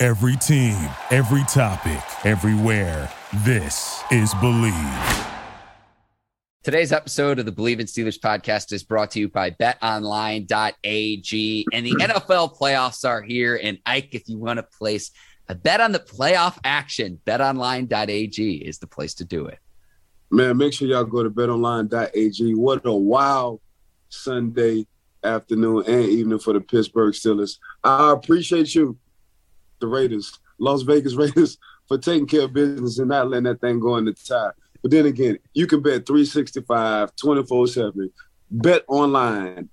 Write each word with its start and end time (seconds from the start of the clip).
Every 0.00 0.36
team, 0.36 0.76
every 1.10 1.42
topic, 1.48 2.00
everywhere. 2.24 3.10
This 3.38 4.00
is 4.12 4.32
Bleav. 4.34 5.26
Today's 6.62 6.92
episode 6.92 7.40
of 7.40 7.46
the 7.46 7.52
Bleav 7.52 7.80
in 7.80 7.86
Steelers 7.86 8.16
podcast 8.16 8.72
is 8.72 8.84
brought 8.84 9.10
to 9.12 9.18
you 9.18 9.28
by 9.28 9.50
betonline.ag. 9.50 10.46
And 11.72 11.84
the 11.84 11.90
NFL 11.90 12.56
playoffs 12.56 13.04
are 13.04 13.20
here. 13.22 13.58
And 13.60 13.80
Ike, 13.86 14.10
if 14.14 14.28
you 14.28 14.38
want 14.38 14.58
to 14.58 14.62
place 14.62 15.10
a 15.48 15.56
bet 15.56 15.80
on 15.80 15.90
the 15.90 15.98
playoff 15.98 16.58
action, 16.62 17.20
betonline.ag 17.26 18.54
is 18.54 18.78
the 18.78 18.86
place 18.86 19.14
to 19.14 19.24
do 19.24 19.46
it. 19.46 19.58
Man, 20.30 20.58
make 20.58 20.74
sure 20.74 20.86
y'all 20.86 21.02
go 21.02 21.24
to 21.24 21.30
betonline.ag. 21.30 22.54
What 22.54 22.86
a 22.86 22.94
wild 22.94 23.60
Sunday 24.10 24.86
afternoon 25.24 25.82
and 25.88 26.04
evening 26.04 26.38
for 26.38 26.52
the 26.52 26.60
Pittsburgh 26.60 27.14
Steelers. 27.14 27.58
I 27.82 28.12
appreciate 28.12 28.76
you 28.76 28.96
the 29.80 29.86
Raiders, 29.86 30.38
Las 30.58 30.82
Vegas 30.82 31.14
Raiders, 31.16 31.58
for 31.86 31.98
taking 31.98 32.26
care 32.26 32.42
of 32.42 32.52
business 32.52 32.98
and 32.98 33.08
not 33.08 33.28
letting 33.28 33.44
that 33.44 33.60
thing 33.60 33.80
go 33.80 33.96
in 33.96 34.04
the 34.04 34.12
tie. 34.12 34.50
But 34.82 34.90
then 34.90 35.06
again, 35.06 35.38
you 35.54 35.66
can 35.66 35.82
bet 35.82 36.06
365, 36.06 37.16
24 37.16 37.66
7. 37.66 38.12
BetOnline.ag. 38.54 39.66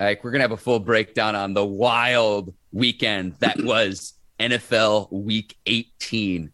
Like 0.00 0.24
we're 0.24 0.30
gonna 0.32 0.42
have 0.42 0.52
a 0.52 0.56
full 0.56 0.80
breakdown 0.80 1.36
on 1.36 1.54
the 1.54 1.64
wild 1.64 2.52
weekend 2.72 3.34
that 3.38 3.56
was 3.64 4.14
NFL 4.38 5.12
Week 5.12 5.56
18. 5.66 6.50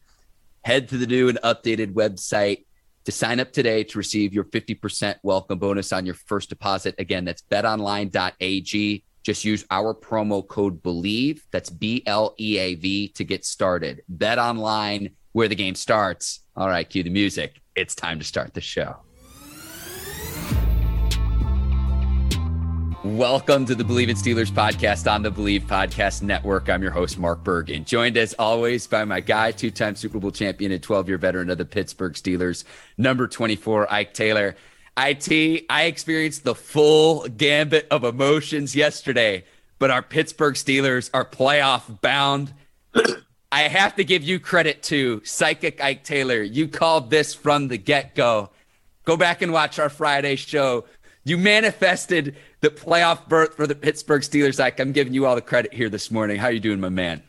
Head 0.62 0.88
to 0.90 0.98
the 0.98 1.06
new 1.06 1.28
and 1.28 1.38
updated 1.42 1.94
website 1.94 2.66
to 3.04 3.12
sign 3.12 3.40
up 3.40 3.52
today 3.52 3.82
to 3.82 3.98
receive 3.98 4.34
your 4.34 4.44
50% 4.44 5.16
welcome 5.22 5.58
bonus 5.58 5.92
on 5.92 6.04
your 6.04 6.14
first 6.14 6.50
deposit. 6.50 6.94
Again, 6.98 7.24
that's 7.24 7.42
betonline.ag. 7.50 9.04
Just 9.30 9.44
use 9.44 9.64
our 9.70 9.94
promo 9.94 10.44
code 10.44 10.82
BLEAV. 10.82 11.42
That's 11.52 11.70
B 11.70 12.02
L 12.04 12.34
E 12.40 12.58
A 12.58 12.74
V 12.74 13.06
to 13.10 13.22
get 13.22 13.44
started. 13.44 14.02
Bet 14.08 14.40
online 14.40 15.10
where 15.30 15.46
the 15.46 15.54
game 15.54 15.76
starts. 15.76 16.40
All 16.56 16.66
right, 16.66 16.90
cue 16.90 17.04
the 17.04 17.10
music. 17.10 17.60
It's 17.76 17.94
time 17.94 18.18
to 18.18 18.24
start 18.24 18.54
the 18.54 18.60
show. 18.60 18.96
Welcome 23.04 23.66
to 23.66 23.76
the 23.76 23.84
Bleav 23.84 24.08
in 24.08 24.16
Steelers 24.16 24.50
podcast 24.50 25.08
on 25.08 25.22
the 25.22 25.30
Bleav 25.30 25.60
Podcast 25.60 26.22
Network. 26.22 26.68
I'm 26.68 26.82
your 26.82 26.90
host, 26.90 27.16
Mark 27.16 27.44
Bergen, 27.44 27.84
joined 27.84 28.16
as 28.16 28.34
always 28.36 28.88
by 28.88 29.04
my 29.04 29.20
guy, 29.20 29.52
two 29.52 29.70
time 29.70 29.94
Super 29.94 30.18
Bowl 30.18 30.32
champion 30.32 30.72
and 30.72 30.82
12 30.82 31.06
year 31.06 31.18
veteran 31.18 31.50
of 31.50 31.58
the 31.58 31.64
Pittsburgh 31.64 32.14
Steelers, 32.14 32.64
number 32.98 33.28
24, 33.28 33.92
Ike 33.92 34.12
Taylor. 34.12 34.56
IT, 34.96 35.64
I 35.70 35.84
experienced 35.84 36.44
the 36.44 36.54
full 36.54 37.26
gambit 37.28 37.86
of 37.90 38.04
emotions 38.04 38.76
yesterday, 38.76 39.44
but 39.78 39.90
our 39.90 40.02
Pittsburgh 40.02 40.54
Steelers 40.54 41.10
are 41.14 41.24
playoff 41.24 42.00
bound. 42.00 42.52
I 43.52 43.62
have 43.62 43.96
to 43.96 44.04
give 44.04 44.22
you 44.22 44.38
credit 44.38 44.82
to 44.84 45.22
Psychic 45.24 45.82
Ike 45.82 46.04
Taylor. 46.04 46.42
You 46.42 46.68
called 46.68 47.10
this 47.10 47.34
from 47.34 47.68
the 47.68 47.78
get 47.78 48.14
go. 48.14 48.50
Go 49.04 49.16
back 49.16 49.42
and 49.42 49.52
watch 49.52 49.78
our 49.78 49.88
Friday 49.88 50.36
show. 50.36 50.84
You 51.24 51.36
manifested 51.36 52.36
the 52.60 52.70
playoff 52.70 53.28
berth 53.28 53.54
for 53.54 53.66
the 53.66 53.74
Pittsburgh 53.74 54.22
Steelers. 54.22 54.60
Ike, 54.60 54.78
I'm 54.78 54.92
giving 54.92 55.14
you 55.14 55.26
all 55.26 55.34
the 55.34 55.42
credit 55.42 55.74
here 55.74 55.88
this 55.88 56.10
morning. 56.10 56.38
How 56.38 56.48
you 56.48 56.60
doing, 56.60 56.80
my 56.80 56.88
man? 56.88 57.22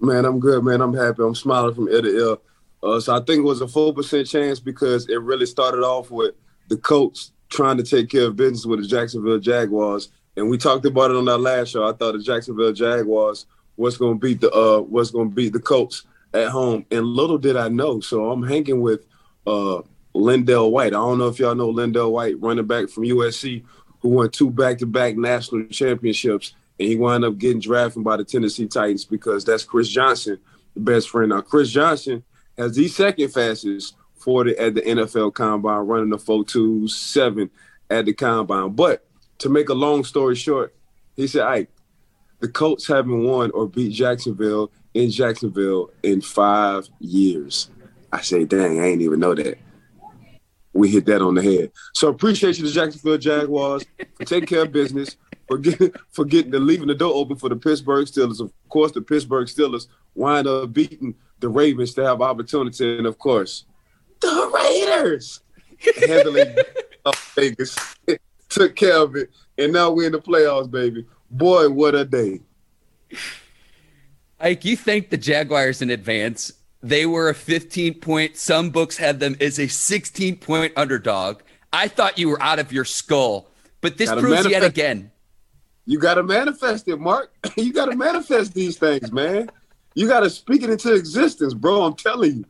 Man, 0.00 0.24
I'm 0.24 0.40
good, 0.40 0.64
man. 0.64 0.80
I'm 0.80 0.94
happy. 0.94 1.22
I'm 1.22 1.34
smiling 1.34 1.74
from 1.74 1.88
ear 1.88 2.02
to 2.02 2.08
ear. 2.08 2.36
Uh, 2.82 2.98
so 2.98 3.14
I 3.14 3.20
think 3.20 3.38
it 3.38 3.44
was 3.44 3.60
a 3.60 3.68
four 3.68 3.94
percent 3.94 4.26
chance 4.26 4.58
because 4.58 5.08
it 5.08 5.20
really 5.20 5.46
started 5.46 5.84
off 5.84 6.10
with 6.10 6.34
the 6.72 6.78
coach 6.78 7.28
trying 7.50 7.76
to 7.76 7.82
take 7.82 8.08
care 8.08 8.26
of 8.26 8.36
business 8.36 8.64
with 8.64 8.80
the 8.80 8.86
Jacksonville 8.86 9.38
Jaguars. 9.38 10.08
And 10.36 10.48
we 10.48 10.56
talked 10.56 10.86
about 10.86 11.10
it 11.10 11.18
on 11.18 11.28
our 11.28 11.38
last 11.38 11.68
show. 11.68 11.86
I 11.86 11.92
thought 11.92 12.12
the 12.12 12.22
Jacksonville 12.22 12.72
Jaguars 12.72 13.44
was 13.76 13.98
going 13.98 14.14
to 14.14 14.18
beat 14.18 14.40
the 14.40 14.50
uh 14.52 14.80
was 14.80 15.10
going 15.10 15.28
to 15.28 15.34
beat 15.34 15.52
the 15.52 15.60
Colts 15.60 16.04
at 16.32 16.48
home. 16.48 16.86
And 16.90 17.04
little 17.04 17.36
did 17.36 17.58
I 17.58 17.68
know. 17.68 18.00
So 18.00 18.30
I'm 18.30 18.42
hanging 18.42 18.80
with 18.80 19.04
uh 19.46 19.82
LenDale 20.14 20.70
White. 20.70 20.94
I 20.94 20.96
don't 20.96 21.18
know 21.18 21.28
if 21.28 21.38
y'all 21.38 21.54
know 21.54 21.72
LenDale 21.72 22.10
White, 22.10 22.40
running 22.40 22.66
back 22.66 22.88
from 22.88 23.04
USC, 23.04 23.62
who 24.00 24.08
won 24.08 24.30
two 24.30 24.50
back-to-back 24.50 25.16
national 25.16 25.66
championships, 25.66 26.54
and 26.78 26.88
he 26.88 26.96
wound 26.96 27.24
up 27.24 27.38
getting 27.38 27.60
drafted 27.60 28.04
by 28.04 28.16
the 28.16 28.24
Tennessee 28.24 28.66
Titans 28.66 29.04
because 29.04 29.44
that's 29.44 29.64
Chris 29.64 29.88
Johnson, 29.88 30.38
the 30.74 30.80
best 30.80 31.10
friend. 31.10 31.30
Now 31.30 31.42
Chris 31.42 31.70
Johnson 31.70 32.24
has 32.56 32.76
the 32.76 32.88
second 32.88 33.28
fastest 33.28 33.94
40 34.22 34.56
at 34.58 34.74
the 34.74 34.82
NFL 34.82 35.34
Combine, 35.34 35.86
running 35.86 36.10
the 36.10 36.16
4.27 36.16 37.50
at 37.90 38.06
the 38.06 38.12
Combine. 38.12 38.70
But 38.70 39.04
to 39.38 39.48
make 39.48 39.68
a 39.68 39.74
long 39.74 40.04
story 40.04 40.36
short, 40.36 40.74
he 41.16 41.26
said, 41.26 41.42
Ike, 41.42 41.70
the 42.40 42.48
Colts 42.48 42.86
haven't 42.86 43.24
won 43.24 43.50
or 43.52 43.68
beat 43.68 43.92
Jacksonville 43.92 44.70
in 44.94 45.10
Jacksonville 45.10 45.90
in 46.02 46.20
five 46.20 46.88
years. 46.98 47.70
I 48.12 48.20
say, 48.20 48.44
dang, 48.44 48.80
I 48.80 48.88
ain't 48.88 49.02
even 49.02 49.20
know 49.20 49.34
that. 49.34 49.58
We 50.72 50.90
hit 50.90 51.06
that 51.06 51.22
on 51.22 51.34
the 51.34 51.42
head. 51.42 51.70
So 51.94 52.08
appreciate 52.08 52.58
you, 52.58 52.66
the 52.66 52.72
Jacksonville 52.72 53.18
Jaguars, 53.18 53.84
for 54.14 54.24
taking 54.24 54.46
care 54.46 54.62
of 54.62 54.72
business, 54.72 55.16
for 55.46 55.58
getting, 55.58 55.92
for 56.10 56.24
getting 56.24 56.50
the 56.50 56.60
leaving 56.60 56.88
the 56.88 56.94
door 56.94 57.14
open 57.14 57.36
for 57.36 57.48
the 57.48 57.56
Pittsburgh 57.56 58.06
Steelers. 58.06 58.40
Of 58.40 58.52
course, 58.68 58.92
the 58.92 59.02
Pittsburgh 59.02 59.46
Steelers 59.46 59.86
wind 60.14 60.46
up 60.46 60.72
beating 60.72 61.14
the 61.40 61.48
Ravens 61.48 61.94
to 61.94 62.04
have 62.04 62.22
opportunity, 62.22 62.98
and 62.98 63.06
of 63.06 63.18
course, 63.18 63.66
the 64.22 64.50
Raiders 64.54 65.40
handling 66.08 66.56
Vegas 67.34 67.76
took 68.48 68.76
care 68.76 68.96
of 68.96 69.16
it, 69.16 69.30
and 69.58 69.72
now 69.72 69.90
we're 69.90 70.06
in 70.06 70.12
the 70.12 70.20
playoffs, 70.20 70.70
baby. 70.70 71.06
Boy, 71.30 71.68
what 71.68 71.94
a 71.94 72.04
day! 72.04 72.40
Ike, 74.40 74.64
you 74.64 74.76
thank 74.76 75.10
the 75.10 75.16
Jaguars 75.16 75.82
in 75.82 75.90
advance. 75.90 76.52
They 76.82 77.06
were 77.06 77.28
a 77.28 77.34
15 77.34 77.94
point. 77.94 78.36
Some 78.36 78.70
books 78.70 78.96
had 78.96 79.20
them 79.20 79.36
as 79.40 79.58
a 79.58 79.68
16 79.68 80.36
point 80.38 80.72
underdog. 80.76 81.42
I 81.72 81.88
thought 81.88 82.18
you 82.18 82.28
were 82.28 82.42
out 82.42 82.58
of 82.58 82.72
your 82.72 82.84
skull, 82.84 83.48
but 83.80 83.98
this 83.98 84.10
proves 84.10 84.28
manifest- 84.28 84.50
yet 84.50 84.64
again. 84.64 85.10
You 85.84 85.98
got 85.98 86.14
to 86.14 86.22
manifest 86.22 86.86
it, 86.88 87.00
Mark. 87.00 87.32
you 87.56 87.72
got 87.72 87.86
to 87.86 87.96
manifest 87.96 88.54
these 88.54 88.78
things, 88.78 89.12
man. 89.12 89.50
You 89.94 90.08
got 90.08 90.20
to 90.20 90.30
speak 90.30 90.62
it 90.62 90.70
into 90.70 90.94
existence, 90.94 91.54
bro. 91.54 91.82
I'm 91.82 91.94
telling 91.94 92.36
you. 92.38 92.44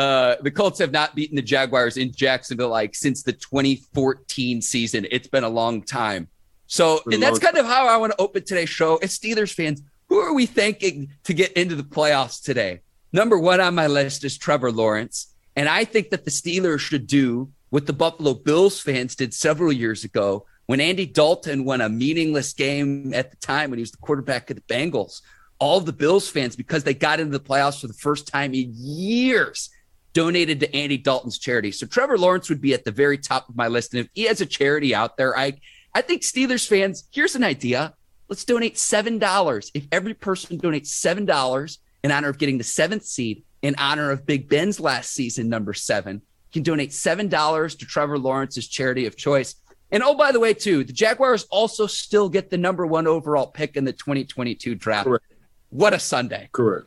Uh, 0.00 0.36
the 0.40 0.50
Colts 0.50 0.78
have 0.78 0.92
not 0.92 1.14
beaten 1.14 1.36
the 1.36 1.42
Jaguars 1.42 1.98
in 1.98 2.10
Jacksonville 2.10 2.70
like 2.70 2.94
since 2.94 3.22
the 3.22 3.34
2014 3.34 4.62
season. 4.62 5.06
It's 5.10 5.28
been 5.28 5.44
a 5.44 5.48
long 5.48 5.82
time. 5.82 6.26
So, 6.68 7.02
and 7.12 7.22
that's 7.22 7.38
kind 7.38 7.58
of 7.58 7.66
how 7.66 7.86
I 7.86 7.98
want 7.98 8.12
to 8.12 8.18
open 8.18 8.42
today's 8.42 8.70
show. 8.70 8.96
As 8.96 9.18
Steelers 9.18 9.52
fans, 9.52 9.82
who 10.08 10.16
are 10.16 10.32
we 10.32 10.46
thanking 10.46 11.10
to 11.24 11.34
get 11.34 11.52
into 11.52 11.74
the 11.74 11.82
playoffs 11.82 12.42
today? 12.42 12.80
Number 13.12 13.38
one 13.38 13.60
on 13.60 13.74
my 13.74 13.88
list 13.88 14.24
is 14.24 14.38
Trevor 14.38 14.72
Lawrence. 14.72 15.34
And 15.54 15.68
I 15.68 15.84
think 15.84 16.08
that 16.10 16.24
the 16.24 16.30
Steelers 16.30 16.80
should 16.80 17.06
do 17.06 17.50
what 17.68 17.86
the 17.86 17.92
Buffalo 17.92 18.32
Bills 18.32 18.80
fans 18.80 19.14
did 19.14 19.34
several 19.34 19.70
years 19.70 20.04
ago 20.04 20.46
when 20.64 20.80
Andy 20.80 21.04
Dalton 21.04 21.66
won 21.66 21.82
a 21.82 21.90
meaningless 21.90 22.54
game 22.54 23.12
at 23.12 23.30
the 23.32 23.36
time 23.36 23.68
when 23.68 23.78
he 23.78 23.82
was 23.82 23.90
the 23.90 23.98
quarterback 23.98 24.48
of 24.48 24.56
the 24.56 24.62
Bengals. 24.62 25.20
All 25.58 25.78
the 25.78 25.92
Bills 25.92 26.26
fans, 26.26 26.56
because 26.56 26.84
they 26.84 26.94
got 26.94 27.20
into 27.20 27.36
the 27.36 27.44
playoffs 27.44 27.82
for 27.82 27.86
the 27.86 27.92
first 27.92 28.26
time 28.26 28.54
in 28.54 28.72
years, 28.74 29.68
donated 30.12 30.60
to 30.60 30.74
Andy 30.74 30.96
Dalton's 30.96 31.38
charity. 31.38 31.70
So 31.72 31.86
Trevor 31.86 32.18
Lawrence 32.18 32.48
would 32.48 32.60
be 32.60 32.74
at 32.74 32.84
the 32.84 32.90
very 32.90 33.18
top 33.18 33.48
of 33.48 33.56
my 33.56 33.68
list. 33.68 33.94
And 33.94 34.04
if 34.04 34.10
he 34.12 34.24
has 34.24 34.40
a 34.40 34.46
charity 34.46 34.94
out 34.94 35.16
there, 35.16 35.36
I 35.36 35.54
I 35.94 36.02
think 36.02 36.22
Steelers 36.22 36.66
fans, 36.66 37.04
here's 37.12 37.34
an 37.34 37.44
idea. 37.44 37.94
Let's 38.28 38.44
donate 38.44 38.76
$7. 38.76 39.70
If 39.74 39.86
every 39.90 40.14
person 40.14 40.58
donates 40.58 40.88
$7 40.88 41.78
in 42.04 42.12
honor 42.12 42.28
of 42.28 42.38
getting 42.38 42.58
the 42.58 42.64
seventh 42.64 43.04
seed, 43.04 43.42
in 43.62 43.74
honor 43.76 44.10
of 44.10 44.24
Big 44.24 44.48
Ben's 44.48 44.80
last 44.80 45.10
season, 45.12 45.48
number 45.48 45.74
seven, 45.74 46.16
you 46.16 46.52
can 46.52 46.62
donate 46.62 46.90
$7 46.90 47.78
to 47.78 47.86
Trevor 47.86 48.18
Lawrence's 48.18 48.68
charity 48.68 49.06
of 49.06 49.16
choice. 49.16 49.56
And 49.90 50.02
oh, 50.02 50.14
by 50.14 50.30
the 50.32 50.38
way, 50.38 50.54
too, 50.54 50.84
the 50.84 50.92
Jaguars 50.92 51.44
also 51.50 51.86
still 51.86 52.28
get 52.28 52.50
the 52.50 52.56
number 52.56 52.86
one 52.86 53.08
overall 53.08 53.48
pick 53.48 53.76
in 53.76 53.84
the 53.84 53.92
2022 53.92 54.76
draft. 54.76 55.06
Correct. 55.06 55.24
What 55.70 55.92
a 55.92 55.98
Sunday. 55.98 56.48
Correct. 56.52 56.86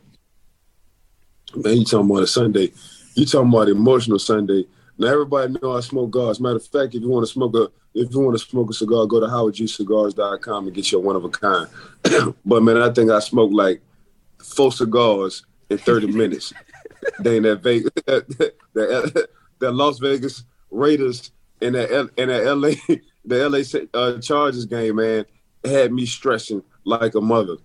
Man, 1.54 1.76
you 1.76 1.84
talking 1.84 2.10
about 2.10 2.22
a 2.22 2.26
Sunday. 2.26 2.72
You 3.14 3.26
talking 3.26 3.48
about 3.48 3.68
emotional 3.68 4.18
Sunday. 4.18 4.66
Now 4.98 5.08
everybody 5.08 5.54
know 5.60 5.76
I 5.76 5.80
smoke 5.80 6.14
cigars. 6.14 6.40
Matter 6.40 6.56
of 6.56 6.66
fact, 6.66 6.94
if 6.94 7.02
you 7.02 7.08
want 7.08 7.26
to 7.26 7.32
smoke 7.32 7.54
a 7.56 7.70
if 7.94 8.12
you 8.12 8.20
want 8.20 8.36
to 8.38 8.44
smoke 8.44 8.70
a 8.70 8.72
cigar, 8.72 9.06
go 9.06 9.20
to 9.20 9.26
howardgcigars.com 9.26 10.66
and 10.66 10.74
get 10.74 10.90
your 10.90 11.00
one 11.00 11.16
of 11.16 11.24
a 11.24 11.28
kind. 11.28 11.68
but 12.44 12.62
man, 12.62 12.82
I 12.82 12.92
think 12.92 13.10
I 13.10 13.20
smoked 13.20 13.54
like 13.54 13.82
four 14.38 14.72
cigars 14.72 15.46
in 15.70 15.78
30 15.78 16.06
minutes. 16.12 16.52
Then 17.20 17.42
that 17.42 17.62
Vegas, 17.62 17.90
that, 18.06 18.28
that, 18.74 19.28
that 19.60 19.72
Las 19.72 19.98
Vegas 19.98 20.44
Raiders 20.70 21.30
and 21.60 21.74
that 21.76 21.90
and 22.18 22.30
that 22.30 22.56
LA 22.56 22.96
the 23.24 23.48
LA 23.48 23.98
uh, 23.98 24.20
Chargers 24.20 24.66
game, 24.66 24.96
man, 24.96 25.24
had 25.64 25.92
me 25.92 26.06
stressing 26.06 26.62
like 26.84 27.14
a 27.14 27.20
mother. 27.20 27.56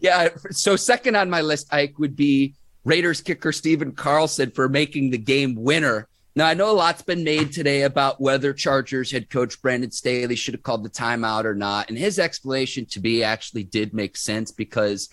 yeah. 0.00 0.28
So 0.50 0.76
second 0.76 1.16
on 1.16 1.30
my 1.30 1.40
list, 1.40 1.72
Ike 1.72 1.98
would 1.98 2.14
be 2.14 2.54
Raiders 2.84 3.20
kicker 3.20 3.52
Stephen 3.52 3.92
Carlson 3.92 4.50
for 4.50 4.68
making 4.68 5.10
the 5.10 5.18
game 5.18 5.54
winner. 5.54 6.08
Now 6.34 6.46
I 6.46 6.54
know 6.54 6.70
a 6.70 6.72
lot's 6.72 7.02
been 7.02 7.24
made 7.24 7.52
today 7.52 7.82
about 7.82 8.20
whether 8.20 8.52
Chargers 8.52 9.10
head 9.10 9.28
coach 9.30 9.60
Brandon 9.60 9.90
Staley 9.90 10.34
should 10.34 10.54
have 10.54 10.62
called 10.62 10.84
the 10.84 10.90
timeout 10.90 11.44
or 11.44 11.54
not, 11.54 11.90
and 11.90 11.98
his 11.98 12.18
explanation 12.18 12.86
to 12.86 13.00
me 13.00 13.22
actually 13.22 13.64
did 13.64 13.92
make 13.92 14.16
sense 14.16 14.50
because, 14.50 15.10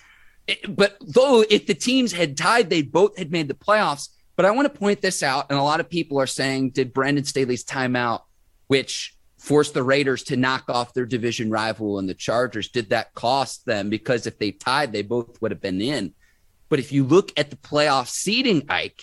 it, 0.48 0.76
but 0.76 0.98
though 1.02 1.44
if 1.50 1.68
the 1.68 1.74
teams 1.74 2.14
had 2.14 2.38
tied, 2.38 2.70
they 2.70 2.82
both 2.82 3.18
had 3.18 3.32
made 3.32 3.48
the 3.48 3.54
playoffs. 3.54 4.10
But 4.36 4.46
I 4.46 4.52
want 4.52 4.72
to 4.72 4.80
point 4.80 5.02
this 5.02 5.22
out, 5.22 5.48
and 5.50 5.60
a 5.60 5.64
lot 5.64 5.82
of 5.82 5.90
people 5.90 6.18
are 6.20 6.28
saying, 6.28 6.70
did 6.70 6.94
Brandon 6.94 7.26
Staley's 7.26 7.66
timeout, 7.66 8.22
which 8.68 9.18
forced 9.38 9.74
the 9.74 9.84
Raiders 9.84 10.24
to 10.24 10.38
knock 10.38 10.70
off 10.70 10.94
their 10.94 11.06
division 11.06 11.50
rival 11.50 12.00
and 12.00 12.08
the 12.08 12.14
Chargers, 12.14 12.70
did 12.70 12.90
that 12.92 13.14
cost 13.14 13.66
them? 13.66 13.90
Because 13.90 14.28
if 14.28 14.40
they 14.40 14.52
tied, 14.52 14.94
they 14.94 15.02
both 15.02 15.42
would 15.42 15.52
have 15.52 15.62
been 15.62 15.82
in. 15.82 16.14
But 16.70 16.80
if 16.80 16.92
you 16.92 17.04
look 17.04 17.32
at 17.38 17.50
the 17.50 17.56
playoff 17.56 18.08
seeding, 18.08 18.64
Ike, 18.70 19.02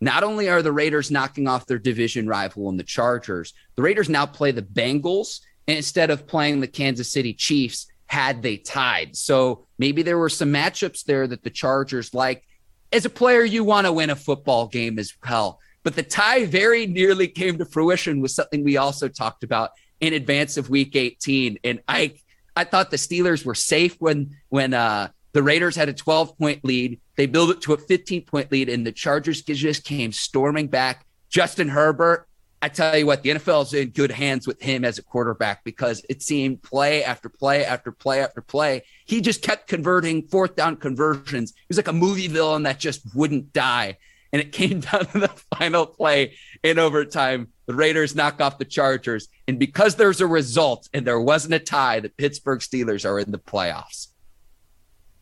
not 0.00 0.24
only 0.24 0.48
are 0.48 0.62
the 0.62 0.72
Raiders 0.72 1.10
knocking 1.10 1.46
off 1.46 1.66
their 1.66 1.78
division 1.78 2.26
rival 2.26 2.68
and 2.68 2.78
the 2.78 2.84
Chargers, 2.84 3.52
the 3.76 3.82
Raiders 3.82 4.08
now 4.08 4.26
play 4.26 4.50
the 4.50 4.62
Bengals 4.62 5.40
instead 5.66 6.10
of 6.10 6.26
playing 6.26 6.60
the 6.60 6.68
Kansas 6.68 7.12
City 7.12 7.34
Chiefs 7.34 7.86
had 8.06 8.42
they 8.42 8.56
tied. 8.56 9.14
So 9.16 9.66
maybe 9.78 10.02
there 10.02 10.18
were 10.18 10.30
some 10.30 10.52
matchups 10.52 11.04
there 11.04 11.26
that 11.26 11.42
the 11.42 11.50
Chargers 11.50 12.14
liked 12.14 12.44
as 12.92 13.04
a 13.04 13.10
player, 13.10 13.44
you 13.44 13.64
want 13.64 13.86
to 13.86 13.92
win 13.92 14.10
a 14.10 14.16
football 14.16 14.66
game 14.66 14.98
as 14.98 15.14
well. 15.28 15.60
But 15.82 15.94
the 15.94 16.02
tie 16.02 16.46
very 16.46 16.86
nearly 16.86 17.28
came 17.28 17.58
to 17.58 17.64
fruition 17.64 18.20
was 18.20 18.34
something 18.34 18.64
we 18.64 18.76
also 18.76 19.08
talked 19.08 19.44
about 19.44 19.70
in 20.00 20.14
advance 20.14 20.56
of 20.56 20.70
week 20.70 20.96
18. 20.96 21.58
And 21.64 21.80
I 21.86 22.14
I 22.56 22.64
thought 22.64 22.90
the 22.90 22.96
Steelers 22.96 23.44
were 23.44 23.54
safe 23.54 23.96
when 24.00 24.36
when 24.48 24.74
uh, 24.74 25.08
the 25.32 25.42
Raiders 25.42 25.76
had 25.76 25.88
a 25.88 25.92
12 25.92 26.36
point 26.38 26.64
lead. 26.64 27.00
They 27.16 27.26
built 27.26 27.50
it 27.50 27.60
to 27.62 27.74
a 27.74 27.78
15 27.78 28.24
point 28.24 28.50
lead, 28.52 28.68
and 28.68 28.86
the 28.86 28.92
Chargers 28.92 29.42
just 29.42 29.84
came 29.84 30.12
storming 30.12 30.68
back. 30.68 31.06
Justin 31.28 31.68
Herbert 31.68 32.28
I 32.60 32.68
tell 32.68 32.96
you 32.96 33.06
what, 33.06 33.22
the 33.22 33.30
NFL 33.30 33.66
is 33.66 33.74
in 33.74 33.90
good 33.90 34.10
hands 34.10 34.46
with 34.46 34.60
him 34.60 34.84
as 34.84 34.98
a 34.98 35.02
quarterback 35.02 35.62
because 35.62 36.04
it 36.08 36.22
seemed 36.22 36.60
play 36.62 37.04
after 37.04 37.28
play 37.28 37.64
after 37.64 37.92
play 37.92 38.20
after 38.20 38.40
play. 38.40 38.82
He 39.04 39.20
just 39.20 39.42
kept 39.42 39.68
converting 39.68 40.26
fourth 40.26 40.56
down 40.56 40.76
conversions. 40.76 41.52
He 41.56 41.64
was 41.68 41.76
like 41.76 41.88
a 41.88 41.92
movie 41.92 42.26
villain 42.26 42.64
that 42.64 42.80
just 42.80 43.02
wouldn't 43.14 43.52
die. 43.52 43.98
And 44.32 44.42
it 44.42 44.50
came 44.52 44.80
down 44.80 45.06
to 45.06 45.20
the 45.20 45.32
final 45.56 45.86
play 45.86 46.34
in 46.64 46.80
overtime. 46.80 47.48
The 47.66 47.74
Raiders 47.74 48.16
knock 48.16 48.40
off 48.40 48.58
the 48.58 48.64
Chargers. 48.64 49.28
And 49.46 49.58
because 49.60 49.94
there's 49.94 50.20
a 50.20 50.26
result 50.26 50.88
and 50.92 51.06
there 51.06 51.20
wasn't 51.20 51.54
a 51.54 51.60
tie, 51.60 52.00
the 52.00 52.08
Pittsburgh 52.08 52.58
Steelers 52.58 53.08
are 53.08 53.20
in 53.20 53.30
the 53.30 53.38
playoffs. 53.38 54.08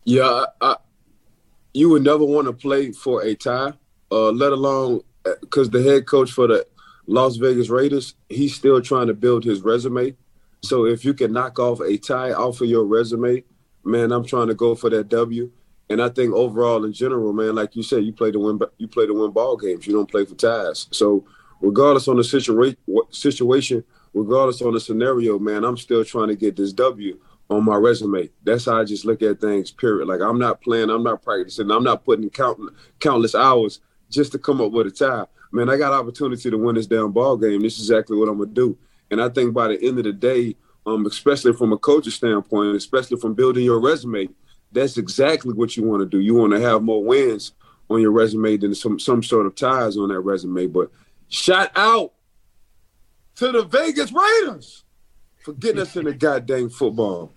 Yeah, 0.06 0.44
I, 0.60 0.76
you 1.74 1.90
would 1.90 2.04
never 2.04 2.24
want 2.24 2.46
to 2.46 2.52
play 2.52 2.92
for 2.92 3.22
a 3.22 3.34
tie, 3.34 3.72
uh, 4.12 4.30
let 4.30 4.52
alone 4.52 5.00
because 5.40 5.66
uh, 5.66 5.72
the 5.72 5.82
head 5.82 6.06
coach 6.06 6.30
for 6.30 6.46
the 6.46 6.64
Las 7.08 7.36
Vegas 7.36 7.70
Raiders, 7.70 8.14
he's 8.28 8.54
still 8.54 8.80
trying 8.80 9.08
to 9.08 9.14
build 9.14 9.42
his 9.42 9.62
resume. 9.62 10.14
So 10.62 10.86
if 10.86 11.04
you 11.04 11.12
can 11.12 11.32
knock 11.32 11.58
off 11.58 11.80
a 11.80 11.98
tie 11.98 12.32
off 12.32 12.60
of 12.60 12.68
your 12.68 12.84
resume, 12.84 13.42
man, 13.84 14.12
I'm 14.12 14.24
trying 14.24 14.46
to 14.46 14.54
go 14.54 14.76
for 14.76 14.90
that 14.90 15.08
W. 15.08 15.50
And 15.90 16.00
I 16.00 16.08
think 16.08 16.32
overall, 16.32 16.84
in 16.84 16.92
general, 16.92 17.32
man, 17.32 17.56
like 17.56 17.74
you 17.74 17.82
said, 17.82 18.04
you 18.04 18.12
play 18.12 18.30
to 18.30 18.38
win. 18.38 18.60
You 18.78 18.86
play 18.86 19.06
to 19.06 19.12
win 19.12 19.32
ball 19.32 19.56
games. 19.56 19.88
You 19.88 19.92
don't 19.92 20.10
play 20.10 20.24
for 20.24 20.36
ties. 20.36 20.86
So 20.92 21.24
regardless 21.60 22.06
on 22.06 22.16
the 22.16 22.24
situation, 22.24 22.78
situation, 23.10 23.82
regardless 24.14 24.62
on 24.62 24.72
the 24.72 24.80
scenario, 24.80 25.36
man, 25.40 25.64
I'm 25.64 25.76
still 25.76 26.04
trying 26.04 26.28
to 26.28 26.36
get 26.36 26.54
this 26.54 26.72
W 26.72 27.18
on 27.48 27.64
my 27.64 27.76
resume. 27.76 28.30
That's 28.44 28.64
how 28.64 28.80
I 28.80 28.84
just 28.84 29.04
look 29.04 29.22
at 29.22 29.40
things. 29.40 29.70
Period. 29.70 30.08
Like 30.08 30.20
I'm 30.20 30.38
not 30.38 30.60
playing. 30.60 30.90
I'm 30.90 31.02
not 31.02 31.22
practicing. 31.22 31.70
I'm 31.70 31.84
not 31.84 32.04
putting 32.04 32.28
count, 32.30 32.58
countless 33.00 33.34
hours 33.34 33.80
just 34.10 34.32
to 34.32 34.38
come 34.38 34.60
up 34.60 34.72
with 34.72 34.86
a 34.86 34.90
tie 34.90 35.26
man, 35.52 35.70
I 35.70 35.76
got 35.76 35.92
opportunity 35.92 36.50
to 36.50 36.58
win 36.58 36.74
this 36.74 36.86
damn 36.86 37.12
ball 37.12 37.36
game. 37.36 37.62
This 37.62 37.78
is 37.78 37.90
exactly 37.90 38.16
what 38.16 38.28
I'm 38.28 38.38
gonna 38.38 38.50
do. 38.50 38.78
And 39.10 39.20
I 39.20 39.28
think 39.28 39.54
by 39.54 39.68
the 39.68 39.82
end 39.82 39.98
of 39.98 40.04
the 40.04 40.12
day, 40.12 40.56
um, 40.86 41.06
especially 41.06 41.52
from 41.52 41.72
a 41.72 41.78
coach's 41.78 42.14
standpoint, 42.14 42.76
especially 42.76 43.18
from 43.18 43.34
building 43.34 43.64
your 43.64 43.80
resume, 43.80 44.28
that's 44.72 44.98
exactly 44.98 45.54
what 45.54 45.76
you 45.76 45.84
want 45.84 46.00
to 46.00 46.06
do. 46.06 46.20
You 46.20 46.34
want 46.34 46.52
to 46.52 46.60
have 46.60 46.82
more 46.82 47.02
wins 47.02 47.52
on 47.88 48.00
your 48.00 48.10
resume 48.10 48.56
than 48.56 48.74
some 48.74 48.98
some 48.98 49.22
sort 49.22 49.46
of 49.46 49.54
ties 49.54 49.96
on 49.96 50.08
that 50.08 50.20
resume. 50.20 50.66
But 50.66 50.90
shout 51.28 51.70
out 51.76 52.12
to 53.36 53.52
the 53.52 53.64
Vegas 53.64 54.12
Raiders 54.12 54.84
for 55.46 55.52
getting 55.52 55.80
us 55.80 55.96
in 55.96 56.04
the 56.04 56.12
goddamn 56.26 56.68
football 56.68 57.32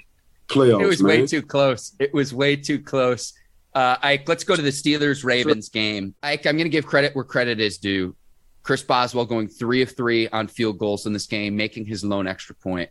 playoffs. 0.48 0.82
It 0.82 0.88
was 0.88 1.04
man. 1.04 1.22
way 1.22 1.28
too 1.28 1.44
close. 1.44 1.96
It 2.00 2.12
was 2.12 2.34
way 2.34 2.56
too 2.56 2.80
close. 2.80 3.34
Uh, 3.76 3.98
Ike, 4.02 4.28
let's 4.28 4.44
go 4.44 4.56
to 4.56 4.62
the 4.64 4.72
Steelers 4.72 5.24
Ravens 5.24 5.70
game. 5.70 6.16
Ike, 6.24 6.48
I'm 6.48 6.58
going 6.58 6.66
to 6.66 6.70
give 6.70 6.88
credit 6.88 7.16
where 7.16 7.24
credit 7.24 7.60
is 7.60 7.78
due. 7.78 8.16
Chris 8.64 8.82
Boswell 8.82 9.26
going 9.26 9.48
three 9.48 9.84
of 9.84 9.96
three 9.96 10.28
on 10.30 10.48
field 10.48 10.80
goals 10.80 11.06
in 11.06 11.14
this 11.14 11.28
game, 11.28 11.56
making 11.56 11.86
his 11.86 12.04
lone 12.04 12.28
extra 12.28 12.56
point. 12.56 12.90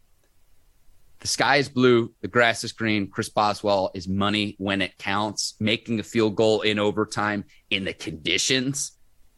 The 1.19 1.27
sky 1.27 1.57
is 1.57 1.69
blue, 1.69 2.15
the 2.21 2.29
grass 2.29 2.63
is 2.63 2.71
green. 2.71 3.09
Chris 3.09 3.29
Boswell 3.29 3.91
is 3.93 4.07
money 4.07 4.55
when 4.59 4.81
it 4.81 4.97
counts, 4.99 5.57
making 5.59 5.99
a 5.99 6.05
field 6.05 6.37
goal 6.37 6.61
in 6.61 6.79
overtime 6.79 7.45
in 7.71 7.85
the 7.85 7.93
conditions 7.93 8.93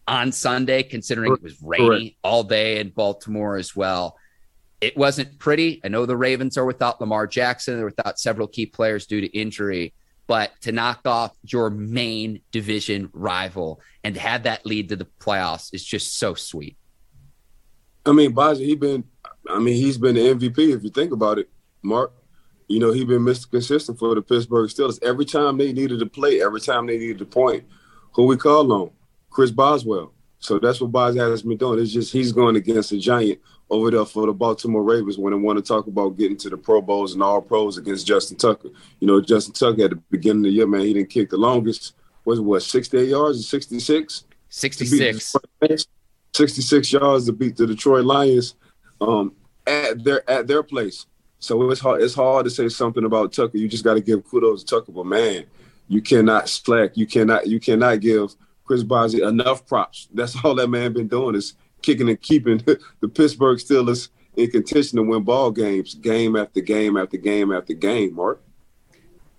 on 0.06 0.30
Sunday, 0.30 0.82
considering 0.82 1.32
it 1.32 1.42
was 1.42 1.56
rainy 1.62 2.18
all 2.22 2.44
day 2.44 2.80
in 2.80 2.90
Baltimore 2.90 3.56
as 3.56 3.74
well. 3.74 4.18
It 4.80 4.96
wasn't 4.96 5.38
pretty. 5.38 5.80
I 5.84 5.88
know 5.88 6.06
the 6.06 6.16
Ravens 6.16 6.56
are 6.56 6.64
without 6.64 7.00
Lamar 7.00 7.26
Jackson, 7.26 7.76
they're 7.76 7.84
without 7.84 8.18
several 8.18 8.46
key 8.46 8.66
players 8.66 9.06
due 9.06 9.20
to 9.20 9.26
injury 9.28 9.94
but 10.30 10.52
to 10.60 10.70
knock 10.70 11.00
off 11.06 11.36
your 11.42 11.70
main 11.70 12.40
division 12.52 13.10
rival 13.12 13.80
and 14.04 14.16
have 14.16 14.44
that 14.44 14.64
lead 14.64 14.88
to 14.88 14.94
the 14.94 15.08
playoffs 15.18 15.74
is 15.74 15.84
just 15.84 16.18
so 16.18 16.34
sweet. 16.34 16.76
I 18.06 18.12
mean, 18.12 18.30
Baja, 18.30 18.60
he 18.60 18.76
been, 18.76 19.02
I 19.48 19.58
mean, 19.58 19.74
he's 19.74 19.98
been 19.98 20.14
the 20.14 20.20
MVP 20.20 20.72
if 20.72 20.84
you 20.84 20.90
think 20.90 21.10
about 21.10 21.40
it, 21.40 21.50
Mark. 21.82 22.12
You 22.68 22.78
know, 22.78 22.92
he's 22.92 23.06
been 23.06 23.24
Mr. 23.24 23.50
Consistent 23.50 23.98
for 23.98 24.14
the 24.14 24.22
Pittsburgh 24.22 24.70
Steelers. 24.70 25.02
Every 25.02 25.24
time 25.24 25.58
they 25.58 25.72
needed 25.72 25.98
to 25.98 26.06
play, 26.06 26.40
every 26.40 26.60
time 26.60 26.86
they 26.86 26.96
needed 26.96 27.18
to 27.18 27.26
point, 27.26 27.64
who 28.12 28.26
we 28.26 28.36
call 28.36 28.72
on? 28.72 28.90
Chris 29.30 29.50
Boswell. 29.50 30.14
So 30.38 30.60
that's 30.60 30.80
what 30.80 30.92
Boz 30.92 31.16
has 31.16 31.42
been 31.42 31.56
doing. 31.56 31.80
It's 31.80 31.90
just 31.90 32.12
he's 32.12 32.30
going 32.30 32.54
against 32.54 32.92
a 32.92 32.98
giant 32.98 33.40
over 33.70 33.90
there 33.90 34.04
for 34.04 34.26
the 34.26 34.32
Baltimore 34.32 34.82
Ravens 34.82 35.16
when 35.16 35.32
they 35.32 35.38
want 35.38 35.58
to 35.58 35.62
talk 35.62 35.86
about 35.86 36.16
getting 36.16 36.36
to 36.38 36.50
the 36.50 36.56
Pro 36.56 36.80
Bowls 36.80 37.14
and 37.14 37.22
all 37.22 37.40
pros 37.40 37.78
against 37.78 38.06
Justin 38.06 38.36
Tucker. 38.36 38.68
You 38.98 39.06
know, 39.06 39.20
Justin 39.20 39.54
Tucker 39.54 39.84
at 39.84 39.90
the 39.90 39.96
beginning 40.10 40.40
of 40.40 40.44
the 40.44 40.50
year, 40.50 40.66
man, 40.66 40.82
he 40.82 40.92
didn't 40.92 41.10
kick 41.10 41.30
the 41.30 41.36
longest. 41.36 41.94
Was 42.24 42.38
it 42.38 42.42
what, 42.42 42.62
68 42.62 43.08
yards 43.08 43.40
or 43.40 43.42
66? 43.42 44.24
66. 44.48 45.36
66 46.32 46.92
yards 46.92 47.26
to 47.26 47.32
beat 47.32 47.56
the 47.56 47.66
Detroit 47.66 48.04
Lions 48.04 48.54
um, 49.00 49.32
at 49.66 50.02
their 50.02 50.28
at 50.28 50.46
their 50.46 50.62
place. 50.62 51.06
So 51.38 51.70
it's 51.70 51.80
hard 51.80 52.02
it's 52.02 52.14
hard 52.14 52.44
to 52.44 52.50
say 52.50 52.68
something 52.68 53.04
about 53.04 53.32
Tucker. 53.32 53.56
You 53.56 53.68
just 53.68 53.84
got 53.84 53.94
to 53.94 54.00
give 54.00 54.28
kudos 54.28 54.62
to 54.64 54.76
Tucker, 54.76 54.92
but 54.92 55.06
man, 55.06 55.46
you 55.88 56.02
cannot 56.02 56.48
slack. 56.48 56.96
You 56.96 57.06
cannot 57.06 57.46
you 57.46 57.58
cannot 57.58 58.00
give 58.00 58.34
Chris 58.64 58.82
Boswell 58.82 59.28
enough 59.28 59.66
props. 59.66 60.08
That's 60.12 60.36
all 60.44 60.54
that 60.56 60.68
man 60.68 60.92
been 60.92 61.08
doing 61.08 61.34
is 61.34 61.54
kicking 61.82 62.08
and 62.08 62.20
keeping 62.20 62.58
the 63.00 63.08
Pittsburgh 63.08 63.58
Steelers 63.58 64.08
in 64.36 64.50
contention 64.50 64.96
to 64.96 65.02
win 65.02 65.22
ball 65.22 65.50
games, 65.50 65.94
game 65.94 66.36
after 66.36 66.60
game 66.60 66.96
after 66.96 67.16
game 67.16 67.52
after 67.52 67.74
game. 67.74 68.14
Mark, 68.14 68.42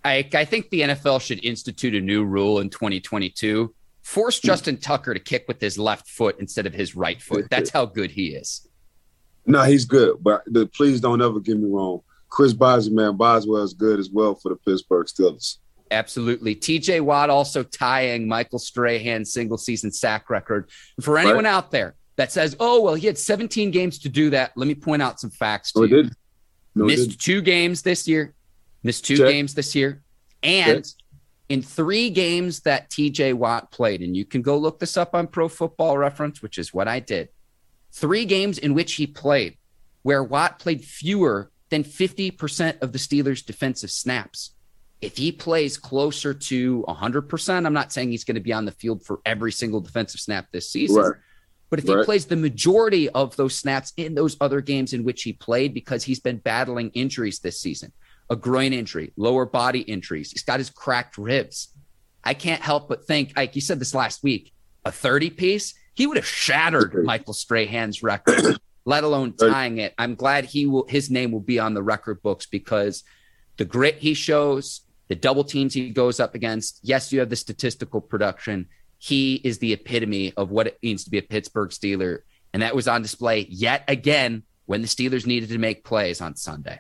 I, 0.03 0.27
I 0.33 0.45
think 0.45 0.69
the 0.69 0.81
NFL 0.81 1.21
should 1.21 1.43
institute 1.43 1.95
a 1.95 2.01
new 2.01 2.24
rule 2.24 2.60
in 2.60 2.69
2022. 2.69 3.74
Force 4.01 4.41
hmm. 4.41 4.48
Justin 4.48 4.77
Tucker 4.77 5.13
to 5.13 5.19
kick 5.19 5.45
with 5.48 5.62
his 5.62 5.77
left 5.77 6.07
foot 6.07 6.38
instead 6.39 6.65
of 6.65 6.74
his 6.74 6.95
right 6.95 7.21
foot. 7.21 7.48
That's 7.50 7.69
how 7.69 7.86
good 7.86 8.12
he 8.12 8.27
is. 8.29 8.67
No, 9.43 9.63
he's 9.63 9.86
good, 9.86 10.17
but 10.21 10.43
the, 10.45 10.67
please 10.67 11.01
don't 11.01 11.19
ever 11.19 11.39
get 11.39 11.57
me 11.57 11.67
wrong. 11.67 12.01
Chris 12.29 12.53
Boswell, 12.53 12.93
man, 12.93 13.17
Boswell 13.17 13.63
is 13.63 13.74
good 13.74 14.00
as 14.00 14.07
well 14.07 14.36
for 14.36 14.50
the 14.50 14.55
Pittsburgh 14.55 15.07
Steelers. 15.07 15.57
Absolutely. 15.89 16.55
TJ 16.55 17.01
Watt 17.01 17.31
also 17.31 17.63
tying 17.63 18.27
Michael 18.27 18.60
Strahan's 18.60 19.33
single 19.33 19.57
season 19.57 19.91
sack 19.91 20.29
record. 20.29 20.69
For 21.01 21.17
anyone 21.17 21.45
right. 21.45 21.51
out 21.51 21.71
there 21.71 21.95
that 22.22 22.32
says, 22.32 22.56
oh, 22.60 22.80
well, 22.82 22.94
he 22.94 23.08
had 23.08 23.18
17 23.18 23.72
games 23.72 23.98
to 23.98 24.08
do 24.08 24.30
that. 24.30 24.51
Let 24.56 24.68
me 24.68 24.75
point 24.75 25.01
out 25.01 25.20
some 25.20 25.32
facts 25.32 25.72
to 25.72 25.80
no, 25.80 25.86
you. 25.88 26.10
No, 26.75 26.86
missed 26.86 27.20
two 27.20 27.42
games 27.42 27.82
this 27.82 28.08
year, 28.08 28.36
missed 28.84 29.06
two 29.06 29.18
Check. 29.18 29.28
games 29.28 29.56
this 29.56 29.74
year. 29.74 30.04
And 30.44 30.86
Check. 30.86 30.94
in 31.50 31.63
three 31.63 32.12
games 32.12 32.60
that 32.60 32.92
TJ 32.92 33.34
Watt 33.34 33.72
played, 33.72 34.01
and 34.01 34.16
you 34.16 34.24
can 34.24 34.44
go 34.44 34.56
look 34.56 34.78
this 34.78 34.98
up 34.98 35.16
on 35.16 35.25
Pro 35.25 35.50
Football 35.50 35.98
Reference, 35.98 36.44
which 36.44 36.60
is 36.60 36.72
what 36.72 36.88
I 36.88 37.00
did. 37.00 37.30
three 37.92 38.25
games 38.25 38.60
in 38.60 38.75
which 38.75 38.94
he 38.94 39.08
played, 39.08 39.58
where 40.04 40.24
Watt 40.24 40.60
played 40.60 40.86
fewer 40.86 41.50
than 41.72 41.84
50% 41.84 42.84
of 42.84 42.92
the 42.92 43.00
Steelers' 43.00 43.44
defensive 43.44 43.90
snaps. 43.90 44.51
If 45.01 45.18
he 45.18 45.32
plays 45.32 45.75
closer 45.75 46.36
to 46.36 46.86
100%, 46.88 47.66
I'm 47.66 47.74
not 47.74 47.92
saying 47.92 48.12
he's 48.12 48.24
going 48.24 48.36
to 48.36 48.42
be 48.42 48.54
on 48.54 48.66
the 48.66 48.72
field 48.72 49.04
for 49.04 49.22
every 49.25 49.51
single 49.51 49.82
defensive 49.82 50.22
snap 50.22 50.46
this 50.51 50.70
season. 50.72 51.01
Right. 51.01 51.16
But 51.72 51.80
if 51.80 51.88
right. 51.88 52.00
he 52.00 52.04
plays 52.04 52.25
the 52.25 52.36
majority 52.36 53.10
of 53.10 53.36
those 53.38 53.56
snaps 53.56 53.94
in 53.96 54.13
those 54.13 54.36
other 54.42 54.60
games 54.60 54.92
in 54.92 55.06
which 55.06 55.24
he 55.24 55.32
played, 55.32 55.74
because 55.74 56.04
he's 56.04 56.20
been 56.20 56.38
battling 56.38 56.92
injuries 56.92 57.40
this 57.40 57.62
season, 57.62 57.94
a 58.30 58.36
groin 58.36 58.74
injury, 58.74 59.13
lower 59.16 59.46
body 59.46 59.80
injuries, 59.80 60.32
he's 60.32 60.44
got 60.44 60.60
his 60.60 60.70
cracked 60.70 61.18
ribs. 61.18 61.74
I 62.25 62.34
can't 62.34 62.62
help 62.62 62.90
but 62.90 63.08
think, 63.08 63.32
like 63.38 63.56
you 63.56 63.62
said 63.62 63.80
this 63.80 63.96
last 63.96 64.22
week, 64.22 64.54
a 64.84 64.92
30 64.92 65.30
piece, 65.30 65.74
he 65.94 66.08
would 66.08 66.18
have 66.18 66.28
shattered 66.28 67.06
Michael 67.06 67.34
Strahan's 67.34 68.04
record, 68.04 68.60
let 68.86 69.06
alone 69.06 69.34
tying 69.34 69.78
it. 69.78 69.94
I'm 69.98 70.16
glad 70.16 70.46
he 70.46 70.66
will 70.66 70.86
his 70.88 71.10
name 71.10 71.32
will 71.32 71.40
be 71.40 71.58
on 71.58 71.74
the 71.74 71.84
record 71.84 72.22
books 72.22 72.46
because 72.46 73.04
the 73.56 73.66
grit 73.66 73.96
he 73.98 74.13
shows, 74.13 74.82
the 75.08 75.16
double 75.16 75.46
teams 75.46 75.74
he 75.74 75.90
goes 75.90 76.20
up 76.20 76.36
against. 76.36 76.80
Yes, 76.84 77.13
you 77.13 77.20
have 77.20 77.30
the 77.30 77.36
statistical 77.36 78.01
production. 78.01 78.68
He 79.03 79.41
is 79.43 79.58
the 79.58 79.74
epitome 79.74 80.31
of 80.38 80.51
what 80.51 80.67
it 80.67 80.77
means 80.84 81.05
to 81.05 81.10
be 81.10 81.17
a 81.17 81.24
Pittsburgh 81.24 81.72
Steeler. 81.72 82.20
And 82.53 82.62
that 82.62 82.75
was 82.75 82.88
on 82.88 83.01
display 83.01 83.48
yet 83.50 83.84
again 83.88 84.43
when 84.67 84.84
the 84.84 84.88
Steelers 84.88 85.25
needed 85.25 85.50
to 85.50 85.58
make 85.58 85.84
plays 85.84 86.22
on 86.22 86.36
Sunday. 86.36 86.79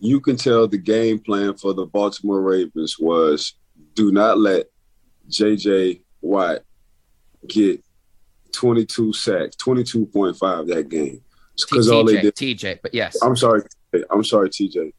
You 0.00 0.20
can 0.20 0.36
tell 0.36 0.68
the 0.68 0.76
game 0.76 1.18
plan 1.18 1.54
for 1.54 1.72
the 1.72 1.86
Baltimore 1.86 2.42
Ravens 2.42 2.98
was 2.98 3.54
do 3.94 4.12
not 4.12 4.36
let 4.38 4.66
JJ 5.30 6.02
Watt 6.20 6.58
get 7.46 7.82
22 8.52 9.14
sacks, 9.14 9.56
22.5 9.56 10.66
that 10.66 10.90
game. 10.90 11.22
Because 11.56 11.90
all 11.90 12.04
they 12.04 12.20
did 12.20 12.34
TJ, 12.34 12.80
but 12.82 12.92
yes. 12.92 13.16
I'm 13.22 13.34
sorry. 13.34 13.62
I'm 14.10 14.24
sorry, 14.24 14.50
TJ. 14.50 14.92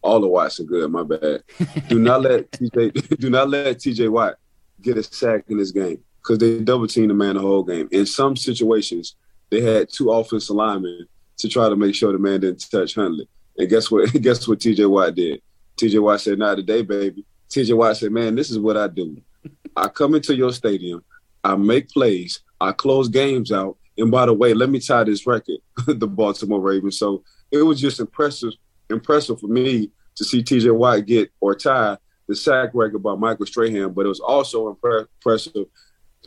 All 0.00 0.20
the 0.20 0.28
Watts 0.28 0.60
are 0.60 0.64
good. 0.64 0.92
My 0.92 1.02
bad. 1.02 1.42
do 1.88 1.98
not 1.98 2.22
let 2.22 2.48
TJ. 2.52 3.18
Do 3.18 3.30
not 3.30 3.50
let 3.50 3.78
TJ 3.78 4.08
Watt 4.08 4.36
get 4.80 4.98
a 4.98 5.02
sack 5.02 5.44
in 5.48 5.58
this 5.58 5.70
game 5.70 6.02
because 6.22 6.38
they 6.38 6.58
double 6.60 6.86
teamed 6.86 7.10
the 7.10 7.14
man 7.14 7.36
the 7.36 7.40
whole 7.40 7.62
game. 7.62 7.88
In 7.92 8.06
some 8.06 8.36
situations, 8.36 9.16
they 9.50 9.60
had 9.60 9.88
two 9.88 10.10
offensive 10.10 10.56
linemen 10.56 11.06
to 11.38 11.48
try 11.48 11.68
to 11.68 11.76
make 11.76 11.94
sure 11.94 12.12
the 12.12 12.18
man 12.18 12.40
didn't 12.40 12.68
touch 12.70 12.94
Huntley. 12.94 13.28
And 13.58 13.68
guess 13.68 13.90
what? 13.90 14.12
guess 14.22 14.46
what? 14.46 14.58
TJ 14.58 14.88
Watt 14.88 15.14
did. 15.14 15.40
TJ 15.76 16.02
Watt 16.02 16.20
said, 16.20 16.38
"Not 16.38 16.56
today, 16.56 16.82
baby." 16.82 17.24
TJ 17.50 17.76
Watt 17.76 17.96
said, 17.96 18.12
"Man, 18.12 18.34
this 18.34 18.50
is 18.50 18.58
what 18.58 18.76
I 18.76 18.88
do. 18.88 19.20
I 19.76 19.88
come 19.88 20.14
into 20.14 20.34
your 20.34 20.52
stadium. 20.52 21.04
I 21.44 21.54
make 21.56 21.90
plays. 21.90 22.40
I 22.60 22.72
close 22.72 23.08
games 23.08 23.52
out. 23.52 23.76
And 23.98 24.10
by 24.10 24.26
the 24.26 24.32
way, 24.32 24.52
let 24.52 24.68
me 24.68 24.80
tie 24.80 25.04
this 25.04 25.26
record, 25.26 25.58
the 25.86 26.06
Baltimore 26.06 26.60
Ravens. 26.60 26.98
So 26.98 27.22
it 27.50 27.62
was 27.62 27.80
just 27.80 28.00
impressive, 28.00 28.52
impressive 28.90 29.40
for 29.40 29.46
me 29.46 29.90
to 30.16 30.24
see 30.24 30.42
TJ 30.42 30.74
Watt 30.74 31.06
get 31.06 31.30
or 31.40 31.54
tie 31.54 31.96
the 32.28 32.36
sack 32.36 32.70
record 32.74 33.02
by 33.02 33.14
Michael 33.14 33.46
Strahan. 33.46 33.92
But 33.92 34.06
it 34.06 34.08
was 34.08 34.20
also 34.20 34.68
impressive 34.68 35.66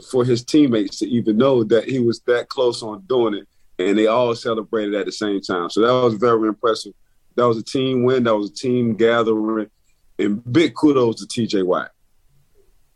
for 0.10 0.24
his 0.24 0.44
teammates 0.44 1.00
to 1.00 1.08
even 1.08 1.38
know 1.38 1.64
that 1.66 1.86
he 1.90 2.00
was 2.00 2.22
that 2.22 2.50
close 2.50 2.82
on 2.84 3.02
doing 3.08 3.34
it. 3.36 3.48
And 3.78 3.98
they 3.98 4.08
all 4.08 4.36
celebrated 4.36 4.94
at 4.96 5.06
the 5.06 5.12
same 5.12 5.42
time. 5.42 5.70
So 5.70 5.82
that 5.82 5.92
was 5.92 6.16
very 6.16 6.48
impressive. 6.48 6.94
That 7.36 7.48
was 7.48 7.58
a 7.58 7.64
team 7.64 8.04
win. 8.04 8.24
That 8.24 8.36
was 8.36 8.50
a 8.50 8.54
team 8.54 8.96
gathering. 8.96 9.70
And 10.18 10.52
big 10.52 10.76
kudos 10.76 11.26
to 11.26 11.26
TJ 11.26 11.66
Watt. 11.66 11.92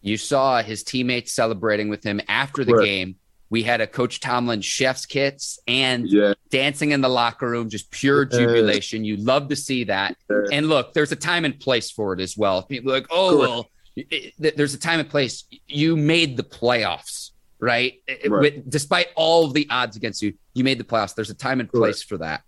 You 0.01 0.17
saw 0.17 0.61
his 0.61 0.83
teammates 0.83 1.31
celebrating 1.31 1.87
with 1.87 2.03
him 2.03 2.19
after 2.27 2.65
the 2.65 2.73
right. 2.73 2.85
game. 2.85 3.15
We 3.53 3.61
had 3.61 3.81
a 3.81 3.85
Coach 3.85 4.19
Tomlin 4.19 4.61
chef's 4.61 5.05
kits 5.05 5.59
and 5.67 6.09
yeah. 6.09 6.33
dancing 6.49 6.89
in 6.89 7.01
the 7.01 7.07
locker 7.07 7.47
room, 7.47 7.69
just 7.69 7.91
pure 7.91 8.25
jubilation. 8.25 9.05
You 9.05 9.17
love 9.17 9.49
to 9.49 9.55
see 9.55 9.83
that. 9.83 10.17
And 10.51 10.69
look, 10.69 10.93
there's 10.93 11.11
a 11.11 11.15
time 11.15 11.45
and 11.45 11.59
place 11.59 11.91
for 11.91 12.13
it 12.13 12.19
as 12.19 12.35
well. 12.35 12.63
People 12.63 12.91
like, 12.91 13.05
oh, 13.11 13.37
Correct. 13.37 13.51
well, 13.51 13.69
it, 13.95 14.57
there's 14.57 14.73
a 14.73 14.79
time 14.79 15.01
and 15.01 15.07
place. 15.07 15.43
You 15.67 15.95
made 15.95 16.35
the 16.35 16.41
playoffs, 16.41 17.29
right? 17.59 18.01
right. 18.27 18.41
With, 18.41 18.71
despite 18.71 19.09
all 19.15 19.45
of 19.45 19.53
the 19.53 19.67
odds 19.69 19.97
against 19.97 20.23
you, 20.23 20.33
you 20.55 20.63
made 20.63 20.79
the 20.79 20.83
playoffs. 20.83 21.13
There's 21.13 21.29
a 21.29 21.35
time 21.35 21.59
and 21.59 21.71
place 21.71 22.01
for 22.01 22.17
that. 22.17 22.41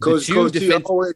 Coach, 0.00 0.28
Coach 0.28 0.52
defense- 0.52 0.84
always, 0.84 1.14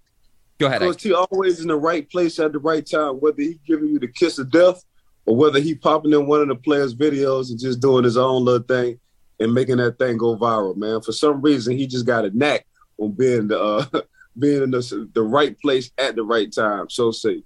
Go 0.57 0.69
ahead. 0.69 0.81
Coach 0.81 1.03
T 1.03 1.13
always 1.13 1.61
in 1.61 1.69
the 1.69 1.77
right 1.77 2.09
place 2.09 2.39
at 2.39 2.53
the 2.53 2.59
right 2.59 2.87
time, 2.87 3.17
whether 3.17 3.43
he's 3.43 3.59
giving 3.67 3.89
you 3.89 3.99
the 3.99 4.09
kiss 4.09 4.39
of 4.39 4.51
death 4.51 4.83
or 5.27 5.37
whether 5.37 5.61
he 5.61 5.75
popping 5.75 6.13
in 6.13 6.27
one 6.27 6.41
of 6.41 6.49
the 6.49 6.57
players' 6.57 6.95
videos 6.95 7.51
and 7.51 7.59
just 7.59 7.81
doing 7.81 8.05
his 8.05 8.17
own 8.17 8.45
little 8.45 8.67
thing 8.67 8.99
and 9.41 9.55
making 9.55 9.79
that 9.79 9.99
thing 9.99 10.17
go 10.17 10.37
viral, 10.37 10.77
man. 10.77 11.01
For 11.01 11.13
some 11.13 11.41
reason, 11.41 11.77
he 11.77 11.87
just 11.87 12.07
got 12.07 12.25
a 12.25 12.37
knack 12.37 12.67
on 12.99 13.13
being 13.13 13.49
the 13.49 13.61
uh, 13.61 13.85
being 14.39 14.63
in 14.63 14.71
the, 14.71 15.09
the 15.13 15.23
right 15.23 15.59
place 15.61 15.91
at 15.99 16.17
the 16.17 16.23
right 16.23 16.53
time. 16.53 16.91
So 16.91 17.11
say. 17.11 17.43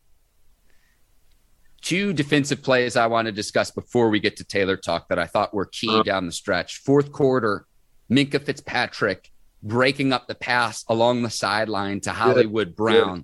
Two 1.80 2.12
defensive 2.12 2.60
plays 2.60 2.96
I 2.96 3.06
want 3.06 3.26
to 3.26 3.32
discuss 3.32 3.70
before 3.70 4.10
we 4.10 4.18
get 4.18 4.36
to 4.38 4.44
Taylor 4.44 4.76
talk 4.76 5.08
that 5.08 5.18
I 5.18 5.26
thought 5.26 5.54
were 5.54 5.64
key 5.64 5.88
uh, 5.88 6.02
down 6.02 6.26
the 6.26 6.32
stretch. 6.32 6.78
Fourth 6.78 7.12
quarter, 7.12 7.66
Minkah 8.10 8.42
Fitzpatrick 8.42 9.30
breaking 9.62 10.12
up 10.12 10.26
the 10.26 10.34
pass 10.34 10.84
along 10.88 11.22
the 11.22 11.30
sideline 11.30 12.00
to 12.00 12.10
Hollywood 12.10 12.68
yeah, 12.68 12.74
Brown. 12.74 13.16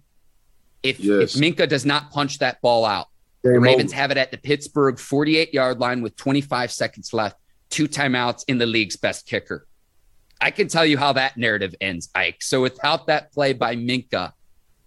Yeah. 0.84 0.90
If, 0.90 1.00
yes. 1.00 1.34
if 1.34 1.40
Minkah 1.42 1.68
does 1.68 1.84
not 1.84 2.12
punch 2.12 2.38
that 2.38 2.60
ball 2.60 2.84
out, 2.84 3.08
the 3.44 3.60
Ravens 3.60 3.92
have 3.92 4.10
it 4.10 4.16
at 4.16 4.30
the 4.30 4.38
Pittsburgh 4.38 4.98
48 4.98 5.52
yard 5.52 5.78
line 5.78 6.00
with 6.00 6.16
25 6.16 6.72
seconds 6.72 7.12
left, 7.12 7.36
two 7.68 7.86
timeouts 7.86 8.44
in 8.48 8.56
the 8.56 8.64
league's 8.64 8.96
best 8.96 9.26
kicker. 9.26 9.66
I 10.40 10.50
can 10.50 10.66
tell 10.66 10.84
you 10.84 10.96
how 10.96 11.12
that 11.12 11.36
narrative 11.36 11.74
ends, 11.80 12.08
Ike. 12.14 12.42
So 12.42 12.62
without 12.62 13.06
that 13.08 13.32
play 13.32 13.52
by 13.52 13.76
Minkah, 13.76 14.32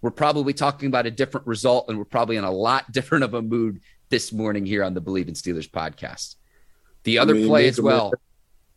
we're 0.01 0.11
probably 0.11 0.53
talking 0.53 0.87
about 0.87 1.05
a 1.05 1.11
different 1.11 1.45
result 1.45 1.85
and 1.87 1.97
we're 1.97 2.05
probably 2.05 2.35
in 2.37 2.43
a 2.43 2.51
lot 2.51 2.91
different 2.91 3.23
of 3.23 3.35
a 3.35 3.41
mood 3.41 3.79
this 4.09 4.33
morning 4.33 4.65
here 4.65 4.83
on 4.83 4.95
the 4.95 5.01
Bleav 5.01 5.27
in 5.27 5.35
Steelers 5.35 5.69
podcast. 5.69 6.35
The 7.03 7.19
other 7.19 7.35
I 7.35 7.37
mean, 7.37 7.47
play 7.47 7.67
as 7.67 7.79
well. 7.79 8.11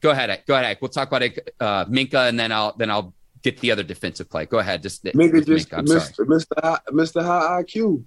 Go 0.03 0.11
ahead, 0.11 0.29
Ike. 0.29 0.47
Go 0.47 0.55
ahead, 0.55 0.67
Ike. 0.67 0.83
We'll 0.83 0.91
talk 0.91 1.09
about 1.09 1.23
uh, 1.23 1.87
Minkah 1.87 2.29
and 2.29 2.39
then 2.39 2.53
I'll 2.53 2.77
then 2.77 2.91
I'll 2.91 3.15
get 3.43 3.59
the 3.61 3.71
other 3.71 3.83
defensive 3.83 4.29
play. 4.29 4.45
Go 4.45 4.59
ahead. 4.59 4.83
Just 4.83 5.05
Minkah 5.05 5.47
just 5.47 5.71
Minkah, 5.71 5.89
missed, 5.89 6.21
missed, 6.21 6.49
the, 6.51 6.81
missed 6.93 7.15
the 7.15 7.23
high 7.23 7.63
IQ. 7.63 8.05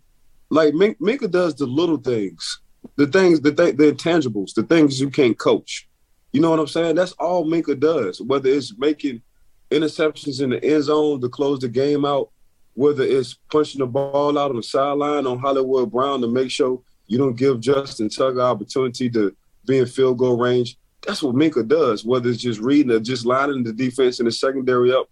Like 0.53 0.75
Mink, 0.75 0.99
Minkah 0.99 1.31
does 1.31 1.55
the 1.55 1.65
little 1.65 1.97
things, 1.97 2.59
the 2.95 3.07
things, 3.07 3.41
the 3.41 3.51
th- 3.51 3.75
the 3.75 3.91
intangibles, 3.91 4.53
the 4.53 4.61
things 4.61 5.01
you 5.01 5.09
can't 5.09 5.37
coach. 5.37 5.89
You 6.31 6.41
know 6.41 6.51
what 6.51 6.59
I'm 6.59 6.67
saying? 6.67 6.93
That's 6.93 7.13
all 7.13 7.43
Minkah 7.43 7.79
does. 7.79 8.21
Whether 8.21 8.49
it's 8.49 8.77
making 8.77 9.23
interceptions 9.71 10.43
in 10.43 10.51
the 10.51 10.63
end 10.63 10.83
zone 10.83 11.21
to 11.21 11.29
close 11.29 11.57
the 11.57 11.69
game 11.69 12.05
out, 12.05 12.29
whether 12.75 13.01
it's 13.01 13.33
punching 13.51 13.79
the 13.79 13.87
ball 13.87 14.37
out 14.37 14.51
on 14.51 14.57
the 14.57 14.63
sideline 14.63 15.25
on 15.25 15.39
Hollywood 15.39 15.91
Brown 15.91 16.21
to 16.21 16.27
make 16.27 16.51
sure 16.51 16.79
you 17.07 17.17
don't 17.17 17.35
give 17.35 17.59
Justin 17.59 18.09
Tucker 18.09 18.39
an 18.39 18.41
opportunity 18.41 19.09
to 19.09 19.35
be 19.65 19.79
in 19.79 19.87
field 19.87 20.19
goal 20.19 20.37
range. 20.37 20.77
That's 21.01 21.23
what 21.23 21.35
Minkah 21.35 21.67
does. 21.67 22.05
Whether 22.05 22.29
it's 22.29 22.41
just 22.41 22.59
reading 22.59 22.91
or 22.91 22.99
just 22.99 23.25
lining 23.25 23.63
the 23.63 23.73
defense 23.73 24.19
in 24.19 24.27
the 24.27 24.31
secondary 24.31 24.93
up 24.93 25.09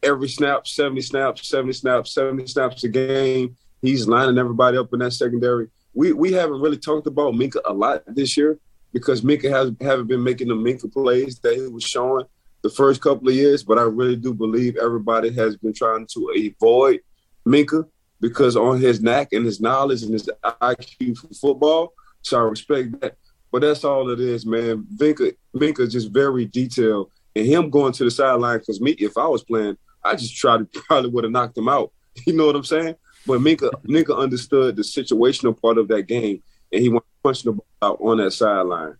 every 0.00 0.28
snap, 0.28 0.68
70 0.68 1.00
snaps, 1.00 1.48
70 1.48 1.72
snaps, 1.72 2.14
70 2.14 2.46
snaps 2.46 2.84
a 2.84 2.88
game, 2.88 3.56
He's 3.82 4.08
lining 4.08 4.38
everybody 4.38 4.78
up 4.78 4.92
in 4.92 5.00
that 5.00 5.12
secondary. 5.12 5.68
We 5.94 6.12
we 6.12 6.32
haven't 6.32 6.60
really 6.60 6.78
talked 6.78 7.06
about 7.06 7.34
Minkah 7.34 7.62
a 7.64 7.72
lot 7.72 8.02
this 8.06 8.36
year 8.36 8.58
because 8.92 9.22
Minkah 9.22 9.50
has 9.50 9.72
haven't 9.80 10.08
been 10.08 10.22
making 10.22 10.48
the 10.48 10.54
Minkah 10.54 10.92
plays 10.92 11.38
that 11.40 11.54
he 11.54 11.66
was 11.66 11.84
showing 11.84 12.26
the 12.62 12.70
first 12.70 13.00
couple 13.00 13.28
of 13.28 13.34
years. 13.34 13.62
But 13.62 13.78
I 13.78 13.82
really 13.82 14.16
do 14.16 14.34
believe 14.34 14.76
everybody 14.76 15.32
has 15.34 15.56
been 15.56 15.74
trying 15.74 16.06
to 16.14 16.52
avoid 16.60 17.00
Minkah 17.46 17.86
because 18.20 18.56
on 18.56 18.80
his 18.80 19.00
knack 19.00 19.32
and 19.32 19.44
his 19.44 19.60
knowledge 19.60 20.02
and 20.02 20.12
his 20.12 20.28
IQ 20.44 21.18
for 21.18 21.34
football. 21.34 21.92
So 22.22 22.38
I 22.38 22.42
respect 22.42 23.00
that. 23.00 23.16
But 23.52 23.62
that's 23.62 23.84
all 23.84 24.10
it 24.10 24.20
is, 24.20 24.44
man. 24.44 24.86
Minka 24.98 25.32
Minkah 25.54 25.90
just 25.90 26.12
very 26.12 26.44
detailed. 26.46 27.10
And 27.34 27.46
him 27.46 27.70
going 27.70 27.92
to 27.92 28.04
the 28.04 28.10
sideline, 28.10 28.58
because 28.58 28.80
me, 28.80 28.92
if 28.92 29.16
I 29.16 29.26
was 29.26 29.44
playing, 29.44 29.76
I 30.02 30.16
just 30.16 30.36
tried 30.36 30.72
to 30.72 30.80
probably 30.86 31.10
would 31.10 31.24
have 31.24 31.32
knocked 31.32 31.56
him 31.58 31.68
out. 31.68 31.92
You 32.26 32.32
know 32.32 32.46
what 32.46 32.56
I'm 32.56 32.64
saying? 32.64 32.94
But 33.26 33.40
Minkah, 33.40 33.70
Minkah 33.84 34.16
understood 34.16 34.76
the 34.76 34.82
situational 34.82 35.60
part 35.60 35.78
of 35.78 35.88
that 35.88 36.02
game, 36.02 36.42
and 36.72 36.82
he 36.82 36.88
went 36.88 37.04
punching 37.22 37.50
the 37.50 37.56
ball 37.56 37.66
out 37.82 37.98
on 38.00 38.18
that 38.18 38.32
sideline. 38.32 38.94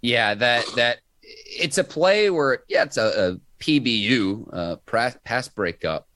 Yeah, 0.00 0.34
that 0.34 0.66
that 0.76 0.98
it's 1.22 1.78
a 1.78 1.84
play 1.84 2.30
where 2.30 2.64
yeah, 2.68 2.84
it's 2.84 2.96
a, 2.96 3.32
a 3.32 3.62
PBU 3.62 4.48
uh, 4.52 4.76
pass 5.24 5.48
breakup. 5.48 6.06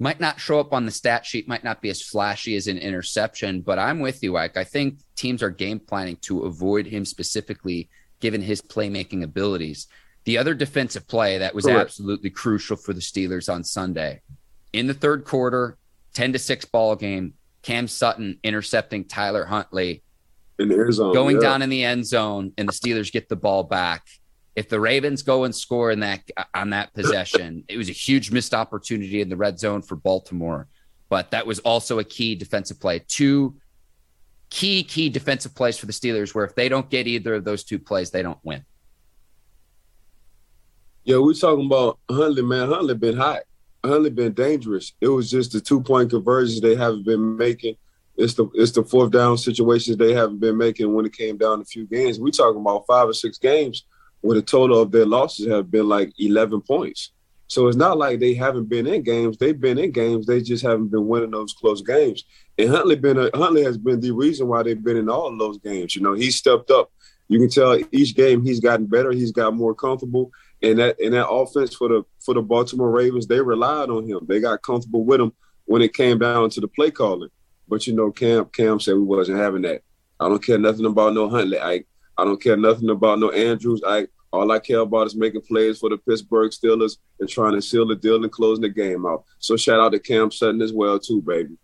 Might 0.00 0.18
not 0.18 0.40
show 0.40 0.58
up 0.58 0.72
on 0.72 0.84
the 0.84 0.90
stat 0.90 1.24
sheet, 1.24 1.46
might 1.46 1.62
not 1.62 1.80
be 1.80 1.88
as 1.88 2.02
flashy 2.02 2.56
as 2.56 2.66
an 2.66 2.78
interception, 2.78 3.60
but 3.60 3.78
I'm 3.78 4.00
with 4.00 4.22
you, 4.24 4.36
Ike. 4.36 4.56
I 4.56 4.64
think 4.64 4.98
teams 5.14 5.42
are 5.42 5.50
game 5.50 5.78
planning 5.78 6.16
to 6.22 6.42
avoid 6.42 6.86
him 6.86 7.04
specifically, 7.04 7.88
given 8.18 8.42
his 8.42 8.60
playmaking 8.60 9.22
abilities. 9.22 9.86
The 10.24 10.36
other 10.36 10.52
defensive 10.52 11.06
play 11.06 11.38
that 11.38 11.54
was 11.54 11.64
Correct. 11.66 11.80
absolutely 11.80 12.30
crucial 12.30 12.76
for 12.76 12.92
the 12.92 13.00
Steelers 13.00 13.52
on 13.52 13.62
Sunday 13.62 14.20
in 14.74 14.88
the 14.88 14.94
third 14.94 15.24
quarter, 15.24 15.78
10 16.14 16.32
to 16.32 16.38
6 16.38 16.64
ball 16.66 16.96
game. 16.96 17.34
Cam 17.62 17.88
Sutton 17.88 18.38
intercepting 18.42 19.06
Tyler 19.06 19.44
Huntley 19.44 20.02
in 20.58 20.68
the 20.68 20.78
end 20.78 20.94
zone, 20.94 21.14
going 21.14 21.36
yeah. 21.36 21.42
down 21.42 21.62
in 21.62 21.70
the 21.70 21.84
end 21.84 22.06
zone, 22.06 22.52
and 22.58 22.68
the 22.68 22.72
Steelers 22.72 23.10
get 23.10 23.28
the 23.28 23.36
ball 23.36 23.64
back. 23.64 24.06
If 24.54 24.68
the 24.68 24.78
Ravens 24.78 25.22
go 25.22 25.44
and 25.44 25.54
score 25.54 25.90
in 25.90 26.00
that 26.00 26.20
on 26.54 26.70
that 26.70 26.92
possession, 26.94 27.64
it 27.68 27.76
was 27.76 27.88
a 27.88 27.92
huge 27.92 28.30
missed 28.30 28.54
opportunity 28.54 29.20
in 29.20 29.28
the 29.28 29.36
red 29.36 29.58
zone 29.58 29.82
for 29.82 29.96
Baltimore. 29.96 30.68
But 31.08 31.30
that 31.32 31.46
was 31.46 31.58
also 31.60 31.98
a 31.98 32.04
key 32.04 32.34
defensive 32.34 32.78
play. 32.78 33.02
Two 33.08 33.56
key, 34.50 34.84
key 34.84 35.08
defensive 35.08 35.54
plays 35.54 35.76
for 35.76 35.86
the 35.86 35.92
Steelers, 35.92 36.34
where 36.34 36.44
if 36.44 36.54
they 36.54 36.68
don't 36.68 36.88
get 36.88 37.06
either 37.06 37.34
of 37.34 37.44
those 37.44 37.64
two 37.64 37.78
plays, 37.78 38.10
they 38.10 38.22
don't 38.22 38.38
win. 38.44 38.64
Yeah, 41.02 41.18
we're 41.18 41.34
talking 41.34 41.66
about 41.66 41.98
Huntley, 42.08 42.42
man. 42.42 42.68
Huntley 42.68 42.94
been 42.94 43.16
hot. 43.16 43.42
Huntley 43.84 44.10
been 44.10 44.32
dangerous. 44.32 44.92
It 45.00 45.08
was 45.08 45.30
just 45.30 45.52
the 45.52 45.60
two 45.60 45.82
point 45.82 46.10
conversions 46.10 46.60
they 46.60 46.74
haven't 46.74 47.04
been 47.04 47.36
making. 47.36 47.76
It's 48.16 48.34
the 48.34 48.48
it's 48.54 48.72
the 48.72 48.84
fourth 48.84 49.10
down 49.10 49.36
situations 49.38 49.96
they 49.96 50.14
haven't 50.14 50.38
been 50.38 50.56
making 50.56 50.92
when 50.94 51.06
it 51.06 51.16
came 51.16 51.36
down 51.36 51.60
a 51.60 51.64
few 51.64 51.86
games. 51.86 52.20
We 52.20 52.30
talking 52.30 52.60
about 52.60 52.86
five 52.86 53.08
or 53.08 53.12
six 53.12 53.38
games 53.38 53.84
where 54.20 54.36
the 54.36 54.42
total 54.42 54.80
of 54.80 54.92
their 54.92 55.06
losses 55.06 55.48
have 55.48 55.70
been 55.70 55.88
like 55.88 56.12
eleven 56.18 56.60
points. 56.60 57.10
So 57.48 57.68
it's 57.68 57.76
not 57.76 57.98
like 57.98 58.20
they 58.20 58.34
haven't 58.34 58.68
been 58.68 58.86
in 58.86 59.02
games. 59.02 59.36
They've 59.36 59.60
been 59.60 59.78
in 59.78 59.90
games. 59.90 60.26
They 60.26 60.40
just 60.40 60.64
haven't 60.64 60.88
been 60.88 61.06
winning 61.06 61.32
those 61.32 61.52
close 61.52 61.82
games. 61.82 62.24
And 62.56 62.70
Huntley 62.70 62.96
been 62.96 63.18
a, 63.18 63.30
Huntley 63.34 63.64
has 63.64 63.76
been 63.76 64.00
the 64.00 64.12
reason 64.12 64.48
why 64.48 64.62
they've 64.62 64.82
been 64.82 64.96
in 64.96 65.10
all 65.10 65.36
those 65.36 65.58
games. 65.58 65.94
You 65.94 66.02
know, 66.02 66.14
he 66.14 66.30
stepped 66.30 66.70
up. 66.70 66.90
You 67.28 67.38
can 67.38 67.50
tell 67.50 67.78
each 67.92 68.14
game 68.14 68.42
he's 68.42 68.60
gotten 68.60 68.86
better. 68.86 69.10
He's 69.10 69.32
got 69.32 69.54
more 69.54 69.74
comfortable. 69.74 70.30
And 70.64 70.78
that 70.78 71.00
and 71.00 71.12
that 71.14 71.28
offense 71.28 71.74
for 71.74 71.88
the 71.88 72.04
for 72.20 72.34
the 72.34 72.42
Baltimore 72.42 72.90
Ravens, 72.90 73.26
they 73.26 73.40
relied 73.40 73.90
on 73.90 74.06
him. 74.06 74.20
They 74.26 74.40
got 74.40 74.62
comfortable 74.62 75.04
with 75.04 75.20
him 75.20 75.32
when 75.66 75.82
it 75.82 75.94
came 75.94 76.18
down 76.18 76.50
to 76.50 76.60
the 76.60 76.68
play 76.68 76.90
calling. 76.90 77.30
But 77.68 77.86
you 77.86 77.94
know, 77.94 78.10
Cam 78.10 78.46
Cam 78.46 78.80
said 78.80 78.94
we 78.94 79.02
wasn't 79.02 79.38
having 79.38 79.62
that. 79.62 79.82
I 80.18 80.28
don't 80.28 80.42
care 80.42 80.58
nothing 80.58 80.86
about 80.86 81.14
no 81.14 81.28
Huntley. 81.28 81.58
I 81.58 81.84
I 82.16 82.24
don't 82.24 82.42
care 82.42 82.56
nothing 82.56 82.88
about 82.88 83.18
no 83.18 83.30
Andrews. 83.30 83.82
I 83.86 84.06
all 84.32 84.50
I 84.50 84.58
care 84.58 84.80
about 84.80 85.06
is 85.06 85.14
making 85.14 85.42
plays 85.42 85.78
for 85.78 85.90
the 85.90 85.98
Pittsburgh 85.98 86.50
Steelers 86.50 86.96
and 87.20 87.28
trying 87.28 87.54
to 87.54 87.62
seal 87.62 87.86
the 87.86 87.94
deal 87.94 88.22
and 88.22 88.32
closing 88.32 88.62
the 88.62 88.68
game 88.68 89.06
out. 89.06 89.24
So 89.38 89.56
shout 89.56 89.80
out 89.80 89.92
to 89.92 89.98
Cam 89.98 90.30
Sutton 90.30 90.60
as 90.60 90.72
well 90.72 90.98
too, 90.98 91.22
baby. 91.22 91.56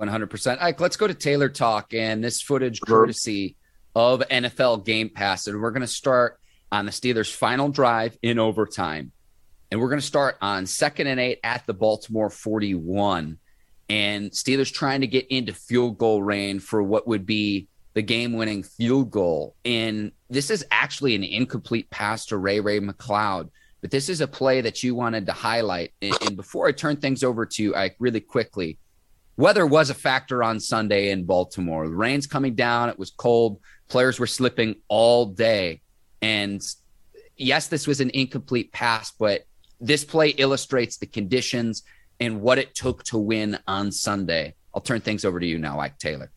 100%. 0.00 0.58
Ike, 0.60 0.80
let's 0.80 0.96
go 0.96 1.06
to 1.06 1.14
Taylor 1.14 1.48
Talk 1.48 1.94
and 1.94 2.22
this 2.22 2.40
footage 2.40 2.80
uh-huh. 2.82 2.92
courtesy 2.92 3.56
of 3.94 4.20
NFL 4.30 4.84
Game 4.84 5.08
Pass. 5.08 5.46
And 5.46 5.60
we're 5.60 5.70
going 5.70 5.82
to 5.82 5.86
start 5.86 6.38
on 6.72 6.86
the 6.86 6.90
Steelers' 6.90 7.32
final 7.32 7.68
drive 7.68 8.18
in 8.22 8.38
overtime. 8.38 9.12
And 9.70 9.80
we're 9.80 9.88
going 9.88 10.00
to 10.00 10.06
start 10.06 10.36
on 10.40 10.66
second 10.66 11.06
and 11.06 11.20
eight 11.20 11.38
at 11.44 11.66
the 11.66 11.74
Baltimore 11.74 12.30
41. 12.30 13.38
And 13.88 14.30
Steelers 14.30 14.72
trying 14.72 15.02
to 15.02 15.06
get 15.06 15.26
into 15.28 15.52
field 15.52 15.98
goal 15.98 16.22
range 16.22 16.62
for 16.62 16.82
what 16.82 17.06
would 17.06 17.26
be 17.26 17.68
the 17.94 18.02
game 18.02 18.32
winning 18.32 18.62
field 18.62 19.10
goal. 19.10 19.54
And 19.66 20.12
this 20.30 20.50
is 20.50 20.64
actually 20.70 21.14
an 21.14 21.24
incomplete 21.24 21.90
pass 21.90 22.26
to 22.26 22.38
Ray 22.38 22.60
Ray 22.60 22.80
McCloud. 22.80 23.50
But 23.82 23.90
this 23.90 24.08
is 24.08 24.20
a 24.20 24.28
play 24.28 24.62
that 24.62 24.82
you 24.82 24.94
wanted 24.94 25.26
to 25.26 25.32
highlight. 25.32 25.92
And, 26.00 26.16
and 26.22 26.36
before 26.36 26.68
I 26.68 26.72
turn 26.72 26.96
things 26.96 27.22
over 27.22 27.44
to 27.44 27.62
you, 27.62 27.74
Ike, 27.74 27.96
really 27.98 28.20
quickly, 28.20 28.78
weather 29.36 29.66
was 29.66 29.90
a 29.90 29.94
factor 29.94 30.42
on 30.42 30.60
Sunday 30.60 31.10
in 31.10 31.24
Baltimore. 31.24 31.86
The 31.86 31.94
rain's 31.94 32.26
coming 32.26 32.54
down. 32.54 32.88
It 32.88 32.98
was 32.98 33.10
cold. 33.10 33.60
Players 33.88 34.18
were 34.18 34.26
slipping 34.26 34.76
all 34.88 35.26
day. 35.26 35.81
And 36.22 36.62
yes, 37.36 37.68
this 37.68 37.86
was 37.86 38.00
an 38.00 38.10
incomplete 38.14 38.72
pass, 38.72 39.10
but 39.10 39.46
this 39.80 40.04
play 40.04 40.28
illustrates 40.30 40.96
the 40.96 41.06
conditions 41.06 41.82
and 42.20 42.40
what 42.40 42.58
it 42.58 42.74
took 42.74 43.02
to 43.04 43.18
win 43.18 43.58
on 43.66 43.90
Sunday. 43.90 44.54
I'll 44.74 44.80
turn 44.80 45.00
things 45.00 45.24
over 45.24 45.40
to 45.40 45.46
you 45.46 45.58
now, 45.58 45.80
Ike 45.80 45.98
Taylor. 45.98 46.30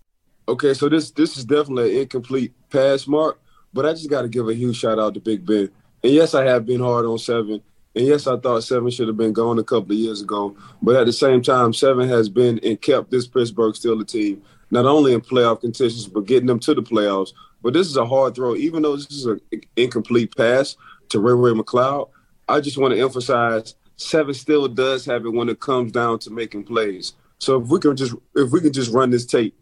Okay, 0.47 0.73
so 0.73 0.89
this 0.89 1.11
this 1.11 1.37
is 1.37 1.45
definitely 1.45 1.95
an 1.95 2.01
incomplete 2.01 2.53
pass, 2.69 3.07
Mark. 3.07 3.39
But 3.73 3.85
I 3.85 3.91
just 3.93 4.09
got 4.09 4.23
to 4.23 4.29
give 4.29 4.47
a 4.47 4.53
huge 4.53 4.77
shout 4.77 4.99
out 4.99 5.13
to 5.13 5.19
Big 5.19 5.45
Ben. 5.45 5.69
And 6.03 6.13
yes, 6.13 6.33
I 6.33 6.45
have 6.45 6.65
been 6.65 6.79
hard 6.79 7.05
on 7.05 7.17
seven. 7.17 7.61
And 7.95 8.05
yes, 8.05 8.27
I 8.27 8.37
thought 8.37 8.63
seven 8.63 8.89
should 8.89 9.07
have 9.07 9.17
been 9.17 9.33
gone 9.33 9.59
a 9.59 9.63
couple 9.63 9.91
of 9.91 9.97
years 9.97 10.21
ago. 10.21 10.55
But 10.81 10.95
at 10.95 11.05
the 11.05 11.13
same 11.13 11.41
time, 11.41 11.73
seven 11.73 12.07
has 12.09 12.29
been 12.29 12.59
and 12.59 12.79
kept 12.79 13.11
this 13.11 13.27
Pittsburgh 13.27 13.73
Steelers 13.73 14.07
team 14.07 14.41
not 14.71 14.85
only 14.85 15.13
in 15.13 15.21
playoff 15.21 15.61
contentions 15.61 16.07
but 16.07 16.25
getting 16.25 16.47
them 16.47 16.59
to 16.59 16.73
the 16.73 16.83
playoffs. 16.83 17.33
But 17.61 17.73
this 17.73 17.87
is 17.87 17.97
a 17.97 18.05
hard 18.05 18.35
throw, 18.35 18.55
even 18.55 18.83
though 18.83 18.95
this 18.95 19.09
is 19.11 19.25
an 19.25 19.41
incomplete 19.75 20.35
pass 20.35 20.75
to 21.09 21.19
Ray 21.19 21.33
Ray 21.33 21.57
McCloud. 21.57 22.09
I 22.47 22.61
just 22.61 22.77
want 22.77 22.93
to 22.93 22.99
emphasize 22.99 23.75
seven 23.97 24.33
still 24.33 24.67
does 24.67 25.05
have 25.05 25.25
it 25.25 25.29
when 25.29 25.49
it 25.49 25.59
comes 25.59 25.91
down 25.91 26.19
to 26.19 26.29
making 26.29 26.65
plays. 26.65 27.13
So 27.39 27.61
if 27.61 27.67
we 27.67 27.79
can 27.79 27.95
just 27.95 28.13
if 28.35 28.51
we 28.51 28.61
can 28.61 28.73
just 28.73 28.91
run 28.91 29.09
this 29.09 29.25
tape, 29.25 29.55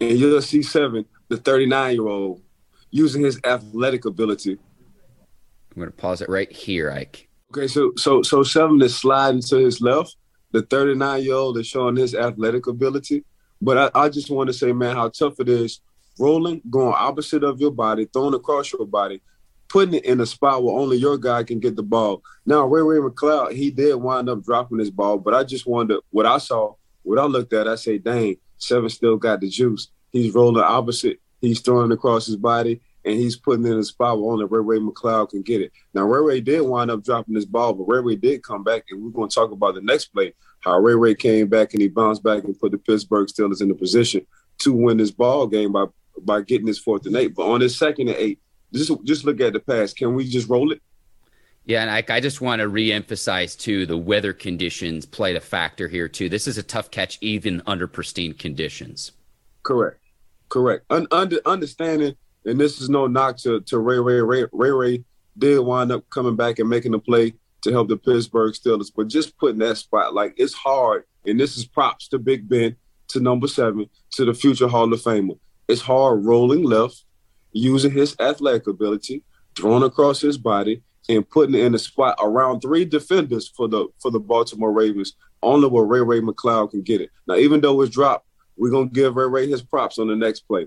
and 0.00 0.18
you'll 0.18 0.42
see 0.42 0.62
seven, 0.62 1.06
the 1.28 1.36
39 1.36 1.94
year 1.94 2.06
old, 2.06 2.42
using 2.90 3.22
his 3.22 3.40
athletic 3.44 4.04
ability. 4.04 4.52
I'm 4.52 5.80
going 5.80 5.90
to 5.90 5.96
pause 5.96 6.20
it 6.20 6.28
right 6.28 6.50
here, 6.50 6.90
Ike. 6.90 7.28
Okay, 7.50 7.68
so 7.68 7.92
so 7.96 8.22
so 8.22 8.42
seven 8.42 8.80
is 8.82 8.96
sliding 8.96 9.42
to 9.42 9.56
his 9.56 9.80
left. 9.80 10.16
The 10.52 10.62
39 10.62 11.22
year 11.22 11.34
old 11.34 11.58
is 11.58 11.66
showing 11.66 11.96
his 11.96 12.14
athletic 12.14 12.66
ability. 12.66 13.24
But 13.60 13.94
I, 13.94 14.04
I 14.04 14.08
just 14.08 14.30
want 14.30 14.48
to 14.48 14.52
say, 14.52 14.72
man, 14.72 14.96
how 14.96 15.08
tough 15.08 15.40
it 15.40 15.48
is 15.48 15.80
rolling, 16.18 16.62
going 16.70 16.94
opposite 16.96 17.42
of 17.42 17.60
your 17.60 17.70
body, 17.70 18.08
throwing 18.12 18.34
across 18.34 18.72
your 18.72 18.86
body, 18.86 19.20
putting 19.68 19.94
it 19.94 20.04
in 20.04 20.20
a 20.20 20.26
spot 20.26 20.62
where 20.62 20.76
only 20.76 20.96
your 20.96 21.18
guy 21.18 21.42
can 21.42 21.58
get 21.58 21.76
the 21.76 21.82
ball. 21.82 22.22
Now, 22.46 22.66
Ray 22.66 22.82
Ray 22.82 22.98
McCloud, 22.98 23.52
he 23.52 23.70
did 23.70 23.96
wind 23.96 24.28
up 24.28 24.44
dropping 24.44 24.78
his 24.78 24.90
ball, 24.90 25.18
but 25.18 25.34
I 25.34 25.44
just 25.44 25.66
wonder 25.66 25.98
what 26.10 26.26
I 26.26 26.38
saw, 26.38 26.74
what 27.02 27.18
I 27.18 27.24
looked 27.24 27.52
at, 27.52 27.66
I 27.66 27.74
say, 27.74 27.98
dang, 27.98 28.36
Seven 28.58 28.88
still 28.88 29.16
got 29.16 29.40
the 29.40 29.48
juice. 29.48 29.88
He's 30.10 30.34
rolling 30.34 30.62
opposite. 30.62 31.20
He's 31.40 31.60
throwing 31.60 31.92
across 31.92 32.26
his 32.26 32.36
body, 32.36 32.80
and 33.04 33.14
he's 33.14 33.36
putting 33.36 33.66
in 33.66 33.78
a 33.78 33.84
spot 33.84 34.20
where 34.20 34.32
only 34.32 34.46
Ray 34.46 34.60
Ray 34.60 34.78
McCloud 34.78 35.30
can 35.30 35.42
get 35.42 35.60
it. 35.60 35.72
Now, 35.92 36.04
Ray 36.04 36.22
Ray 36.22 36.40
did 36.40 36.62
wind 36.62 36.90
up 36.90 37.04
dropping 37.04 37.34
this 37.34 37.44
ball, 37.44 37.74
but 37.74 37.84
Ray 37.84 38.00
Ray 38.00 38.16
did 38.16 38.42
come 38.42 38.64
back, 38.64 38.84
and 38.90 39.02
we're 39.02 39.10
going 39.10 39.28
to 39.28 39.34
talk 39.34 39.50
about 39.50 39.74
the 39.74 39.80
next 39.82 40.06
play, 40.06 40.34
how 40.60 40.78
Ray 40.78 40.94
Ray 40.94 41.14
came 41.14 41.48
back 41.48 41.72
and 41.72 41.82
he 41.82 41.88
bounced 41.88 42.22
back 42.22 42.44
and 42.44 42.58
put 42.58 42.72
the 42.72 42.78
Pittsburgh 42.78 43.28
Steelers 43.28 43.60
in 43.60 43.68
the 43.68 43.74
position 43.74 44.26
to 44.58 44.72
win 44.72 44.96
this 44.96 45.10
ball 45.10 45.46
game 45.46 45.72
by 45.72 45.86
by 46.22 46.40
getting 46.42 46.66
this 46.66 46.78
fourth 46.78 47.06
and 47.06 47.16
eight. 47.16 47.34
But 47.34 47.50
on 47.50 47.60
this 47.60 47.76
second 47.76 48.08
and 48.08 48.16
eight, 48.16 48.40
just 48.72 48.92
just 49.04 49.24
look 49.24 49.40
at 49.40 49.52
the 49.52 49.60
pass. 49.60 49.92
Can 49.92 50.14
we 50.14 50.28
just 50.28 50.48
roll 50.48 50.72
it? 50.72 50.80
Yeah, 51.66 51.80
and 51.80 51.90
I, 51.90 52.04
I 52.14 52.20
just 52.20 52.40
want 52.40 52.60
to 52.60 52.68
reemphasize 52.68 53.58
too 53.58 53.86
the 53.86 53.96
weather 53.96 54.32
conditions 54.34 55.06
played 55.06 55.36
a 55.36 55.40
factor 55.40 55.88
here 55.88 56.08
too. 56.08 56.28
This 56.28 56.46
is 56.46 56.58
a 56.58 56.62
tough 56.62 56.90
catch 56.90 57.18
even 57.20 57.62
under 57.66 57.86
pristine 57.86 58.34
conditions. 58.34 59.12
Correct, 59.62 59.98
correct. 60.50 60.84
Un- 60.90 61.06
under, 61.10 61.38
understanding, 61.46 62.16
and 62.44 62.60
this 62.60 62.80
is 62.80 62.88
no 62.88 63.06
knock 63.06 63.36
to 63.38 63.60
to 63.62 63.78
Ray 63.78 63.98
Ray 63.98 64.20
Ray 64.20 64.46
Ray 64.52 64.70
Ray 64.70 65.04
did 65.36 65.58
wind 65.60 65.92
up 65.92 66.08
coming 66.10 66.36
back 66.36 66.58
and 66.58 66.68
making 66.68 66.92
the 66.92 66.98
play 66.98 67.34
to 67.62 67.72
help 67.72 67.88
the 67.88 67.96
Pittsburgh 67.96 68.52
Steelers, 68.52 68.92
but 68.94 69.08
just 69.08 69.36
putting 69.38 69.58
that 69.58 69.76
spot 69.76 70.14
like 70.14 70.34
it's 70.36 70.52
hard, 70.52 71.04
and 71.26 71.40
this 71.40 71.56
is 71.56 71.64
props 71.64 72.08
to 72.08 72.18
Big 72.18 72.48
Ben, 72.48 72.76
to 73.08 73.20
number 73.20 73.48
seven, 73.48 73.88
to 74.12 74.24
the 74.24 74.34
future 74.34 74.68
Hall 74.68 74.92
of 74.92 75.00
Famer. 75.00 75.38
It's 75.66 75.80
hard 75.80 76.24
rolling 76.24 76.62
left, 76.62 77.04
using 77.52 77.90
his 77.90 78.14
athletic 78.20 78.66
ability, 78.66 79.22
throwing 79.56 79.82
across 79.82 80.20
his 80.20 80.36
body, 80.36 80.82
and 81.08 81.28
putting 81.28 81.54
in 81.54 81.74
a 81.74 81.78
spot 81.78 82.16
around 82.20 82.60
three 82.60 82.84
defenders 82.84 83.48
for 83.48 83.66
the 83.66 83.88
for 83.98 84.10
the 84.10 84.20
Baltimore 84.20 84.72
Ravens, 84.72 85.14
only 85.42 85.68
where 85.68 85.84
Ray 85.84 86.02
Ray 86.02 86.20
McCloud 86.20 86.70
can 86.70 86.82
get 86.82 87.00
it. 87.00 87.10
Now, 87.26 87.36
even 87.36 87.60
though 87.60 87.80
it's 87.80 87.94
dropped, 87.94 88.26
we're 88.56 88.70
gonna 88.70 88.86
give 88.86 89.16
Ray 89.16 89.26
Ray 89.26 89.48
his 89.48 89.62
props 89.62 89.98
on 89.98 90.08
the 90.08 90.16
next 90.16 90.40
play. 90.40 90.66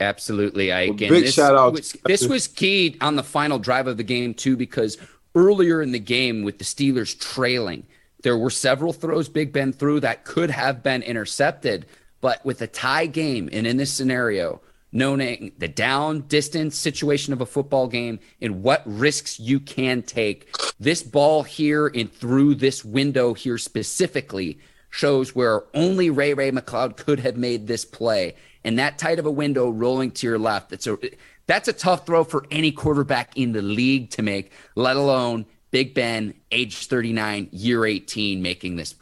Absolutely, 0.00 0.72
Ike. 0.72 0.88
Well, 0.88 0.96
big 0.96 1.24
this 1.24 1.34
shout 1.34 1.54
out. 1.54 1.74
Was, 1.74 1.96
this 2.04 2.26
was 2.26 2.48
key 2.48 2.96
on 3.00 3.16
the 3.16 3.22
final 3.22 3.58
drive 3.58 3.86
of 3.86 3.98
the 3.98 4.02
game 4.02 4.34
too, 4.34 4.56
because 4.56 4.96
earlier 5.34 5.82
in 5.82 5.92
the 5.92 5.98
game 5.98 6.42
with 6.42 6.58
the 6.58 6.64
Steelers 6.64 7.18
trailing, 7.18 7.86
there 8.22 8.36
were 8.36 8.50
several 8.50 8.92
throws 8.92 9.28
Big 9.28 9.52
Ben 9.52 9.72
threw 9.72 10.00
that 10.00 10.24
could 10.24 10.50
have 10.50 10.82
been 10.82 11.02
intercepted, 11.02 11.86
but 12.20 12.44
with 12.44 12.62
a 12.62 12.66
tie 12.66 13.06
game 13.06 13.48
and 13.52 13.66
in 13.66 13.76
this 13.76 13.92
scenario, 13.92 14.60
knowing 14.92 15.52
the 15.58 15.68
down 15.68 16.22
distance 16.22 16.76
situation 16.76 17.32
of 17.32 17.40
a 17.40 17.46
football 17.46 17.86
game 17.86 18.18
and 18.40 18.62
what 18.62 18.82
risks 18.84 19.38
you 19.38 19.60
can 19.60 20.02
take. 20.02 20.54
This 20.80 21.02
ball 21.02 21.42
here 21.42 21.86
and 21.86 22.12
through 22.12 22.56
this 22.56 22.84
window 22.84 23.34
here 23.34 23.58
specifically 23.58 24.58
shows 24.90 25.34
where 25.34 25.64
only 25.74 26.10
Ray 26.10 26.34
Ray 26.34 26.50
McCloud 26.50 26.96
could 26.96 27.20
have 27.20 27.36
made 27.36 27.66
this 27.66 27.84
play. 27.84 28.34
And 28.64 28.78
that 28.78 28.98
tight 28.98 29.18
of 29.18 29.26
a 29.26 29.30
window 29.30 29.70
rolling 29.70 30.10
to 30.12 30.26
your 30.26 30.38
left, 30.38 30.70
that's 30.70 30.86
a 30.86 30.98
that's 31.46 31.68
a 31.68 31.72
tough 31.72 32.06
throw 32.06 32.24
for 32.24 32.46
any 32.50 32.70
quarterback 32.70 33.36
in 33.36 33.52
the 33.52 33.62
league 33.62 34.10
to 34.10 34.22
make, 34.22 34.52
let 34.76 34.96
alone 34.96 35.46
Big 35.70 35.94
Ben, 35.94 36.34
age 36.50 36.86
39, 36.86 37.48
year 37.52 37.86
18, 37.86 38.42
making 38.42 38.76
this 38.76 38.94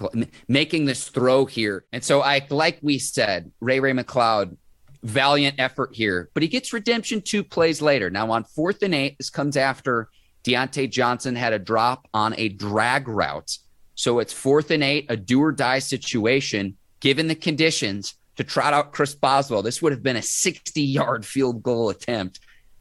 making 0.49 0.85
this 0.85 1.09
throw 1.09 1.47
here. 1.47 1.85
And 1.92 2.05
so 2.05 2.21
I 2.21 2.47
like 2.51 2.79
we 2.83 2.99
said, 2.99 3.51
Ray 3.61 3.81
Ray 3.81 3.92
McCloud 3.92 4.57
valiant 5.03 5.57
effort 5.59 5.94
here, 5.94 6.29
but 6.35 6.42
he 6.42 6.49
gets 6.49 6.73
redemption 6.73 7.23
two 7.23 7.42
plays 7.44 7.81
later. 7.81 8.11
Now 8.11 8.31
on 8.31 8.44
fourth 8.44 8.83
and 8.83 8.94
eight, 8.94 9.16
this 9.18 9.31
comes 9.31 9.57
after 9.57 10.09
Diontae 10.44 10.90
Johnson 10.90 11.37
had 11.37 11.53
a 11.53 11.59
drop 11.59 12.09
on 12.12 12.35
a 12.37 12.49
drag 12.49 13.09
route. 13.09 13.59
So 13.94 14.18
it's 14.18 14.33
fourth 14.33 14.71
and 14.71 14.85
eight, 14.85 15.07
a 15.09 15.16
do 15.16 15.42
or 15.42 15.53
die 15.53 15.81
situation, 15.81 16.77
given 17.01 17.29
the 17.29 17.35
conditions 17.35 18.14
to 18.38 18.44
trot 18.44 18.72
out 18.72 18.92
Chris 18.92 19.14
Boswell. 19.14 19.62
This 19.62 19.83
would 19.83 19.92
have 19.92 20.03
been 20.03 20.16
a 20.16 20.22
60 20.22 20.81
yard 20.81 21.27
field 21.27 21.62
goal 21.62 21.90
attempt. 21.90 22.40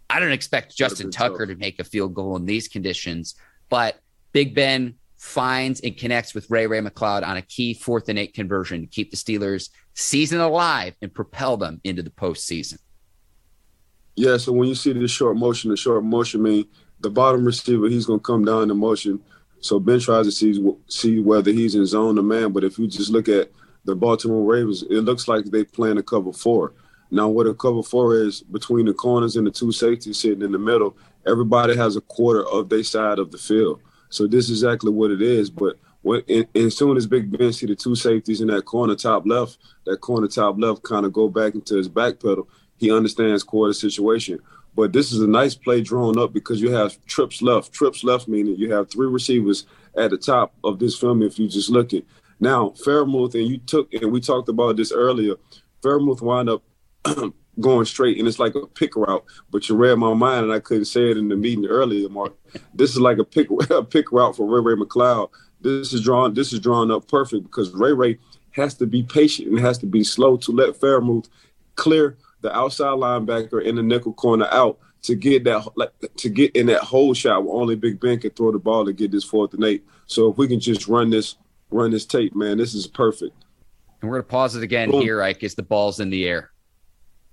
I 0.10 0.20
don't 0.20 0.32
expect 0.32 0.78
Justin 0.78 1.12
Tucker 1.12 1.46
tough. 1.46 1.56
to 1.56 1.60
make 1.60 1.80
a 1.80 1.84
field 1.84 2.14
goal 2.14 2.38
in 2.38 2.46
these 2.46 2.68
conditions, 2.68 3.36
but 3.68 4.00
Big 4.32 4.56
Ben 4.56 4.94
finds 5.18 5.82
and 5.82 5.98
connects 5.98 6.36
with 6.36 6.50
Ray 6.52 6.68
Ray 6.68 6.80
McCloud 6.80 7.26
on 7.26 7.38
a 7.38 7.42
key 7.42 7.74
fourth 7.74 8.08
and 8.08 8.20
eight 8.20 8.36
conversion 8.36 8.82
to 8.82 8.88
keep 8.88 9.10
the 9.10 9.18
Steelers 9.18 9.70
season 9.96 10.40
alive 10.40 10.96
and 11.02 11.12
propel 11.12 11.58
them 11.58 11.82
into 11.84 12.04
the 12.04 12.12
postseason. 12.12 12.78
Yeah, 14.16 14.38
so 14.38 14.54
when 14.54 14.70
you 14.70 14.76
see 14.76 14.94
the 14.94 15.08
short 15.08 15.38
motion, 15.38 15.72
the 15.72 15.78
short 15.78 16.04
motion 16.04 16.44
mean 16.44 16.68
the 17.00 17.10
bottom 17.10 17.44
receiver, 17.44 17.90
he's 17.90 18.06
going 18.06 18.20
to 18.20 18.24
come 18.24 18.46
down 18.46 18.70
in 18.70 18.78
motion. 18.78 19.20
So 19.60 19.80
Ben 19.80 20.00
tries 20.00 20.28
to 20.28 20.32
see 20.32 20.64
see 20.88 21.20
whether 21.20 21.52
he's 21.52 21.74
in 21.74 21.86
zone 21.88 22.20
or 22.20 22.24
man. 22.24 22.52
But 22.52 22.64
if 22.64 22.78
you 22.78 22.88
just 22.88 23.10
look 23.10 23.28
at 23.28 23.52
the 23.88 23.96
Baltimore 23.96 24.44
Ravens, 24.44 24.84
it 24.84 25.02
looks 25.02 25.28
like 25.28 25.46
they 25.46 25.64
plan 25.64 25.98
a 25.98 26.04
cover 26.04 26.34
four. 26.34 26.74
Now, 27.10 27.30
what 27.30 27.48
a 27.48 27.54
cover 27.54 27.82
four 27.82 28.16
is 28.16 28.42
between 28.42 28.86
the 28.86 28.94
corners 28.94 29.38
and 29.38 29.48
the 29.48 29.52
two 29.52 29.72
safeties 29.72 30.20
sitting 30.20 30.42
in 30.42 30.52
the 30.52 30.60
middle, 30.60 30.96
everybody 31.26 31.76
has 31.76 31.96
a 31.96 32.02
quarter 32.02 32.46
of 32.50 32.70
their 32.70 32.84
side 32.84 33.18
of 33.18 33.32
the 33.32 33.38
field. 33.38 33.82
So 34.10 34.28
this 34.28 34.50
is 34.50 34.64
exactly 34.64 34.92
what 34.92 35.12
it 35.12 35.22
is. 35.22 35.50
But 35.50 35.80
when, 36.02 36.22
and, 36.54 36.72
soon 36.72 36.98
as 36.98 37.08
Big 37.08 37.36
Ben 37.36 37.54
see 37.54 37.66
the 37.66 37.76
two 37.76 37.96
safeties 37.96 38.42
in 38.42 38.48
that 38.48 38.66
corner 38.66 38.96
top 38.96 39.26
left, 39.26 39.58
that 39.86 40.02
corner 40.02 40.28
top 40.28 40.60
left 40.60 40.84
kind 40.84 41.06
of 41.06 41.14
go 41.14 41.30
back 41.30 41.56
into 41.56 41.76
his 41.76 41.88
back 41.88 42.20
pedal. 42.20 42.48
He 42.78 42.92
understands 42.92 43.44
quarter 43.44 43.74
situation. 43.74 44.40
But 44.76 44.94
this 44.94 45.12
is 45.12 45.22
a 45.22 45.28
nice 45.28 45.56
play 45.56 45.82
drawn 45.82 46.20
up 46.20 46.34
because 46.34 46.62
you 46.62 46.72
have 46.72 47.04
trips 47.06 47.42
left. 47.42 47.74
Trips 47.74 48.04
left 48.04 48.28
meaning 48.28 48.58
you 48.58 48.72
have 48.74 48.92
three 48.92 49.08
receivers 49.08 49.66
at 49.96 50.12
the 50.12 50.18
top 50.18 50.54
of 50.64 50.78
this 50.78 50.98
film 50.98 51.24
if 51.24 51.40
you 51.40 51.48
just 51.48 51.70
look 51.70 51.94
at. 51.94 52.04
Now, 52.40 52.70
Freiermuth, 52.70 53.34
and 53.34 53.48
you 53.48 53.58
took, 53.58 53.92
and 53.94 54.12
we 54.12 54.22
talked 54.22 54.50
about 54.50 54.78
this 54.78 54.92
earlier, 54.92 55.36
Freiermuth 55.82 56.22
wound 56.22 56.50
up 56.50 56.64
going 57.60 57.86
straight, 57.86 58.20
and 58.20 58.28
it's 58.28 58.40
like 58.40 58.56
a 58.56 58.68
pick 58.68 58.96
route. 58.96 59.24
But 59.50 59.68
you 59.68 59.76
read 59.76 59.96
my 59.96 60.14
mind, 60.14 60.46
and 60.46 60.54
I 60.54 60.60
couldn't 60.60 60.86
say 60.86 61.10
it 61.12 61.18
in 61.18 61.30
the 61.30 61.36
meeting 61.36 61.66
earlier, 61.66 62.10
Mark. 62.10 62.34
This 62.74 62.92
is 62.92 63.00
like 63.00 63.18
a 63.18 63.24
pick 63.24 63.48
a 63.70 63.84
pick 63.84 64.12
route 64.12 64.36
for 64.36 64.48
Ray 64.48 64.74
Ray 64.74 64.80
McCloud. 64.80 65.30
This 65.62 65.94
is 65.94 66.02
drawn. 66.02 66.34
This 66.34 66.54
is 66.54 66.60
drawn 66.60 66.92
up 66.92 67.08
perfect 67.08 67.44
because 67.44 67.72
Ray 67.72 67.94
Ray 67.94 68.20
has 68.52 68.76
to 68.76 68.86
be 68.86 69.04
patient 69.04 69.50
and 69.50 69.60
has 69.60 69.78
to 69.80 69.86
be 69.86 70.04
slow 70.04 70.38
to 70.38 70.52
let 70.52 70.80
Freiermuth 70.80 71.30
clear 71.76 72.18
the 72.42 72.56
outside 72.56 72.98
linebacker 72.98 73.64
in 73.64 73.76
the 73.76 73.84
nickel 73.84 74.14
corner 74.14 74.48
out 74.52 74.80
to 75.04 75.16
get 75.16 75.44
that 75.44 75.66
like 75.76 75.92
to 76.18 76.30
get 76.30 76.56
in 76.56 76.68
that 76.68 76.82
hole 76.82 77.14
shot 77.14 77.44
where 77.44 77.56
only 77.56 77.76
Big 77.76 78.00
Ben 78.00 78.20
can 78.20 78.32
throw 78.32 78.52
the 78.52 78.60
ball 78.60 78.86
to 78.86 78.94
get 78.94 79.12
this 79.12 79.24
fourth 79.24 79.54
and 79.54 79.64
eight. 79.64 79.86
So 80.06 80.32
if 80.32 80.38
we 80.38 80.48
can 80.48 80.60
just 80.60 80.88
run 80.88 81.10
this 81.10 81.36
run 81.70 81.92
this 81.92 82.06
tape, 82.06 82.36
man, 82.36 82.58
this 82.58 82.74
is 82.74 82.88
perfect. 82.88 83.36
And 84.02 84.10
we're 84.10 84.18
gonna 84.18 84.28
pause 84.30 84.56
it 84.56 84.64
again 84.64 84.92
Boom. 84.92 85.02
here, 85.02 85.22
Ike, 85.22 85.44
as 85.44 85.56
the 85.56 85.64
ball's 85.64 86.00
in 86.00 86.10
the 86.10 86.28
air. 86.28 86.52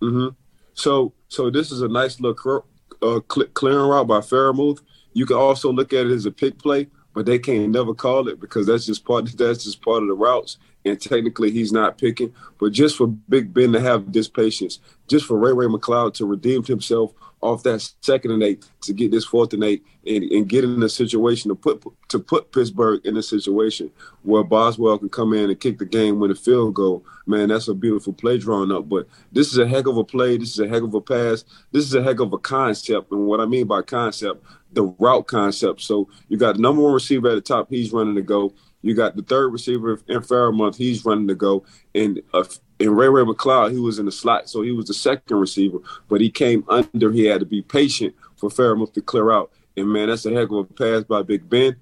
Mm-hmm. 0.03 0.29
So 0.75 1.13
so 1.29 1.51
this 1.51 1.71
is 1.71 1.83
a 1.83 1.89
nice 1.89 2.21
little 2.21 2.67
uh, 3.03 3.21
clearing 3.21 3.89
route 3.89 4.07
by 4.07 4.19
Freiermuth. 4.19 4.81
You 5.13 5.27
can 5.27 5.37
also 5.37 5.73
look 5.73 5.93
at 5.93 6.07
it 6.07 6.13
as 6.13 6.27
a 6.27 6.31
pick 6.31 6.59
play, 6.59 6.89
but 7.15 7.27
they 7.27 7.39
can't 7.39 7.71
never 7.71 7.95
call 7.95 8.29
it 8.29 8.41
because 8.41 8.67
that's 8.67 8.87
just 8.87 9.05
part 9.05 9.27
that's 9.37 9.65
just 9.65 9.83
part 9.83 10.03
of 10.03 10.09
the 10.09 10.15
routes. 10.15 10.59
And 10.85 11.01
technically, 11.01 11.51
he's 11.51 11.73
not 11.73 11.97
picking. 11.97 12.33
But 12.59 12.73
just 12.73 12.97
for 12.97 13.07
Big 13.07 13.55
Ben 13.55 13.73
to 13.73 13.81
have 13.81 14.13
this 14.13 14.29
patience, 14.29 14.81
just 15.09 15.25
for 15.27 15.39
Ray 15.39 15.53
Ray 15.53 15.67
McCloud 15.67 16.15
to 16.15 16.27
redeem 16.27 16.63
himself 16.63 17.15
off 17.45 17.63
that 17.63 17.93
second 18.01 18.31
and 18.31 18.43
eight 18.43 18.65
to 18.81 18.95
get 18.95 19.11
this 19.11 19.25
fourth 19.25 19.53
and 19.53 19.63
eight 19.63 19.85
and, 20.07 20.25
and 20.25 20.49
get 20.49 20.65
in 20.65 20.83
a 20.83 20.89
situation 20.89 21.51
to 21.51 21.55
put 21.55 21.85
to 22.09 22.19
put 22.19 22.51
Pittsburgh 22.53 23.05
in 23.05 23.19
a 23.19 23.23
situation 23.23 23.91
where 24.23 24.43
Boswell 24.43 24.99
can 24.99 25.11
come 25.11 25.35
in 25.35 25.51
and 25.51 25.61
kick 25.61 25.79
the 25.79 25.85
game 25.85 26.19
with 26.19 26.31
a 26.31 26.35
field 26.35 26.75
goal. 26.75 27.05
Man, 27.27 27.49
that's 27.49 27.69
a 27.69 27.75
beautiful 27.75 28.15
play 28.15 28.39
drawn 28.39 28.73
up. 28.73 28.89
But 28.89 29.07
this 29.31 29.53
is 29.53 29.59
a 29.59 29.69
heck 29.69 29.87
of 29.87 29.99
a 29.99 30.05
play. 30.05 30.39
This 30.39 30.51
is 30.51 30.59
a 30.59 30.69
heck 30.69 30.83
of 30.83 30.95
a 30.95 31.01
pass. 31.01 31.45
This 31.71 31.85
is 31.85 31.95
a 31.95 32.03
heck 32.03 32.21
of 32.21 32.33
a 32.33 32.39
concept. 32.39 33.13
And 33.13 33.27
what 33.27 33.41
I 33.41 33.47
mean 33.47 33.67
by 33.67 33.83
concept, 33.83 34.43
the 34.73 34.85
route 34.99 35.27
concept. 35.27 35.83
So 35.83 36.09
you 36.29 36.39
got 36.39 36.57
the 36.57 36.63
number 36.63 36.83
one 36.83 36.95
receiver 36.95 37.29
at 37.29 37.35
the 37.35 37.41
top. 37.43 37.69
He's 37.69 37.93
running 37.93 38.15
to 38.15 38.23
go. 38.23 38.55
You 38.85 38.95
got 38.95 39.17
the 39.17 39.23
third 39.23 39.49
receiver 39.49 39.99
in 40.09 40.21
Freiermuth. 40.21 40.77
He's 40.77 41.05
running 41.07 41.27
to 41.29 41.35
go. 41.35 41.65
And 41.95 42.21
uh, 42.35 42.45
and 42.79 42.97
Ray 42.97 43.09
Ray 43.09 43.23
McCloud, 43.23 43.73
he 43.73 43.79
was 43.79 43.99
in 43.99 44.05
the 44.05 44.13
slot, 44.13 44.51
so 44.51 44.61
he 44.61 44.73
was 44.73 44.87
the 44.87 44.95
second 44.95 45.39
receiver, 45.39 45.79
but 46.09 46.21
he 46.21 46.31
came 46.31 46.65
under. 46.69 47.11
He 47.11 47.25
had 47.25 47.41
to 47.41 47.47
be 47.47 47.63
patient 47.63 48.15
for 48.37 48.51
Freiermuth 48.51 48.93
to 48.93 49.01
clear 49.01 49.33
out. 49.33 49.53
And 49.77 49.89
man, 49.89 50.09
that's 50.09 50.27
a 50.27 50.33
heck 50.33 50.51
of 50.51 50.57
a 50.57 50.65
pass 50.65 51.05
by 51.05 51.23
Big 51.23 51.49
Ben. 51.49 51.77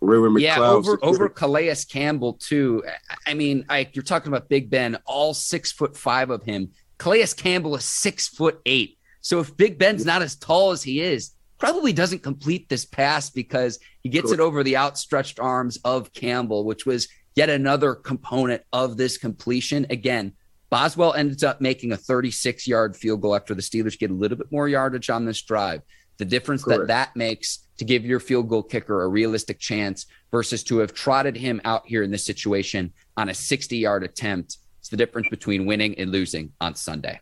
Ray 0.00 0.16
Ray 0.16 0.30
McCloud. 0.30 0.40
Yeah, 0.40 0.60
over 0.60 0.98
over 1.02 1.28
Calais 1.28 1.76
Campbell 1.88 2.32
too. 2.34 2.82
I 3.26 3.34
mean, 3.34 3.66
I, 3.68 3.86
you're 3.92 4.02
talking 4.02 4.32
about 4.32 4.48
Big 4.48 4.70
Ben, 4.70 4.96
all 5.04 5.34
six 5.34 5.72
foot 5.72 5.94
five 5.94 6.30
of 6.30 6.42
him. 6.42 6.70
Calais 6.96 7.26
Campbell 7.36 7.76
is 7.76 7.84
six 7.84 8.28
foot 8.28 8.60
eight. 8.64 8.96
So 9.20 9.40
if 9.40 9.54
Big 9.58 9.78
Ben's 9.78 10.06
not 10.06 10.22
as 10.22 10.36
tall 10.36 10.70
as 10.70 10.82
he 10.82 11.02
is, 11.02 11.32
probably 11.58 11.92
doesn't 11.92 12.22
complete 12.22 12.68
this 12.68 12.84
pass 12.84 13.30
because 13.30 13.78
he 14.02 14.08
gets 14.08 14.32
it 14.32 14.40
over 14.40 14.62
the 14.62 14.76
outstretched 14.76 15.40
arms 15.40 15.78
of 15.84 16.12
Campbell, 16.12 16.64
which 16.64 16.86
was 16.86 17.08
yet 17.34 17.50
another 17.50 17.94
component 17.94 18.62
of 18.72 18.96
this 18.96 19.18
completion. 19.18 19.86
Again, 19.90 20.32
Boswell 20.70 21.14
ends 21.14 21.42
up 21.42 21.60
making 21.60 21.92
a 21.92 21.96
36 21.96 22.66
yard 22.66 22.96
field 22.96 23.20
goal 23.20 23.34
after 23.34 23.54
the 23.54 23.62
Steelers 23.62 23.98
get 23.98 24.10
a 24.10 24.14
little 24.14 24.36
bit 24.36 24.52
more 24.52 24.68
yardage 24.68 25.10
on 25.10 25.24
this 25.24 25.42
drive. 25.42 25.82
The 26.18 26.24
difference 26.24 26.64
Correct. 26.64 26.80
that 26.80 26.88
that 26.88 27.16
makes 27.16 27.60
to 27.78 27.84
give 27.84 28.04
your 28.04 28.20
field 28.20 28.48
goal 28.48 28.62
kicker 28.62 29.02
a 29.02 29.08
realistic 29.08 29.58
chance 29.58 30.06
versus 30.30 30.64
to 30.64 30.78
have 30.78 30.92
trotted 30.92 31.36
him 31.36 31.60
out 31.64 31.86
here 31.86 32.02
in 32.02 32.10
this 32.10 32.24
situation 32.24 32.92
on 33.16 33.28
a 33.28 33.34
60 33.34 33.76
yard 33.76 34.02
attempt. 34.02 34.58
It's 34.80 34.88
the 34.88 34.96
difference 34.96 35.28
between 35.28 35.64
winning 35.64 35.96
and 35.98 36.10
losing 36.10 36.52
on 36.60 36.74
Sunday. 36.74 37.20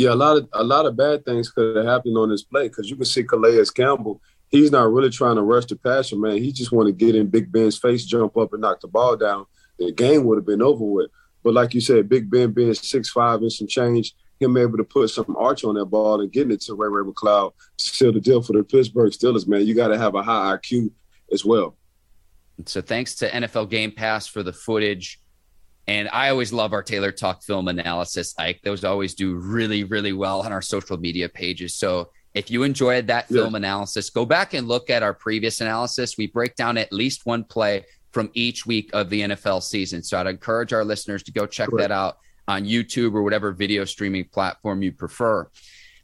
Yeah, 0.00 0.12
a 0.12 0.14
lot 0.14 0.36
of 0.36 0.48
a 0.52 0.64
lot 0.64 0.86
of 0.86 0.96
bad 0.96 1.24
things 1.24 1.50
could 1.50 1.76
have 1.76 1.86
happened 1.86 2.16
on 2.16 2.30
this 2.30 2.42
play 2.42 2.68
because 2.68 2.88
you 2.88 2.96
can 2.96 3.04
see 3.04 3.22
Calais 3.22 3.64
Campbell 3.74 4.20
he's 4.50 4.70
not 4.70 4.92
really 4.92 5.10
trying 5.10 5.36
to 5.36 5.42
rush 5.42 5.66
the 5.66 5.76
passer, 5.76 6.16
man. 6.16 6.38
He 6.38 6.52
just 6.52 6.72
want 6.72 6.88
to 6.88 6.92
get 6.92 7.14
in 7.14 7.28
Big 7.28 7.50
Ben's 7.50 7.78
face, 7.78 8.04
jump 8.04 8.36
up, 8.36 8.52
and 8.52 8.62
knock 8.62 8.80
the 8.80 8.88
ball 8.88 9.16
down. 9.16 9.46
The 9.78 9.92
game 9.92 10.24
would 10.24 10.36
have 10.36 10.46
been 10.46 10.62
over 10.62 10.84
with. 10.84 11.10
But 11.42 11.54
like 11.54 11.72
you 11.72 11.80
said, 11.80 12.08
Big 12.08 12.30
Ben 12.30 12.52
being 12.52 12.74
six 12.74 13.10
five 13.10 13.40
and 13.40 13.52
some 13.52 13.66
change, 13.66 14.14
him 14.38 14.56
able 14.56 14.76
to 14.76 14.84
put 14.84 15.08
some 15.08 15.34
arch 15.38 15.64
on 15.64 15.76
that 15.76 15.86
ball 15.86 16.20
and 16.20 16.30
getting 16.30 16.52
it 16.52 16.60
to 16.62 16.74
Ray 16.74 16.88
Ray 16.88 17.04
to 17.04 17.52
seal 17.78 18.12
the 18.12 18.20
deal 18.20 18.42
for 18.42 18.52
the 18.52 18.62
Pittsburgh 18.62 19.12
Steelers, 19.12 19.48
man. 19.48 19.66
You 19.66 19.74
got 19.74 19.88
to 19.88 19.98
have 19.98 20.14
a 20.14 20.22
high 20.22 20.56
IQ 20.56 20.90
as 21.32 21.44
well. 21.44 21.76
So 22.66 22.82
thanks 22.82 23.14
to 23.16 23.30
NFL 23.30 23.70
Game 23.70 23.90
Pass 23.90 24.26
for 24.26 24.42
the 24.42 24.52
footage. 24.52 25.18
And 25.86 26.08
I 26.12 26.28
always 26.28 26.52
love 26.52 26.72
our 26.72 26.82
Taylor 26.82 27.10
Talk 27.10 27.42
film 27.42 27.68
analysis. 27.68 28.34
Ike, 28.38 28.60
those 28.62 28.84
always 28.84 29.14
do 29.14 29.34
really, 29.34 29.84
really 29.84 30.12
well 30.12 30.42
on 30.42 30.52
our 30.52 30.62
social 30.62 30.96
media 30.96 31.28
pages. 31.28 31.74
So 31.74 32.10
if 32.34 32.50
you 32.50 32.62
enjoyed 32.62 33.08
that 33.08 33.28
film 33.28 33.52
yeah. 33.52 33.58
analysis, 33.58 34.10
go 34.10 34.24
back 34.24 34.54
and 34.54 34.68
look 34.68 34.88
at 34.88 35.02
our 35.02 35.14
previous 35.14 35.60
analysis. 35.60 36.16
We 36.16 36.28
break 36.28 36.54
down 36.54 36.78
at 36.78 36.92
least 36.92 37.26
one 37.26 37.44
play 37.44 37.84
from 38.12 38.30
each 38.34 38.66
week 38.66 38.90
of 38.92 39.10
the 39.10 39.22
NFL 39.22 39.62
season. 39.62 40.02
So 40.02 40.18
I'd 40.18 40.26
encourage 40.26 40.72
our 40.72 40.84
listeners 40.84 41.22
to 41.24 41.32
go 41.32 41.46
check 41.46 41.68
that 41.76 41.90
out 41.90 42.18
on 42.46 42.64
YouTube 42.64 43.14
or 43.14 43.22
whatever 43.22 43.52
video 43.52 43.84
streaming 43.84 44.24
platform 44.24 44.82
you 44.82 44.92
prefer. 44.92 45.48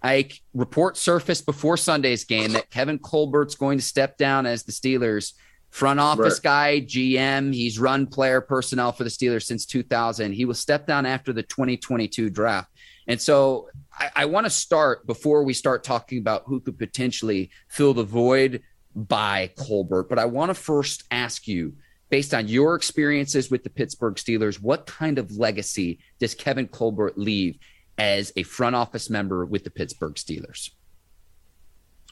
I 0.03 0.31
report 0.55 0.97
surfaced 0.97 1.47
before 1.47 1.77
Sunday's 1.77 2.25
game 2.25 2.53
that 2.53 2.71
Kevin 2.71 2.99
Colbert's 2.99 3.55
going 3.55 3.79
to 3.79 3.85
step 3.85 4.17
down 4.19 4.47
as 4.47 4.63
the 4.63 4.73
Steelers 4.73 5.33
front 5.77 6.01
office 6.01 6.41
right. 6.43 6.81
guy, 6.81 6.81
GM. 6.81 7.53
He's 7.53 7.79
run 7.79 8.07
player 8.07 8.41
personnel 8.41 8.93
for 8.93 9.05
the 9.05 9.11
Steelers 9.11 9.43
since 9.43 9.67
2000. 9.67 10.33
He 10.33 10.47
will 10.47 10.55
step 10.55 10.87
down 10.87 11.05
after 11.05 11.35
the 11.35 11.43
2022 11.43 12.31
draft. 12.31 12.71
And 13.09 13.21
so 13.21 13.69
I, 13.93 14.11
I 14.17 14.25
want 14.25 14.47
to 14.47 14.51
start 14.51 15.07
before 15.07 15.43
we 15.43 15.53
start 15.53 15.85
talking 15.85 16.19
about 16.19 16.45
who 16.47 16.61
could 16.61 16.79
potentially 16.79 17.51
fill 17.69 17.93
the 17.93 18.05
void 18.05 18.63
by 18.95 19.51
Colbert. 19.59 20.05
But 20.05 20.19
I 20.19 20.25
want 20.25 20.49
to 20.49 20.55
first 20.55 21.05
ask 21.11 21.47
you, 21.47 21.75
based 22.09 22.33
on 22.33 22.49
your 22.49 22.75
experiences 22.75 23.51
with 23.51 23.63
the 23.63 23.69
Pittsburgh 23.69 24.15
Steelers, 24.15 24.55
what 24.55 24.87
kind 24.87 25.19
of 25.19 25.37
legacy 25.37 25.99
does 26.19 26.35
Kevin 26.35 26.69
Colbert 26.69 27.19
leave 27.19 27.59
as 27.99 28.33
a 28.37 28.45
front 28.45 28.77
office 28.77 29.11
member 29.11 29.45
with 29.45 29.65
the 29.65 29.71
Pittsburgh 29.71 30.15
Steelers? 30.15 30.71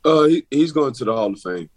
Uh, 0.05 0.25
he, 0.25 0.47
he's 0.51 0.71
going 0.71 0.93
to 0.93 1.05
the 1.07 1.15
Hall 1.15 1.33
of 1.33 1.41
Fame. 1.41 1.71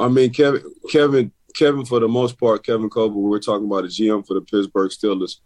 I 0.00 0.08
mean, 0.08 0.32
Kevin, 0.32 0.62
Kevin, 0.90 1.32
Kevin, 1.54 1.84
for 1.84 2.00
the 2.00 2.08
most 2.08 2.38
part, 2.38 2.64
Kevin 2.64 2.88
Colbert. 2.88 3.16
We're 3.16 3.38
talking 3.38 3.66
about 3.66 3.84
a 3.84 3.88
GM 3.88 4.26
for 4.26 4.34
the 4.34 4.40
Pittsburgh 4.40 4.90
Steelers. 4.90 5.36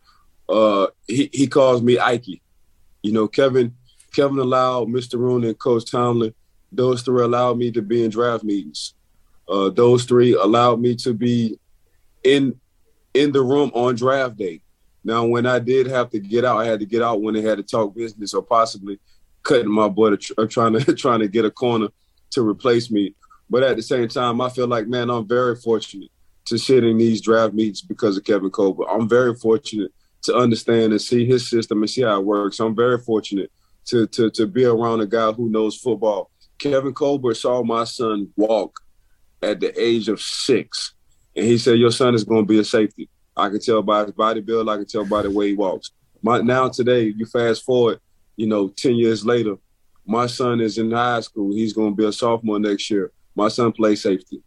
Uh, 0.49 0.87
he 1.07 1.29
he 1.33 1.47
calls 1.47 1.83
me 1.83 1.99
Ike. 1.99 2.41
You 3.03 3.13
know, 3.13 3.29
Kevin 3.29 3.75
Kevin 4.15 4.39
allowed 4.39 4.89
Mr. 4.89 5.19
Rooney 5.19 5.49
and 5.49 5.59
Coach 5.59 5.91
Tomlin, 5.91 6.33
those 6.71 7.03
three 7.03 7.23
allowed 7.23 7.59
me 7.59 7.71
to 7.73 7.83
be 7.83 8.05
in 8.05 8.11
draft 8.11 8.45
meetings. 8.45 8.95
Uh, 9.49 9.71
those 9.71 10.05
three 10.05 10.35
allowed 10.35 10.81
me 10.81 10.95
to 10.97 11.13
be 11.13 11.59
in 12.23 12.59
in 13.13 13.33
the 13.33 13.43
room 13.43 13.71
on 13.75 13.95
draft 13.95 14.37
day. 14.37 14.61
Now, 15.05 15.27
when 15.27 15.47
I 15.47 15.59
did 15.59 15.87
have 15.87 16.11
to 16.11 16.19
get 16.19 16.45
out, 16.45 16.59
I 16.59 16.65
had 16.65 16.81
to 16.81 16.87
get 16.87 17.03
out 17.03 17.21
when 17.21 17.35
they 17.35 17.43
had 17.43 17.59
to 17.59 17.63
talk 17.63 17.95
business 17.95 18.33
or 18.33 18.43
possibly 18.43 18.99
cutting 19.43 19.71
my 19.71 19.89
butt 19.89 20.31
or, 20.39 20.47
trying 20.47 20.73
to 20.73 20.95
trying 20.97 21.21
to 21.21 21.29
get 21.29 21.45
a 21.45 21.51
corner 21.51 21.89
to 22.31 22.49
replace 22.49 22.91
me. 22.91 23.15
But 23.51 23.63
at 23.63 23.77
the 23.77 23.83
same 23.83 24.09
time, 24.09 24.41
I 24.41 24.49
feel 24.49 24.67
like, 24.67 24.87
man, 24.87 25.11
I'm 25.11 25.27
very 25.29 25.57
fortunate 25.57 26.11
to 26.47 26.59
sit 26.59 26.85
in 26.85 26.99
these 26.99 27.21
draft 27.21 27.55
meetings 27.55 27.83
because 27.83 28.17
of 28.17 28.25
Kevin 28.25 28.51
Colbert. 28.51 28.89
I'm 28.89 29.09
very 29.09 29.35
fortunate 29.35 29.93
to 30.23 30.35
understand 30.35 30.93
and 30.93 31.01
see 31.01 31.27
his 31.27 31.49
system 31.49 31.83
and 31.83 31.91
see 31.91 32.03
how 32.03 32.19
it 32.19 32.25
works. 32.25 32.61
I'm 32.61 32.75
very 32.75 32.99
fortunate 32.99 33.51
to 33.87 34.07
to 34.09 34.31
to 34.31 34.47
be 34.47 34.65
around 34.65 35.01
a 35.01 35.07
guy 35.07 35.33
who 35.33 35.51
knows 35.51 35.77
football. 35.77 36.31
Kevin 36.59 36.95
Colbert 36.95 37.35
saw 37.35 37.63
my 37.63 37.85
son 37.85 38.29
walk 38.37 38.81
at 39.43 39.61
the 39.61 39.79
age 39.81 40.09
of 40.09 40.21
six, 40.21 40.95
and 41.37 41.45
he 41.45 41.59
said, 41.59 41.79
"Your 41.79 41.91
son 41.91 42.15
is 42.15 42.25
going 42.25 42.47
to 42.47 42.49
be 42.49 42.59
a 42.59 42.65
safety." 42.65 43.09
I 43.37 43.49
can 43.49 43.61
tell 43.61 43.83
by 43.83 44.05
his 44.05 44.13
body 44.13 44.41
build. 44.41 44.69
I 44.69 44.77
can 44.77 44.87
tell 44.87 45.05
by 45.05 45.23
the 45.23 45.31
way 45.31 45.49
he 45.49 45.55
walks. 45.55 45.91
My, 46.23 46.41
now 46.41 46.69
today, 46.69 47.13
you 47.17 47.27
fast 47.27 47.65
forward, 47.65 48.01
you 48.37 48.47
know, 48.47 48.69
ten 48.69 48.95
years 48.95 49.27
later, 49.27 49.57
my 50.07 50.27
son 50.27 50.61
is 50.61 50.79
in 50.79 50.91
high 50.91 51.21
school. 51.21 51.53
He's 51.53 51.73
going 51.73 51.91
to 51.91 51.97
be 51.97 52.07
a 52.07 52.13
sophomore 52.13 52.59
next 52.59 52.91
year. 52.91 53.11
My 53.35 53.49
son 53.49 53.73
plays 53.73 54.03
safety. 54.03 54.43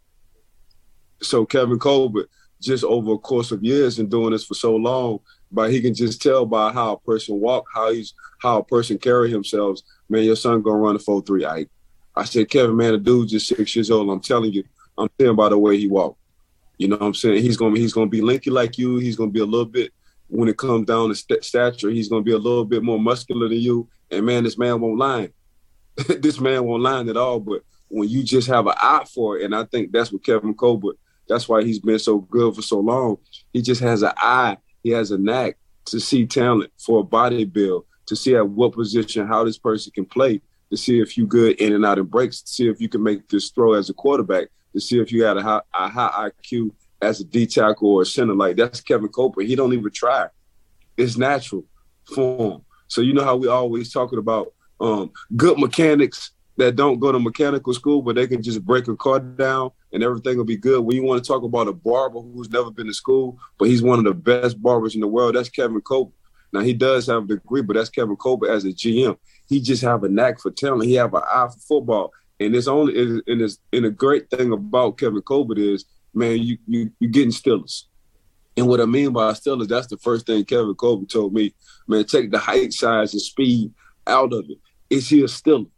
So 1.20 1.44
Kevin 1.44 1.78
Colbert, 1.78 2.28
just 2.60 2.84
over 2.84 3.12
a 3.12 3.18
course 3.18 3.52
of 3.52 3.62
years 3.62 3.98
and 3.98 4.10
doing 4.10 4.32
this 4.32 4.44
for 4.44 4.54
so 4.54 4.74
long, 4.76 5.20
but 5.50 5.70
he 5.70 5.80
can 5.80 5.94
just 5.94 6.20
tell 6.20 6.44
by 6.44 6.72
how 6.72 6.92
a 6.92 7.00
person 7.00 7.40
walk, 7.40 7.66
how 7.72 7.92
he's 7.92 8.14
how 8.40 8.58
a 8.58 8.64
person 8.64 8.98
carry 8.98 9.30
himself. 9.30 9.80
Man, 10.08 10.24
your 10.24 10.36
son 10.36 10.62
gonna 10.62 10.78
run 10.78 10.96
a 10.96 10.98
four 10.98 11.22
three. 11.22 11.44
I, 11.44 11.66
I 12.14 12.24
said, 12.24 12.50
Kevin, 12.50 12.76
man, 12.76 12.92
the 12.92 12.98
dude's 12.98 13.32
just 13.32 13.46
six 13.46 13.74
years 13.76 13.90
old. 13.90 14.10
I'm 14.10 14.20
telling 14.20 14.52
you, 14.52 14.64
I'm 14.96 15.08
saying 15.20 15.36
by 15.36 15.48
the 15.48 15.58
way 15.58 15.78
he 15.78 15.88
walk. 15.88 16.16
You 16.78 16.88
know 16.88 16.96
what 16.96 17.06
I'm 17.06 17.14
saying? 17.14 17.42
He's 17.42 17.56
gonna 17.56 17.78
he's 17.78 17.92
gonna 17.92 18.06
be 18.08 18.20
linky 18.20 18.50
like 18.50 18.78
you. 18.78 18.98
He's 18.98 19.16
gonna 19.16 19.30
be 19.30 19.40
a 19.40 19.46
little 19.46 19.66
bit 19.66 19.92
when 20.28 20.48
it 20.48 20.56
comes 20.56 20.86
down 20.86 21.08
to 21.08 21.14
st- 21.14 21.44
stature. 21.44 21.90
He's 21.90 22.08
gonna 22.08 22.22
be 22.22 22.32
a 22.32 22.38
little 22.38 22.64
bit 22.64 22.82
more 22.82 23.00
muscular 23.00 23.48
than 23.48 23.58
you. 23.58 23.88
And 24.10 24.24
man, 24.26 24.44
this 24.44 24.58
man 24.58 24.80
won't 24.80 24.98
lie. 24.98 25.30
this 26.20 26.40
man 26.40 26.64
won't 26.64 26.82
lie 26.82 27.00
at 27.00 27.16
all. 27.16 27.40
But 27.40 27.62
when 27.88 28.08
you 28.08 28.22
just 28.22 28.48
have 28.48 28.66
an 28.66 28.74
eye 28.76 29.06
for 29.12 29.38
it, 29.38 29.44
and 29.44 29.54
I 29.54 29.64
think 29.64 29.92
that's 29.92 30.12
what 30.12 30.24
Kevin 30.24 30.54
Colbert. 30.54 30.96
That's 31.28 31.48
why 31.48 31.62
he's 31.62 31.78
been 31.78 31.98
so 31.98 32.18
good 32.18 32.54
for 32.54 32.62
so 32.62 32.80
long. 32.80 33.18
He 33.52 33.60
just 33.60 33.80
has 33.82 34.02
an 34.02 34.12
eye. 34.16 34.56
He 34.82 34.90
has 34.90 35.10
a 35.10 35.18
knack 35.18 35.58
to 35.86 36.00
see 36.00 36.26
talent 36.26 36.70
for 36.78 37.00
a 37.00 37.04
body 37.04 37.44
build, 37.44 37.84
to 38.06 38.16
see 38.16 38.36
at 38.36 38.48
what 38.48 38.72
position 38.72 39.26
how 39.26 39.44
this 39.44 39.58
person 39.58 39.92
can 39.94 40.04
play, 40.04 40.40
to 40.70 40.76
see 40.76 41.00
if 41.00 41.16
you 41.16 41.26
good 41.26 41.60
in 41.60 41.74
and 41.74 41.84
out 41.84 41.98
and 41.98 42.10
breaks, 42.10 42.42
to 42.42 42.48
see 42.48 42.68
if 42.68 42.80
you 42.80 42.88
can 42.88 43.02
make 43.02 43.28
this 43.28 43.50
throw 43.50 43.74
as 43.74 43.90
a 43.90 43.94
quarterback, 43.94 44.48
to 44.72 44.80
see 44.80 44.98
if 45.00 45.12
you 45.12 45.24
had 45.24 45.36
a 45.36 45.42
high, 45.42 45.60
a 45.74 45.88
high 45.88 46.30
IQ 46.30 46.70
as 47.00 47.20
a 47.20 47.24
D 47.24 47.46
tackle 47.46 47.90
or 47.90 48.02
a 48.02 48.06
center. 48.06 48.34
Like 48.34 48.56
that's 48.56 48.80
Kevin 48.80 49.08
Colbert. 49.08 49.42
He 49.42 49.54
don't 49.54 49.72
even 49.72 49.90
try. 49.90 50.28
It's 50.96 51.16
natural 51.16 51.64
for 52.14 52.52
him. 52.52 52.60
So 52.88 53.02
you 53.02 53.12
know 53.12 53.24
how 53.24 53.36
we 53.36 53.48
always 53.48 53.92
talking 53.92 54.18
about 54.18 54.52
um, 54.80 55.12
good 55.36 55.58
mechanics 55.58 56.32
that 56.58 56.74
don't 56.74 56.98
go 56.98 57.12
to 57.12 57.20
mechanical 57.20 57.72
school, 57.72 58.02
but 58.02 58.16
they 58.16 58.26
can 58.26 58.42
just 58.42 58.64
break 58.64 58.88
a 58.88 58.96
car 58.96 59.20
down 59.20 59.70
and 59.92 60.02
everything 60.02 60.36
will 60.36 60.44
be 60.44 60.56
good. 60.56 60.80
When 60.80 60.96
you 60.96 61.04
want 61.04 61.22
to 61.22 61.26
talk 61.26 61.44
about 61.44 61.68
a 61.68 61.72
barber 61.72 62.20
who's 62.20 62.50
never 62.50 62.70
been 62.70 62.88
to 62.88 62.94
school, 62.94 63.38
but 63.58 63.68
he's 63.68 63.80
one 63.80 64.00
of 64.00 64.04
the 64.04 64.12
best 64.12 64.60
barbers 64.60 64.96
in 64.96 65.00
the 65.00 65.06
world, 65.06 65.36
that's 65.36 65.48
Kevin 65.48 65.80
Colbert. 65.80 66.12
Now 66.52 66.60
he 66.60 66.74
does 66.74 67.06
have 67.06 67.24
a 67.24 67.26
degree, 67.26 67.62
but 67.62 67.76
that's 67.76 67.90
Kevin 67.90 68.16
Colbert 68.16 68.50
as 68.50 68.64
a 68.64 68.68
GM. 68.68 69.16
He 69.48 69.60
just 69.60 69.82
have 69.82 70.02
a 70.02 70.08
knack 70.08 70.40
for 70.40 70.50
talent. 70.50 70.84
He 70.84 70.94
have 70.94 71.14
an 71.14 71.22
eye 71.22 71.48
for 71.52 71.60
football, 71.60 72.12
and 72.40 72.54
it's 72.56 72.66
only 72.66 72.98
and 72.98 73.22
it's 73.26 73.58
and 73.72 73.84
the 73.84 73.90
great 73.90 74.28
thing 74.30 74.52
about 74.52 74.98
Kevin 74.98 75.22
Colbert 75.22 75.58
is, 75.58 75.84
man, 76.12 76.38
you 76.38 76.58
you 76.66 76.90
you 76.98 77.08
getting 77.08 77.30
Steelers. 77.30 77.84
And 78.56 78.66
what 78.66 78.80
I 78.80 78.86
mean 78.86 79.12
by 79.12 79.32
Steelers, 79.32 79.68
that's 79.68 79.86
the 79.86 79.98
first 79.98 80.26
thing 80.26 80.44
Kevin 80.44 80.74
Colbert 80.74 81.10
told 81.10 81.34
me. 81.34 81.54
Man, 81.86 82.04
take 82.04 82.30
the 82.30 82.38
height, 82.38 82.72
size, 82.72 83.12
and 83.12 83.22
speed 83.22 83.72
out 84.06 84.32
of 84.32 84.46
it. 84.48 84.58
Is 84.90 85.08
he 85.08 85.20
a 85.20 85.26
Steeler? 85.26 85.68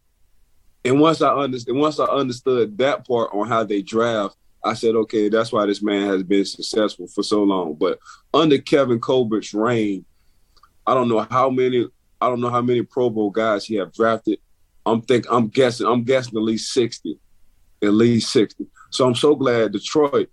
And 0.85 1.01
once 1.01 1.21
I 1.21 1.35
understood, 1.35 1.77
once 1.77 2.01
I 2.01 2.05
understood 2.05 2.79
that 2.79 3.07
part 3.07 3.31
on 3.33 3.49
how 3.49 3.65
they 3.65 3.83
draft, 3.83 4.37
I 4.65 4.75
said, 4.75 4.95
okay, 4.95 5.29
that's 5.29 5.53
why 5.53 5.67
this 5.67 5.83
man 5.83 6.07
has 6.09 6.23
been 6.23 6.45
successful 6.45 7.07
for 7.07 7.23
so 7.23 7.43
long. 7.43 7.75
But 7.75 7.99
under 8.33 8.59
Kevin 8.59 9.01
Colbert's 9.01 9.55
reign, 9.55 10.05
I 10.87 10.95
don't 10.95 11.09
know 11.09 11.27
how 11.31 11.51
many, 11.51 11.89
I 12.21 12.29
don't 12.29 12.41
know 12.41 12.51
how 12.51 12.63
many 12.63 12.83
Pro 12.83 13.11
Bowl 13.11 13.31
guys 13.31 13.65
he 13.65 13.77
have 13.77 13.93
drafted. 13.93 14.39
I'm 14.87 15.03
think 15.03 15.27
I'm 15.31 15.49
guessing, 15.49 15.87
I'm 15.87 16.05
guessing 16.05 16.37
at 16.37 16.43
least 16.43 16.73
60. 16.73 17.19
At 17.83 17.93
least 17.93 18.33
60. 18.33 18.67
So 18.91 19.07
I'm 19.07 19.15
so 19.15 19.35
glad 19.35 19.73
Detroit. 19.73 20.29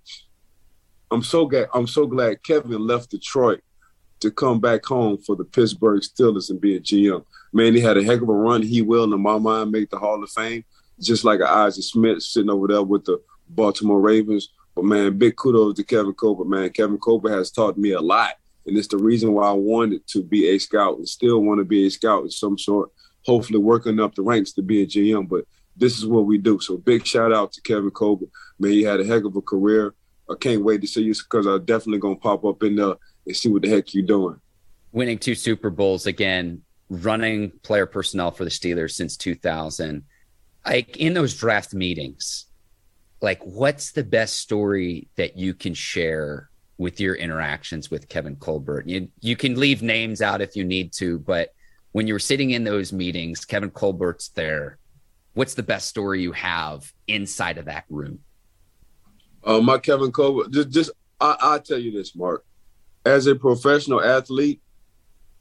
I'm 1.12 1.24
so 1.24 1.46
glad 1.46 1.68
I'm 1.74 1.88
so 1.88 2.06
glad 2.06 2.44
Kevin 2.44 2.86
left 2.86 3.12
Detroit 3.12 3.62
to 4.20 4.32
come 4.32 4.60
back 4.60 4.86
home 4.86 5.18
for 5.18 5.36
the 5.36 5.44
Pittsburgh 5.44 6.02
Steelers 6.02 6.50
and 6.50 6.60
be 6.60 6.76
a 6.76 6.80
GM. 6.80 7.24
Man, 7.54 7.74
he 7.74 7.80
had 7.80 7.98
a 7.98 8.04
heck 8.04 8.22
of 8.22 8.30
a 8.30 8.34
run. 8.34 8.62
He 8.62 8.82
will, 8.82 9.12
in 9.14 9.22
my 9.22 9.38
mind, 9.38 9.72
make 9.72 9.90
the 9.90 10.00
Hall 10.00 10.22
of 10.22 10.30
Fame, 10.30 10.66
just 11.00 11.24
like 11.24 11.42
Isaac 11.42 11.84
Smith 11.84 12.22
sitting 12.24 12.50
over 12.50 12.68
there 12.68 12.84
with 12.84 13.06
the 13.06 13.22
Baltimore 13.50 14.02
Ravens. 14.02 14.50
But 14.76 14.86
man, 14.86 15.18
big 15.18 15.36
kudos 15.36 15.76
to 15.78 15.84
Kevin 15.84 16.14
Colbert. 16.14 16.46
Man, 16.46 16.70
Kevin 16.70 16.98
Colbert 16.98 17.36
has 17.36 17.52
taught 17.52 17.78
me 17.78 17.92
a 17.92 18.02
lot, 18.02 18.36
and 18.66 18.78
it's 18.78 18.88
the 18.88 18.98
reason 18.98 19.34
why 19.34 19.48
I 19.48 19.54
wanted 19.54 20.06
to 20.08 20.22
be 20.22 20.50
a 20.50 20.60
scout 20.60 20.98
and 20.98 21.08
still 21.08 21.42
want 21.42 21.60
to 21.60 21.66
be 21.66 21.88
a 21.88 21.92
scout 21.92 22.26
of 22.26 22.34
some 22.34 22.58
sort. 22.58 22.92
Hopefully, 23.26 23.60
working 23.60 24.00
up 24.00 24.16
the 24.16 24.22
ranks 24.22 24.54
to 24.54 24.62
be 24.62 24.84
a 24.84 24.86
GM. 24.86 25.28
But 25.28 25.46
this 25.76 25.98
is 25.98 26.06
what 26.06 26.26
we 26.26 26.38
do. 26.38 26.60
So 26.60 26.78
big 26.78 27.06
shout 27.06 27.34
out 27.34 27.54
to 27.54 27.62
Kevin 27.62 27.92
Colbert. 27.92 28.30
Man, 28.60 28.72
he 28.72 28.84
had 28.84 29.00
a 29.00 29.06
heck 29.06 29.24
of 29.24 29.36
a 29.36 29.42
career. 29.42 29.94
I 30.30 30.36
can't 30.40 30.64
wait 30.64 30.82
to 30.82 30.88
see 30.88 31.04
you 31.04 31.14
because 31.14 31.46
I'm 31.46 31.64
definitely 31.66 32.00
gonna 32.00 32.16
pop 32.18 32.44
up 32.46 32.62
in 32.64 32.76
there 32.76 32.96
and 33.28 33.36
see 33.36 33.50
what 33.50 33.62
the 33.62 33.70
heck 33.70 33.94
you're 33.94 34.06
doing. 34.06 34.40
Winning 34.92 35.20
two 35.20 35.36
Super 35.36 35.70
Bowls 35.70 36.08
again, 36.08 36.64
running 36.90 37.52
player 37.62 37.86
personnel 37.86 38.32
for 38.32 38.44
the 38.44 38.50
Steelers 38.50 38.92
since 38.92 39.18
2000. 39.18 40.04
Like 40.66 40.98
in 40.98 41.14
those 41.14 41.36
draft 41.36 41.74
meetings, 41.74 42.46
like 43.22 43.44
what's 43.44 43.92
the 43.92 44.04
best 44.04 44.38
story 44.38 45.08
that 45.16 45.38
you 45.38 45.54
can 45.54 45.74
share 45.74 46.50
with 46.78 47.00
your 47.00 47.16
interactions 47.16 47.92
with 47.92 48.10
Kevin 48.10 48.36
Colbert? 48.36 48.88
You 48.88 49.10
you 49.20 49.36
can 49.36 49.60
leave 49.60 49.82
names 49.82 50.22
out 50.22 50.42
if 50.42 50.56
you 50.56 50.64
need 50.64 50.94
to, 50.94 51.20
but 51.20 51.54
when 51.92 52.08
you're 52.08 52.20
sitting 52.20 52.52
in 52.52 52.64
those 52.64 52.94
meetings, 52.94 53.46
Kevin 53.46 53.72
Colbert's 53.72 54.30
there. 54.30 54.78
What's 55.34 55.54
the 55.54 55.64
best 55.64 55.88
story 55.88 56.22
you 56.22 56.32
have 56.32 56.92
inside 57.08 57.58
of 57.60 57.66
that 57.66 57.86
room? 57.90 58.20
Uh, 59.44 59.62
my 59.62 59.78
Kevin 59.78 60.12
Colbert, 60.12 60.52
just, 60.52 60.70
just 60.70 60.92
I, 61.20 61.38
I'll 61.40 61.62
tell 61.62 61.78
you 61.78 61.92
this, 61.92 62.16
Mark 62.16 62.44
as 63.08 63.26
a 63.26 63.36
professional 63.36 64.04
athlete, 64.04 64.62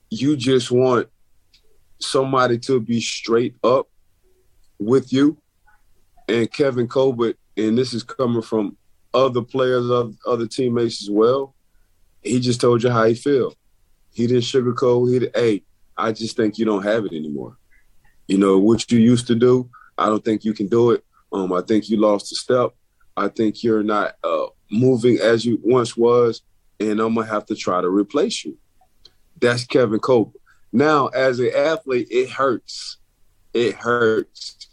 you 0.08 0.36
just 0.36 0.70
want 0.70 1.08
somebody 1.98 2.58
to 2.60 2.80
be 2.80 3.00
straight 3.00 3.56
up 3.64 3.88
with 4.78 5.12
you. 5.12 5.36
And 6.28 6.50
Kevin 6.52 6.86
Colbert, 6.86 7.36
and 7.56 7.76
this 7.76 7.92
is 7.92 8.04
coming 8.04 8.42
from 8.42 8.76
other 9.12 9.42
players 9.42 9.90
other 10.26 10.46
teammates 10.46 11.02
as 11.02 11.10
well. 11.10 11.54
He 12.22 12.38
just 12.38 12.60
told 12.60 12.82
you 12.82 12.90
how 12.90 13.04
he 13.04 13.14
feel. 13.14 13.54
He 14.12 14.26
didn't 14.26 14.42
sugarcoat. 14.42 15.10
He, 15.10 15.28
hey, 15.34 15.62
I 15.96 16.12
just 16.12 16.36
think 16.36 16.58
you 16.58 16.64
don't 16.64 16.82
have 16.84 17.04
it 17.04 17.12
anymore. 17.12 17.56
You 18.28 18.38
know 18.38 18.58
what 18.58 18.90
you 18.90 18.98
used 18.98 19.26
to 19.28 19.34
do. 19.34 19.68
I 19.98 20.06
don't 20.06 20.24
think 20.24 20.44
you 20.44 20.52
can 20.52 20.68
do 20.68 20.92
it. 20.92 21.04
Um, 21.32 21.52
I 21.52 21.62
think 21.62 21.88
you 21.88 21.96
lost 21.96 22.30
a 22.32 22.36
step. 22.36 22.74
I 23.16 23.28
think 23.28 23.64
you're 23.64 23.82
not 23.82 24.14
uh, 24.22 24.46
moving 24.70 25.18
as 25.18 25.44
you 25.44 25.58
once 25.64 25.96
was 25.96 26.42
and 26.80 27.00
I'm 27.00 27.14
gonna 27.14 27.26
have 27.26 27.46
to 27.46 27.54
try 27.54 27.80
to 27.80 27.88
replace 27.88 28.44
you. 28.44 28.56
That's 29.40 29.64
Kevin 29.64 30.00
Colbert. 30.00 30.38
Now, 30.72 31.08
as 31.08 31.38
an 31.38 31.52
athlete, 31.54 32.08
it 32.10 32.30
hurts. 32.30 32.98
It 33.54 33.74
hurts. 33.74 34.68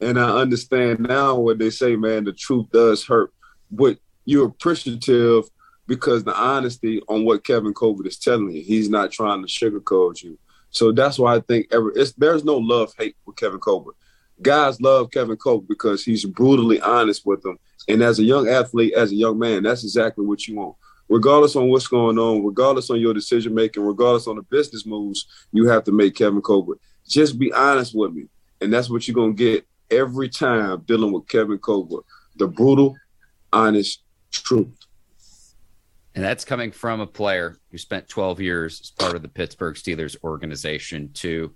And 0.00 0.18
I 0.18 0.30
understand 0.30 1.00
now 1.00 1.36
what 1.36 1.58
they 1.58 1.70
say, 1.70 1.96
man, 1.96 2.24
the 2.24 2.32
truth 2.32 2.66
does 2.72 3.04
hurt. 3.04 3.32
But 3.70 3.98
you're 4.24 4.46
appreciative 4.46 5.44
because 5.86 6.24
the 6.24 6.34
honesty 6.34 7.00
on 7.08 7.24
what 7.24 7.44
Kevin 7.44 7.74
Colbert 7.74 8.06
is 8.06 8.18
telling 8.18 8.50
you. 8.50 8.62
He's 8.62 8.88
not 8.88 9.12
trying 9.12 9.44
to 9.44 9.48
sugarcoat 9.48 10.22
you. 10.22 10.38
So 10.70 10.92
that's 10.92 11.18
why 11.18 11.36
I 11.36 11.40
think 11.40 11.66
ever 11.72 11.92
there's 12.16 12.44
no 12.44 12.56
love 12.56 12.92
hate 12.96 13.16
with 13.26 13.36
Kevin 13.36 13.58
Colbert. 13.58 13.96
Guys 14.40 14.80
love 14.80 15.10
Kevin 15.10 15.36
Colbert 15.36 15.66
because 15.68 16.04
he's 16.04 16.24
brutally 16.24 16.80
honest 16.80 17.26
with 17.26 17.42
them. 17.42 17.58
And 17.88 18.02
as 18.02 18.18
a 18.18 18.24
young 18.24 18.48
athlete, 18.48 18.94
as 18.94 19.10
a 19.10 19.16
young 19.16 19.38
man, 19.38 19.64
that's 19.64 19.82
exactly 19.82 20.24
what 20.24 20.46
you 20.46 20.56
want 20.56 20.76
regardless 21.10 21.56
on 21.56 21.68
what's 21.68 21.88
going 21.88 22.18
on, 22.18 22.42
regardless 22.42 22.88
on 22.88 23.00
your 23.00 23.12
decision 23.12 23.52
making, 23.52 23.82
regardless 23.82 24.28
on 24.28 24.36
the 24.36 24.42
business 24.42 24.86
moves 24.86 25.26
you 25.52 25.66
have 25.66 25.84
to 25.84 25.92
make, 25.92 26.14
Kevin 26.14 26.40
Colbert. 26.40 26.78
Just 27.06 27.38
be 27.38 27.52
honest 27.52 27.94
with 27.94 28.14
me, 28.14 28.26
and 28.60 28.72
that's 28.72 28.88
what 28.88 29.06
you're 29.06 29.14
gonna 29.14 29.32
get 29.34 29.66
every 29.90 30.28
time 30.28 30.82
dealing 30.86 31.12
with 31.12 31.28
Kevin 31.28 31.58
Colbert. 31.58 32.04
The 32.36 32.46
brutal, 32.46 32.96
honest 33.52 34.02
truth. 34.30 34.78
And 36.14 36.24
that's 36.24 36.44
coming 36.44 36.70
from 36.70 37.00
a 37.00 37.06
player 37.06 37.58
who 37.70 37.78
spent 37.78 38.08
12 38.08 38.40
years 38.40 38.80
as 38.80 38.90
part 38.90 39.16
of 39.16 39.22
the 39.22 39.28
Pittsburgh 39.28 39.74
Steelers 39.74 40.16
organization. 40.24 41.10
To 41.14 41.54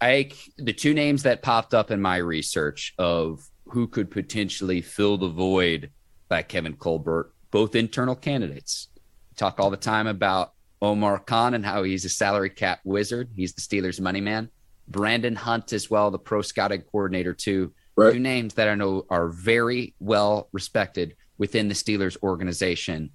Ike, 0.00 0.36
the 0.56 0.72
two 0.72 0.94
names 0.94 1.22
that 1.22 1.42
popped 1.42 1.74
up 1.74 1.90
in 1.90 2.00
my 2.00 2.16
research 2.16 2.94
of 2.98 3.46
who 3.66 3.86
could 3.86 4.10
potentially 4.10 4.80
fill 4.80 5.18
the 5.18 5.28
void 5.28 5.90
by 6.28 6.42
Kevin 6.42 6.76
Colbert 6.76 7.32
both 7.50 7.74
internal 7.74 8.16
candidates. 8.16 8.88
We 9.30 9.36
talk 9.36 9.60
all 9.60 9.70
the 9.70 9.76
time 9.76 10.06
about 10.06 10.52
Omar 10.82 11.18
Khan 11.18 11.54
and 11.54 11.64
how 11.64 11.82
he's 11.82 12.04
a 12.04 12.08
salary 12.08 12.50
cap 12.50 12.80
wizard. 12.84 13.30
He's 13.34 13.52
the 13.52 13.60
Steelers' 13.60 14.00
money 14.00 14.20
man. 14.20 14.50
Brandon 14.88 15.36
Hunt 15.36 15.72
as 15.72 15.90
well, 15.90 16.10
the 16.10 16.18
pro 16.18 16.42
scouting 16.42 16.82
coordinator 16.82 17.32
too. 17.32 17.72
Right. 17.96 18.14
Two 18.14 18.18
names 18.18 18.54
that 18.54 18.68
I 18.68 18.74
know 18.74 19.06
are 19.10 19.28
very 19.28 19.94
well 20.00 20.48
respected 20.52 21.16
within 21.38 21.68
the 21.68 21.74
Steelers 21.74 22.16
organization. 22.22 23.10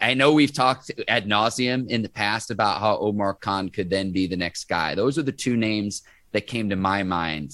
I 0.00 0.14
know 0.14 0.32
we've 0.32 0.52
talked 0.52 0.90
ad 1.08 1.26
nauseum 1.26 1.88
in 1.88 2.00
the 2.00 2.08
past 2.08 2.50
about 2.50 2.80
how 2.80 2.96
Omar 2.96 3.34
Khan 3.34 3.68
could 3.68 3.90
then 3.90 4.10
be 4.10 4.26
the 4.26 4.36
next 4.36 4.64
guy. 4.64 4.94
Those 4.94 5.18
are 5.18 5.22
the 5.22 5.30
two 5.30 5.56
names 5.58 6.02
that 6.32 6.46
came 6.46 6.70
to 6.70 6.76
my 6.76 7.02
mind. 7.02 7.52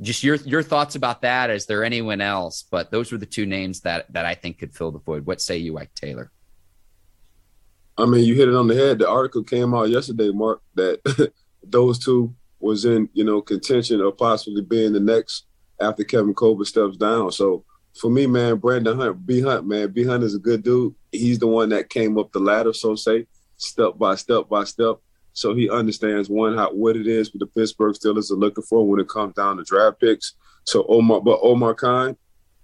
Just 0.00 0.22
your 0.22 0.36
your 0.36 0.62
thoughts 0.62 0.94
about 0.94 1.22
that. 1.22 1.50
Is 1.50 1.66
there 1.66 1.84
anyone 1.84 2.20
else? 2.20 2.64
But 2.70 2.90
those 2.90 3.10
were 3.10 3.18
the 3.18 3.26
two 3.26 3.46
names 3.46 3.80
that 3.80 4.12
that 4.12 4.26
I 4.26 4.34
think 4.34 4.58
could 4.58 4.74
fill 4.74 4.90
the 4.90 4.98
void. 4.98 5.26
What 5.26 5.40
say 5.40 5.56
you, 5.56 5.78
Ike 5.78 5.94
Taylor? 5.94 6.30
I 7.98 8.04
mean, 8.04 8.24
you 8.24 8.34
hit 8.34 8.48
it 8.48 8.54
on 8.54 8.66
the 8.66 8.74
head. 8.74 8.98
The 8.98 9.08
article 9.08 9.42
came 9.42 9.74
out 9.74 9.88
yesterday, 9.88 10.30
Mark, 10.30 10.60
that 10.74 11.32
those 11.62 11.98
two 11.98 12.34
was 12.60 12.84
in 12.84 13.08
you 13.14 13.24
know 13.24 13.40
contention 13.40 14.00
of 14.00 14.18
possibly 14.18 14.62
being 14.62 14.92
the 14.92 15.00
next 15.00 15.46
after 15.80 16.04
Kevin 16.04 16.34
Colbert 16.34 16.66
steps 16.66 16.96
down. 16.96 17.32
So 17.32 17.64
for 17.98 18.10
me, 18.10 18.26
man, 18.26 18.56
Brandon 18.56 18.98
Hunt, 18.98 19.26
B 19.26 19.40
Hunt, 19.40 19.66
man, 19.66 19.90
B 19.90 20.04
Hunt 20.04 20.24
is 20.24 20.34
a 20.34 20.38
good 20.38 20.62
dude. 20.62 20.94
He's 21.12 21.38
the 21.38 21.46
one 21.46 21.70
that 21.70 21.88
came 21.88 22.18
up 22.18 22.32
the 22.32 22.38
ladder, 22.38 22.72
so 22.72 22.94
say, 22.94 23.26
step 23.56 23.96
by 23.96 24.14
step 24.16 24.48
by 24.48 24.64
step. 24.64 24.96
So 25.36 25.54
he 25.54 25.68
understands 25.70 26.28
one 26.28 26.56
how 26.56 26.72
what 26.72 26.96
it 26.96 27.06
is 27.06 27.32
what 27.32 27.40
the 27.40 27.46
Pittsburgh 27.46 27.94
Steelers 27.94 28.30
are 28.30 28.36
looking 28.36 28.64
for 28.64 28.86
when 28.86 29.00
it 29.00 29.08
comes 29.08 29.34
down 29.34 29.56
to 29.56 29.62
draft 29.62 30.00
picks. 30.00 30.34
So 30.64 30.84
Omar, 30.88 31.20
but 31.20 31.40
Omar 31.42 31.74
Khan, 31.74 32.16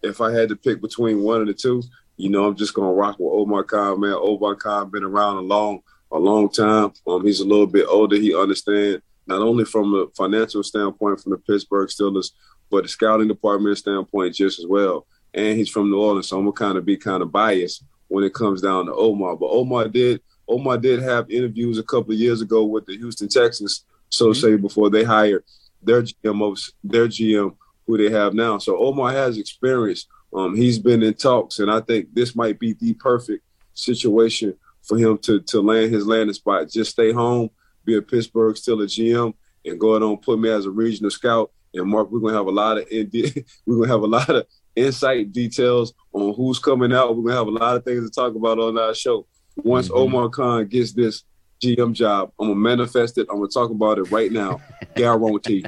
if 0.02 0.20
I 0.20 0.32
had 0.32 0.48
to 0.48 0.56
pick 0.56 0.80
between 0.80 1.22
one 1.22 1.40
of 1.40 1.46
the 1.46 1.54
two, 1.54 1.82
you 2.16 2.30
know, 2.30 2.46
I'm 2.46 2.56
just 2.56 2.74
gonna 2.74 2.92
rock 2.92 3.18
with 3.18 3.32
Omar 3.32 3.64
Khan, 3.64 4.00
man. 4.00 4.14
Omar 4.14 4.56
Khan 4.56 4.90
been 4.90 5.04
around 5.04 5.36
a 5.36 5.42
long, 5.42 5.80
a 6.10 6.18
long 6.18 6.50
time. 6.50 6.92
Um, 7.06 7.24
he's 7.24 7.40
a 7.40 7.46
little 7.46 7.66
bit 7.66 7.86
older. 7.88 8.16
He 8.16 8.34
understands 8.34 9.02
not 9.26 9.42
only 9.42 9.64
from 9.64 9.94
a 9.94 10.06
financial 10.16 10.62
standpoint 10.62 11.20
from 11.20 11.32
the 11.32 11.38
Pittsburgh 11.38 11.88
Steelers, 11.88 12.32
but 12.70 12.82
the 12.82 12.88
scouting 12.88 13.28
department 13.28 13.78
standpoint 13.78 14.34
just 14.34 14.58
as 14.58 14.66
well 14.66 15.06
and 15.34 15.58
he's 15.58 15.70
from 15.70 15.90
New 15.90 16.00
Orleans, 16.00 16.28
so 16.28 16.38
I'm 16.38 16.44
gonna 16.44 16.52
kind 16.52 16.78
of 16.78 16.84
be 16.84 16.96
kind 16.96 17.22
of 17.22 17.32
biased 17.32 17.84
when 18.08 18.24
it 18.24 18.34
comes 18.34 18.60
down 18.60 18.86
to 18.86 18.94
Omar. 18.94 19.36
But 19.36 19.50
Omar 19.50 19.88
did 19.88 20.20
Omar 20.52 20.78
did 20.78 21.02
have 21.02 21.30
interviews 21.30 21.78
a 21.78 21.82
couple 21.82 22.12
of 22.12 22.18
years 22.18 22.40
ago 22.40 22.64
with 22.64 22.86
the 22.86 22.96
Houston 22.96 23.28
Texans, 23.28 23.84
so 24.10 24.26
mm-hmm. 24.26 24.40
say 24.40 24.56
before 24.56 24.90
they 24.90 25.04
hired 25.04 25.44
their 25.82 26.02
GM 26.02 26.72
their 26.84 27.08
GM 27.08 27.56
who 27.86 27.98
they 27.98 28.10
have 28.10 28.34
now. 28.34 28.58
So 28.58 28.78
Omar 28.78 29.12
has 29.12 29.38
experience. 29.38 30.06
Um, 30.32 30.56
he's 30.56 30.78
been 30.78 31.02
in 31.02 31.14
talks, 31.14 31.58
and 31.58 31.70
I 31.70 31.80
think 31.80 32.14
this 32.14 32.34
might 32.34 32.58
be 32.58 32.72
the 32.74 32.94
perfect 32.94 33.44
situation 33.74 34.54
for 34.82 34.96
him 34.96 35.18
to 35.18 35.40
to 35.40 35.60
land 35.60 35.92
his 35.92 36.06
landing 36.06 36.34
spot. 36.34 36.70
Just 36.70 36.92
stay 36.92 37.12
home, 37.12 37.50
be 37.84 37.96
a 37.96 38.02
Pittsburgh 38.02 38.54
Steeler 38.54 38.86
GM, 38.86 39.34
and 39.64 39.80
go 39.80 39.94
on 39.94 40.16
put 40.18 40.38
me 40.38 40.48
as 40.48 40.66
a 40.66 40.70
regional 40.70 41.10
scout. 41.10 41.50
And 41.74 41.88
Mark, 41.88 42.10
we're 42.10 42.20
gonna 42.20 42.36
have 42.36 42.46
a 42.46 42.50
lot 42.50 42.78
of 42.78 42.86
we're 43.66 43.76
gonna 43.76 43.88
have 43.88 44.02
a 44.02 44.06
lot 44.06 44.30
of 44.30 44.46
insight 44.74 45.32
details 45.32 45.92
on 46.12 46.34
who's 46.34 46.58
coming 46.58 46.92
out. 46.92 47.16
We're 47.16 47.24
gonna 47.24 47.36
have 47.36 47.48
a 47.48 47.50
lot 47.50 47.76
of 47.76 47.84
things 47.84 48.08
to 48.08 48.14
talk 48.14 48.34
about 48.34 48.58
on 48.58 48.78
our 48.78 48.94
show. 48.94 49.26
Once 49.56 49.88
mm-hmm. 49.88 49.98
Omar 49.98 50.28
Khan 50.28 50.66
gets 50.66 50.92
this 50.92 51.24
GM 51.62 51.92
job, 51.92 52.32
I'm 52.38 52.48
gonna 52.48 52.60
manifest 52.60 53.18
it. 53.18 53.26
I'm 53.30 53.36
gonna 53.36 53.48
talk 53.48 53.70
about 53.70 53.98
it 53.98 54.10
right 54.10 54.32
now. 54.32 54.60
Guarantee. 54.94 55.64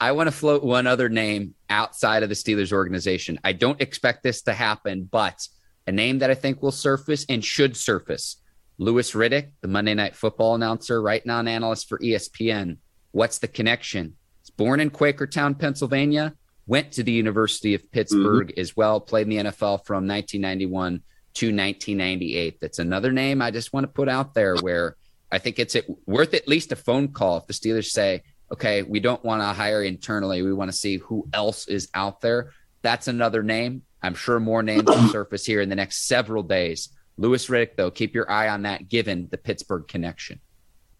I 0.00 0.12
want 0.12 0.26
to 0.26 0.32
float 0.32 0.62
one 0.62 0.86
other 0.86 1.08
name 1.08 1.54
outside 1.70 2.22
of 2.22 2.28
the 2.28 2.34
Steelers 2.34 2.72
organization. 2.72 3.40
I 3.44 3.52
don't 3.52 3.80
expect 3.80 4.22
this 4.22 4.42
to 4.42 4.52
happen, 4.52 5.08
but 5.10 5.48
a 5.86 5.92
name 5.92 6.18
that 6.18 6.30
I 6.30 6.34
think 6.34 6.62
will 6.62 6.72
surface 6.72 7.24
and 7.28 7.42
should 7.42 7.76
surface. 7.76 8.36
Louis 8.78 9.10
Riddick, 9.12 9.52
the 9.62 9.68
Monday 9.68 9.94
Night 9.94 10.14
Football 10.14 10.54
announcer, 10.54 11.00
right 11.00 11.24
now 11.24 11.40
an 11.40 11.48
analyst 11.48 11.88
for 11.88 11.98
ESPN. 11.98 12.76
What's 13.12 13.38
the 13.38 13.48
connection? 13.48 14.16
He's 14.42 14.50
born 14.50 14.80
in 14.80 14.90
Quakertown, 14.90 15.58
Pennsylvania 15.58 16.34
went 16.66 16.92
to 16.92 17.02
the 17.02 17.12
University 17.12 17.74
of 17.74 17.90
Pittsburgh 17.92 18.48
mm-hmm. 18.48 18.60
as 18.60 18.76
well, 18.76 19.00
played 19.00 19.28
in 19.28 19.30
the 19.30 19.50
NFL 19.50 19.86
from 19.86 20.06
1991 20.06 21.02
to 21.36 21.46
1998. 21.46 22.60
That's 22.60 22.78
another 22.78 23.12
name 23.12 23.42
I 23.42 23.50
just 23.50 23.72
want 23.72 23.84
to 23.84 23.88
put 23.88 24.08
out 24.08 24.34
there 24.34 24.56
where 24.56 24.96
I 25.30 25.38
think 25.38 25.58
it's 25.58 25.76
worth 26.06 26.34
at 26.34 26.48
least 26.48 26.72
a 26.72 26.76
phone 26.76 27.08
call 27.08 27.38
if 27.38 27.46
the 27.46 27.52
Steelers 27.52 27.90
say, 27.90 28.22
okay, 28.52 28.82
we 28.82 29.00
don't 29.00 29.24
want 29.24 29.42
to 29.42 29.46
hire 29.46 29.82
internally. 29.82 30.42
We 30.42 30.52
want 30.52 30.70
to 30.70 30.76
see 30.76 30.96
who 30.98 31.28
else 31.32 31.68
is 31.68 31.88
out 31.94 32.20
there. 32.20 32.52
That's 32.82 33.08
another 33.08 33.42
name. 33.42 33.82
I'm 34.02 34.14
sure 34.14 34.38
more 34.38 34.62
names 34.62 34.84
will 34.84 35.08
surface 35.08 35.44
here 35.44 35.60
in 35.60 35.68
the 35.68 35.74
next 35.74 36.06
several 36.06 36.42
days. 36.42 36.90
Louis 37.18 37.44
Riddick, 37.46 37.76
though, 37.76 37.90
keep 37.90 38.14
your 38.14 38.30
eye 38.30 38.48
on 38.48 38.62
that 38.62 38.88
given 38.88 39.28
the 39.30 39.38
Pittsburgh 39.38 39.88
connection. 39.88 40.40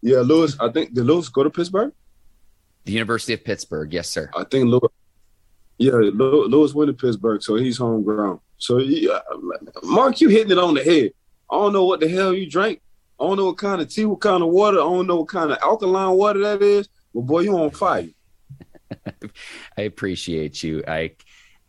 Yeah, 0.01 0.19
Louis, 0.19 0.55
I 0.59 0.69
think 0.71 0.93
did 0.93 1.05
Louis 1.05 1.29
go 1.29 1.43
to 1.43 1.49
Pittsburgh? 1.49 1.93
The 2.85 2.91
University 2.91 3.33
of 3.33 3.43
Pittsburgh, 3.43 3.93
yes, 3.93 4.09
sir. 4.09 4.29
I 4.35 4.43
think 4.43 4.67
Louis 4.67 4.89
yeah, 5.77 5.93
Louis 5.93 6.73
went 6.73 6.87
to 6.87 6.93
Pittsburgh, 6.93 7.41
so 7.41 7.55
he's 7.55 7.77
homegrown. 7.77 8.39
So, 8.57 8.79
yeah, 8.79 9.19
uh, 9.31 9.37
Mark, 9.83 10.19
you 10.21 10.29
hitting 10.29 10.51
it 10.51 10.57
on 10.57 10.73
the 10.73 10.83
head. 10.83 11.11
I 11.49 11.55
don't 11.55 11.73
know 11.73 11.85
what 11.85 11.99
the 11.99 12.07
hell 12.07 12.33
you 12.33 12.49
drank. 12.49 12.81
I 13.19 13.25
don't 13.25 13.37
know 13.37 13.45
what 13.45 13.57
kind 13.57 13.81
of 13.81 13.89
tea, 13.89 14.05
what 14.05 14.21
kind 14.21 14.43
of 14.43 14.49
water. 14.49 14.77
I 14.77 14.83
don't 14.83 15.07
know 15.07 15.17
what 15.17 15.29
kind 15.29 15.51
of 15.51 15.57
alkaline 15.61 16.17
water 16.17 16.39
that 16.39 16.61
is. 16.61 16.89
But 17.13 17.21
boy, 17.21 17.41
you 17.41 17.57
on 17.57 17.71
fire. 17.71 18.09
I 19.77 19.81
appreciate 19.81 20.61
you. 20.63 20.83
I 20.87 21.11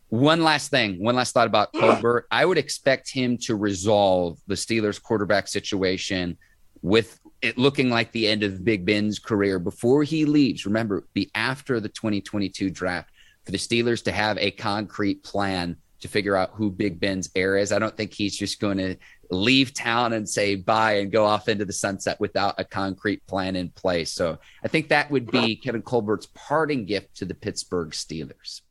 one 0.09 0.43
last 0.43 0.71
thing, 0.71 1.03
one 1.03 1.15
last 1.15 1.33
thought 1.33 1.47
about 1.47 1.71
Colbert. 1.73 2.25
I 2.31 2.43
would 2.43 2.57
expect 2.57 3.11
him 3.11 3.37
to 3.39 3.55
resolve 3.55 4.39
the 4.47 4.55
Steelers 4.55 5.01
quarterback 5.01 5.47
situation 5.47 6.37
with 6.81 7.19
it 7.41 7.57
looking 7.57 7.89
like 7.89 8.11
the 8.11 8.27
end 8.27 8.43
of 8.43 8.63
Big 8.63 8.85
Ben's 8.85 9.19
career 9.19 9.59
before 9.59 10.03
he 10.03 10.25
leaves. 10.25 10.65
Remember, 10.65 11.05
be 11.13 11.29
after 11.35 11.79
the 11.79 11.89
2022 11.89 12.69
draft 12.71 13.11
for 13.45 13.51
the 13.51 13.57
Steelers 13.57 14.03
to 14.03 14.11
have 14.11 14.37
a 14.39 14.51
concrete 14.51 15.23
plan 15.23 15.77
to 16.01 16.07
figure 16.07 16.35
out 16.35 16.51
who 16.53 16.71
Big 16.71 16.99
Ben's 16.99 17.29
heir 17.35 17.57
is. 17.57 17.71
I 17.71 17.79
don't 17.79 17.95
think 17.95 18.13
he's 18.13 18.37
just 18.37 18.59
going 18.59 18.77
to 18.77 18.95
leave 19.29 19.73
town 19.73 20.13
and 20.13 20.27
say 20.27 20.55
bye 20.55 20.97
and 20.97 21.11
go 21.11 21.25
off 21.25 21.49
into 21.49 21.65
the 21.65 21.73
sunset 21.73 22.19
without 22.19 22.55
a 22.57 22.63
concrete 22.63 23.25
plan 23.27 23.55
in 23.55 23.69
place. 23.69 24.11
So 24.11 24.37
I 24.63 24.67
think 24.67 24.89
that 24.89 25.11
would 25.11 25.29
be 25.29 25.55
Kevin 25.55 25.81
Colbert's 25.81 26.27
parting 26.33 26.85
gift 26.85 27.17
to 27.17 27.25
the 27.25 27.33
Pittsburgh 27.33 27.91
Steelers. 27.91 28.61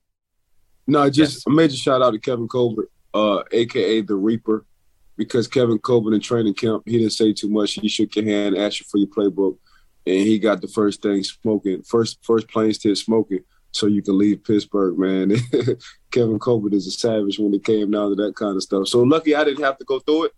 No, 0.86 1.08
just 1.10 1.36
yes. 1.36 1.46
a 1.46 1.50
major 1.50 1.76
shout 1.76 2.02
out 2.02 2.12
to 2.12 2.18
Kevin 2.18 2.48
Colbert, 2.48 2.90
uh, 3.12 3.42
aka 3.52 4.00
the 4.00 4.14
Reaper, 4.14 4.64
because 5.16 5.46
Kevin 5.46 5.78
Colbert 5.78 6.14
in 6.14 6.20
training 6.20 6.54
camp, 6.54 6.82
he 6.86 6.98
didn't 6.98 7.12
say 7.12 7.32
too 7.32 7.50
much. 7.50 7.74
He 7.74 7.88
shook 7.88 8.16
your 8.16 8.24
hand, 8.24 8.56
asked 8.56 8.80
you 8.80 8.86
for 8.90 8.98
your 8.98 9.08
playbook, 9.08 9.58
and 10.06 10.16
he 10.16 10.38
got 10.38 10.62
the 10.62 10.68
first 10.68 11.02
thing 11.02 11.22
smoking, 11.22 11.82
first 11.82 12.18
first 12.22 12.48
planes 12.48 12.78
to 12.78 12.94
smoking 12.94 13.40
so 13.72 13.86
you 13.86 14.02
can 14.02 14.18
leave 14.18 14.44
Pittsburgh, 14.44 14.98
man. 14.98 15.36
Kevin 16.10 16.38
Colbert 16.38 16.74
is 16.74 16.86
a 16.86 16.90
savage 16.90 17.38
when 17.38 17.54
it 17.54 17.64
came 17.64 17.90
down 17.90 18.10
to 18.10 18.16
that 18.16 18.34
kind 18.34 18.56
of 18.56 18.62
stuff. 18.62 18.88
So 18.88 19.02
lucky 19.02 19.34
I 19.34 19.44
didn't 19.44 19.64
have 19.64 19.78
to 19.78 19.84
go 19.84 20.00
through 20.00 20.26
it. 20.26 20.32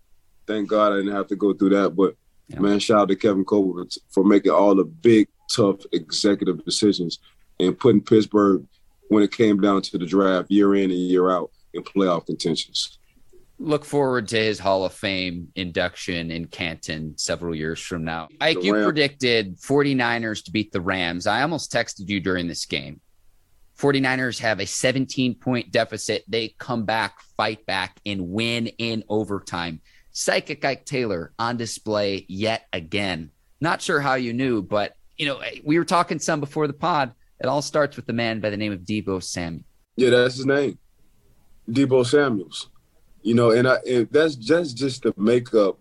Thank 0.47 0.69
God 0.69 0.93
I 0.93 0.97
didn't 0.97 1.15
have 1.15 1.29
to 1.29 1.37
go 1.37 1.53
through 1.53 1.71
that. 1.71 1.91
But 1.91 2.17
yeah. 2.49 2.59
man, 2.59 2.79
shout 2.79 3.03
out 3.03 3.09
to 3.09 3.17
Kevin 3.17 3.45
Colbert 3.45 3.95
for 4.11 4.25
making 4.25 4.53
all 4.53 4.75
the 4.75 4.85
big, 4.85 5.29
tough 5.51 5.81
executive 5.93 6.65
decisions 6.65 7.19
and 7.61 7.79
putting 7.79 8.01
Pittsburgh 8.01 8.67
when 9.09 9.23
it 9.23 9.33
came 9.33 9.61
down 9.61 9.83
to 9.83 9.99
the 9.99 10.07
draft 10.07 10.51
year 10.51 10.75
in 10.75 10.91
and 10.91 11.01
year 11.01 11.31
out 11.31 11.51
in 11.73 11.83
playoff 11.83 12.27
contentions. 12.27 12.99
Look 13.59 13.85
forward 13.85 14.27
to 14.29 14.39
his 14.39 14.59
Hall 14.59 14.87
of 14.87 14.95
Fame 14.95 15.49
induction 15.55 16.31
in 16.31 16.47
Canton 16.47 17.19
several 17.19 17.55
years 17.55 17.79
from 17.79 18.05
now. 18.05 18.29
Ike, 18.41 18.63
you 18.63 18.73
predicted 18.73 19.61
49ers 19.61 20.45
to 20.45 20.51
beat 20.51 20.73
the 20.73 20.81
Rams. 20.81 21.27
I 21.27 21.43
almost 21.43 21.71
texted 21.71 22.09
you 22.09 22.21
during 22.21 22.49
this 22.49 22.65
game 22.65 23.03
49ers 23.81 24.39
have 24.41 24.61
a 24.61 24.67
17 24.67 25.37
point 25.37 25.73
deficit. 25.73 26.25
They 26.29 26.55
come 26.59 26.85
back, 26.85 27.21
fight 27.37 27.65
back, 27.67 27.99
and 28.05 28.29
win 28.29 28.67
in 28.79 29.05
overtime. 29.09 29.81
Psychic 30.13 30.65
Ike 30.65 30.85
Taylor 30.85 31.33
on 31.39 31.57
display 31.57 32.27
yet 32.29 32.67
again. 32.73 33.31
Not 33.61 33.81
sure 33.81 34.01
how 34.01 34.15
you 34.15 34.33
knew, 34.33 34.63
but 34.63 34.97
you 35.17 35.27
know, 35.27 35.41
we 35.65 35.79
were 35.79 35.85
talking 35.85 36.19
some 36.19 36.41
before 36.41 36.67
the 36.67 36.73
pod. 36.73 37.13
It 37.41 37.47
all 37.47 37.63
starts 37.63 37.97
with 37.97 38.07
the 38.07 38.13
man 38.13 38.41
by 38.41 38.51
the 38.51 38.57
name 38.57 38.73
of 38.73 38.81
Deebo 38.81 39.23
Samuel. 39.23 39.65
Yeah, 39.97 40.11
that's 40.11 40.37
his 40.37 40.47
name. 40.47 40.79
Deebo 41.69 42.05
Samuels. 42.05 42.69
You 43.23 43.35
know, 43.35 43.51
and, 43.51 43.69
I, 43.69 43.77
and 43.89 44.09
that's 44.11 44.35
just 44.35 44.77
just 44.77 45.03
the 45.03 45.15
makeup 45.17 45.79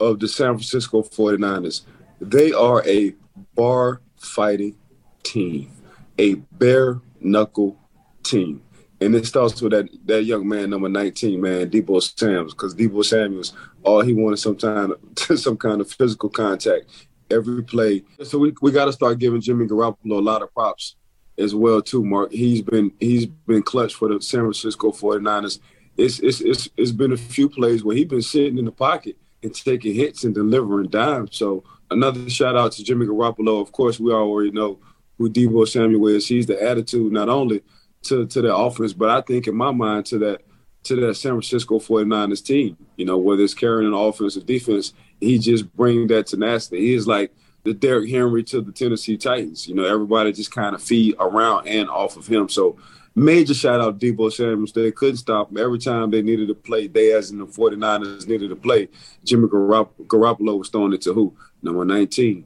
of 0.00 0.18
the 0.20 0.28
San 0.28 0.54
Francisco 0.54 1.02
49ers. 1.02 1.82
They 2.20 2.52
are 2.52 2.86
a 2.86 3.14
bar 3.54 4.00
fighting 4.16 4.76
team, 5.22 5.70
a 6.18 6.34
bare 6.34 7.00
knuckle 7.20 7.78
team. 8.22 8.62
And 9.00 9.14
it 9.14 9.26
starts 9.26 9.60
with 9.60 9.72
that 9.72 9.88
that 10.06 10.24
young 10.24 10.48
man, 10.48 10.70
number 10.70 10.88
19, 10.88 11.40
man, 11.40 11.70
Deebo 11.70 12.00
Samuels, 12.18 12.54
because 12.54 12.74
Deebo 12.74 13.04
Samuels, 13.04 13.52
all 13.82 14.00
he 14.00 14.14
wanted 14.14 14.38
some 14.38 14.56
of 14.62 14.98
some 15.38 15.56
kind 15.56 15.80
of 15.80 15.90
physical 15.90 16.30
contact 16.30 16.86
every 17.30 17.62
play. 17.62 18.04
So 18.22 18.38
we, 18.38 18.54
we 18.62 18.70
got 18.70 18.86
to 18.86 18.92
start 18.92 19.18
giving 19.18 19.40
Jimmy 19.40 19.66
Garoppolo 19.66 20.18
a 20.18 20.20
lot 20.20 20.42
of 20.42 20.52
props 20.52 20.96
as 21.38 21.54
well 21.54 21.82
too, 21.82 22.04
Mark. 22.04 22.32
He's 22.32 22.62
been 22.62 22.92
he's 23.00 23.26
been 23.26 23.62
clutch 23.62 23.94
for 23.94 24.08
the 24.08 24.20
San 24.20 24.40
Francisco 24.40 24.90
49ers. 24.90 25.60
It's 25.96 26.18
it's 26.20 26.40
it's, 26.40 26.68
it's 26.76 26.92
been 26.92 27.12
a 27.12 27.16
few 27.16 27.48
plays 27.48 27.84
where 27.84 27.96
he's 27.96 28.06
been 28.06 28.22
sitting 28.22 28.58
in 28.58 28.64
the 28.64 28.72
pocket 28.72 29.16
and 29.42 29.54
taking 29.54 29.94
hits 29.94 30.24
and 30.24 30.34
delivering 30.34 30.88
dimes. 30.88 31.36
So 31.36 31.64
another 31.90 32.28
shout 32.30 32.56
out 32.56 32.72
to 32.72 32.84
Jimmy 32.84 33.06
Garoppolo. 33.06 33.60
Of 33.60 33.72
course, 33.72 34.00
we 34.00 34.12
already 34.12 34.50
know 34.50 34.78
who 35.18 35.30
Deebo 35.30 35.66
Samuel 35.66 36.08
is. 36.08 36.28
He's 36.28 36.46
the 36.46 36.62
attitude 36.62 37.12
not 37.12 37.28
only 37.28 37.62
to 38.02 38.26
to 38.26 38.42
the 38.42 38.54
offense, 38.54 38.92
but 38.92 39.10
I 39.10 39.20
think 39.20 39.46
in 39.46 39.56
my 39.56 39.70
mind 39.70 40.06
to 40.06 40.18
that 40.18 40.42
to 40.84 40.96
that 40.96 41.14
San 41.16 41.32
Francisco 41.32 41.78
49ers 41.78 42.44
team. 42.44 42.76
You 42.96 43.06
know, 43.06 43.18
whether 43.18 43.42
it's 43.42 43.54
carrying 43.54 43.88
an 43.88 43.98
offense 43.98 44.36
or 44.36 44.40
defense, 44.40 44.92
he 45.20 45.38
just 45.38 45.74
bring 45.76 46.06
that 46.08 46.28
tenacity. 46.28 46.78
He 46.78 46.94
is 46.94 47.06
like 47.06 47.32
the 47.64 47.74
Derrick 47.74 48.08
Henry 48.08 48.44
to 48.44 48.60
the 48.60 48.70
Tennessee 48.70 49.16
Titans. 49.16 49.66
You 49.66 49.74
know, 49.74 49.84
everybody 49.84 50.32
just 50.32 50.52
kind 50.52 50.74
of 50.74 50.82
feed 50.82 51.16
around 51.18 51.66
and 51.66 51.90
off 51.90 52.16
of 52.16 52.26
him. 52.26 52.48
So 52.48 52.76
major 53.16 53.54
shout 53.54 53.80
out 53.80 53.98
Deebo 53.98 54.32
Samuels. 54.32 54.72
They 54.72 54.92
couldn't 54.92 55.16
stop 55.16 55.50
him. 55.50 55.58
Every 55.58 55.78
time 55.78 56.10
they 56.10 56.22
needed 56.22 56.48
to 56.48 56.54
play, 56.54 56.86
they 56.86 57.12
as 57.12 57.30
in 57.30 57.38
the 57.38 57.46
49ers 57.46 58.28
needed 58.28 58.50
to 58.50 58.56
play, 58.56 58.88
Jimmy 59.24 59.48
Garopp- 59.48 59.90
Garoppolo 60.06 60.58
was 60.58 60.68
throwing 60.68 60.92
it 60.92 61.02
to 61.02 61.12
who? 61.12 61.34
Number 61.62 61.84
19. 61.84 62.44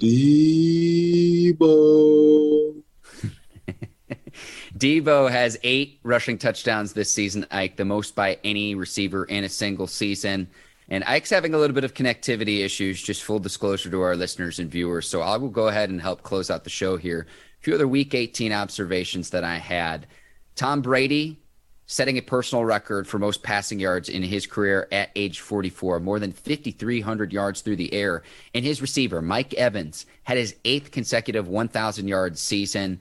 Deebo. 0.00 1.56
Deebo 4.76 5.30
has 5.30 5.58
eight 5.62 6.00
rushing 6.02 6.38
touchdowns 6.38 6.94
this 6.94 7.12
season, 7.12 7.46
Ike, 7.50 7.76
the 7.76 7.84
most 7.84 8.14
by 8.14 8.38
any 8.42 8.74
receiver 8.74 9.26
in 9.26 9.44
a 9.44 9.48
single 9.48 9.86
season. 9.86 10.48
And 10.88 11.04
Ike's 11.04 11.28
having 11.30 11.52
a 11.54 11.58
little 11.58 11.74
bit 11.74 11.84
of 11.84 11.92
connectivity 11.92 12.64
issues, 12.64 13.02
just 13.02 13.22
full 13.22 13.38
disclosure 13.38 13.90
to 13.90 14.00
our 14.00 14.16
listeners 14.16 14.58
and 14.58 14.70
viewers. 14.70 15.06
So 15.06 15.20
I 15.20 15.36
will 15.36 15.50
go 15.50 15.68
ahead 15.68 15.90
and 15.90 16.00
help 16.00 16.22
close 16.22 16.50
out 16.50 16.64
the 16.64 16.70
show 16.70 16.96
here. 16.96 17.26
A 17.60 17.62
few 17.62 17.74
other 17.74 17.86
week 17.86 18.14
18 18.14 18.52
observations 18.52 19.30
that 19.30 19.44
I 19.44 19.56
had. 19.58 20.06
Tom 20.56 20.80
Brady 20.80 21.39
setting 21.90 22.16
a 22.18 22.22
personal 22.22 22.64
record 22.64 23.04
for 23.08 23.18
most 23.18 23.42
passing 23.42 23.80
yards 23.80 24.08
in 24.08 24.22
his 24.22 24.46
career 24.46 24.86
at 24.92 25.10
age 25.16 25.40
44, 25.40 25.98
more 25.98 26.20
than 26.20 26.30
5,300 26.30 27.32
yards 27.32 27.62
through 27.62 27.74
the 27.74 27.92
air. 27.92 28.22
And 28.54 28.64
his 28.64 28.80
receiver, 28.80 29.20
Mike 29.20 29.54
Evans, 29.54 30.06
had 30.22 30.36
his 30.36 30.54
eighth 30.64 30.92
consecutive 30.92 31.48
1,000 31.48 32.06
yard 32.06 32.38
season. 32.38 33.00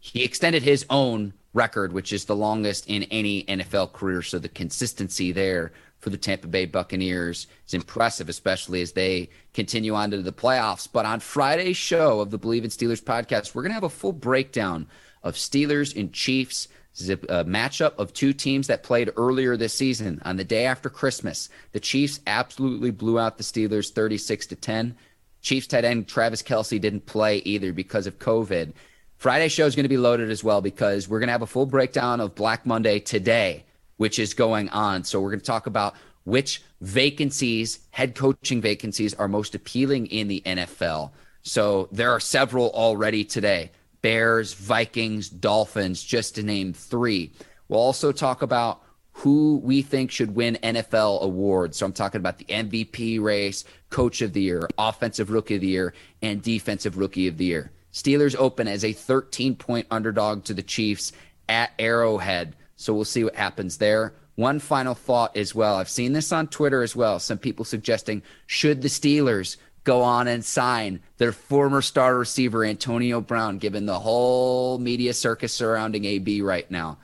He 0.00 0.22
extended 0.22 0.62
his 0.62 0.84
own 0.90 1.32
record, 1.54 1.94
which 1.94 2.12
is 2.12 2.26
the 2.26 2.36
longest 2.36 2.86
in 2.88 3.04
any 3.04 3.44
NFL 3.44 3.94
career. 3.94 4.20
So 4.20 4.38
the 4.38 4.50
consistency 4.50 5.32
there 5.32 5.72
for 5.98 6.10
the 6.10 6.18
Tampa 6.18 6.46
Bay 6.46 6.66
Buccaneers 6.66 7.46
is 7.66 7.72
impressive, 7.72 8.28
especially 8.28 8.82
as 8.82 8.92
they 8.92 9.30
continue 9.54 9.94
on 9.94 10.10
to 10.10 10.20
the 10.20 10.30
playoffs. 10.30 10.86
But 10.92 11.06
on 11.06 11.20
Friday's 11.20 11.78
show 11.78 12.20
of 12.20 12.30
the 12.30 12.38
Bleav 12.38 12.64
in 12.64 12.68
Steelers 12.68 13.02
podcast, 13.02 13.54
we're 13.54 13.62
going 13.62 13.70
to 13.70 13.76
have 13.76 13.82
a 13.82 13.88
full 13.88 14.12
breakdown 14.12 14.88
of 15.22 15.36
Steelers 15.36 15.98
and 15.98 16.12
Chiefs 16.12 16.68
this 16.96 17.02
is 17.02 17.10
a, 17.10 17.40
a, 17.40 17.44
matchup 17.44 17.98
of 17.98 18.14
two 18.14 18.32
teams 18.32 18.68
that 18.68 18.82
played 18.82 19.10
earlier 19.16 19.56
this 19.56 19.74
season 19.74 20.22
on 20.24 20.36
the 20.36 20.44
day 20.44 20.64
after 20.64 20.88
Christmas. 20.88 21.50
The 21.72 21.80
Chiefs 21.80 22.20
absolutely 22.26 22.90
blew 22.90 23.18
out 23.18 23.36
the 23.36 23.44
Steelers 23.44 23.92
36 23.92 24.46
to 24.46 24.56
10. 24.56 24.96
Chiefs 25.42 25.66
tight 25.66 25.84
end 25.84 26.08
Travis 26.08 26.42
Kelce 26.42 26.80
didn't 26.80 27.04
play 27.04 27.38
either 27.38 27.72
because 27.74 28.06
of 28.06 28.18
COVID. 28.18 28.72
Friday 29.18 29.48
show 29.48 29.66
is 29.66 29.76
going 29.76 29.84
to 29.84 29.90
be 29.90 29.98
loaded 29.98 30.30
as 30.30 30.42
well 30.42 30.62
because 30.62 31.06
we're 31.06 31.18
going 31.18 31.28
to 31.28 31.32
have 31.32 31.42
a 31.42 31.46
full 31.46 31.66
breakdown 31.66 32.20
of 32.20 32.34
Black 32.34 32.64
Monday 32.64 32.98
today, 32.98 33.64
which 33.98 34.18
is 34.18 34.32
going 34.32 34.70
on. 34.70 35.04
So 35.04 35.20
we're 35.20 35.30
going 35.30 35.40
to 35.40 35.46
talk 35.46 35.66
about 35.66 35.96
which 36.24 36.62
vacancies, 36.80 37.80
head 37.90 38.14
coaching 38.14 38.60
vacancies, 38.60 39.12
are 39.14 39.28
most 39.28 39.54
appealing 39.54 40.06
in 40.06 40.28
the 40.28 40.42
NFL. 40.46 41.10
So 41.42 41.88
there 41.92 42.10
are 42.10 42.20
several 42.20 42.70
already 42.70 43.22
today. 43.22 43.70
Bears, 44.02 44.54
Vikings, 44.54 45.28
Dolphins, 45.28 46.02
just 46.02 46.34
to 46.36 46.42
name 46.42 46.72
three. 46.72 47.32
We'll 47.68 47.80
also 47.80 48.12
talk 48.12 48.42
about 48.42 48.82
who 49.12 49.60
we 49.64 49.80
think 49.80 50.10
should 50.10 50.34
win 50.34 50.58
NFL 50.62 51.22
awards. 51.22 51.78
So 51.78 51.86
I'm 51.86 51.92
talking 51.92 52.20
about 52.20 52.36
the 52.38 52.44
MVP 52.44 53.20
race, 53.20 53.64
Coach 53.88 54.20
of 54.20 54.34
the 54.34 54.42
Year, 54.42 54.68
Offensive 54.76 55.30
Rookie 55.30 55.54
of 55.54 55.62
the 55.62 55.68
Year, 55.68 55.94
and 56.20 56.42
Defensive 56.42 56.98
Rookie 56.98 57.26
of 57.26 57.38
the 57.38 57.46
Year. 57.46 57.72
Steelers 57.92 58.36
open 58.36 58.68
as 58.68 58.84
a 58.84 58.92
13 58.92 59.56
point 59.56 59.86
underdog 59.90 60.44
to 60.44 60.54
the 60.54 60.62
Chiefs 60.62 61.12
at 61.48 61.72
Arrowhead. 61.78 62.54
So 62.76 62.92
we'll 62.92 63.04
see 63.04 63.24
what 63.24 63.34
happens 63.34 63.78
there. 63.78 64.12
One 64.34 64.58
final 64.58 64.94
thought 64.94 65.34
as 65.34 65.54
well. 65.54 65.76
I've 65.76 65.88
seen 65.88 66.12
this 66.12 66.30
on 66.30 66.48
Twitter 66.48 66.82
as 66.82 66.94
well. 66.94 67.18
Some 67.18 67.38
people 67.38 67.64
suggesting 67.64 68.22
should 68.46 68.82
the 68.82 68.88
Steelers 68.88 69.56
go 69.86 70.02
on 70.02 70.26
and 70.28 70.44
sign 70.44 71.00
their 71.16 71.32
former 71.32 71.80
star 71.80 72.18
receiver, 72.18 72.64
Antonio 72.64 73.20
Brown, 73.20 73.56
given 73.56 73.86
the 73.86 73.98
whole 73.98 74.78
media 74.78 75.14
circus 75.14 75.54
surrounding 75.54 76.04
AB 76.04 76.42
right 76.42 76.68
now. 76.70 76.98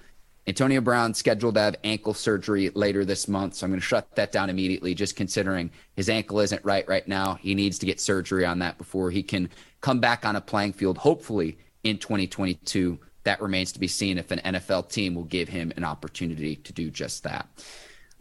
Antonio 0.49 0.81
Brown 0.81 1.15
scheduled 1.15 1.55
to 1.55 1.61
have 1.61 1.77
ankle 1.85 2.13
surgery 2.13 2.71
later 2.75 3.05
this 3.05 3.29
month, 3.29 3.55
so 3.55 3.65
I'm 3.65 3.71
going 3.71 3.81
to 3.81 3.87
shut 3.87 4.17
that 4.17 4.33
down 4.33 4.51
immediately. 4.51 4.93
Just 4.93 5.15
considering 5.15 5.71
his 5.95 6.11
ankle 6.11 6.41
isn't 6.41 6.65
right 6.65 6.87
right 6.89 7.07
now, 7.07 7.37
he 7.37 7.55
needs 7.55 7.79
to 7.79 7.87
get 7.87 8.01
surgery 8.01 8.45
on 8.45 8.59
that 8.59 8.77
before 8.77 9.13
he 9.13 9.23
can 9.23 9.49
come 9.81 10.01
back 10.01 10.27
on 10.27 10.35
a 10.35 10.41
playing 10.41 10.73
field. 10.73 10.99
Hopefully 10.99 11.59
in 11.85 11.97
2022, 11.99 12.99
that 13.23 13.41
remains 13.41 13.71
to 13.71 13.79
be 13.79 13.87
seen 13.87 14.19
if 14.19 14.33
an 14.33 14.41
NFL 14.45 14.91
team 14.91 15.15
will 15.15 15.23
give 15.23 15.49
him 15.49 15.73
an 15.77 15.85
opportunity 15.85 16.57
to 16.57 16.73
do 16.73 16.91
just 16.91 17.23
that. 17.23 17.47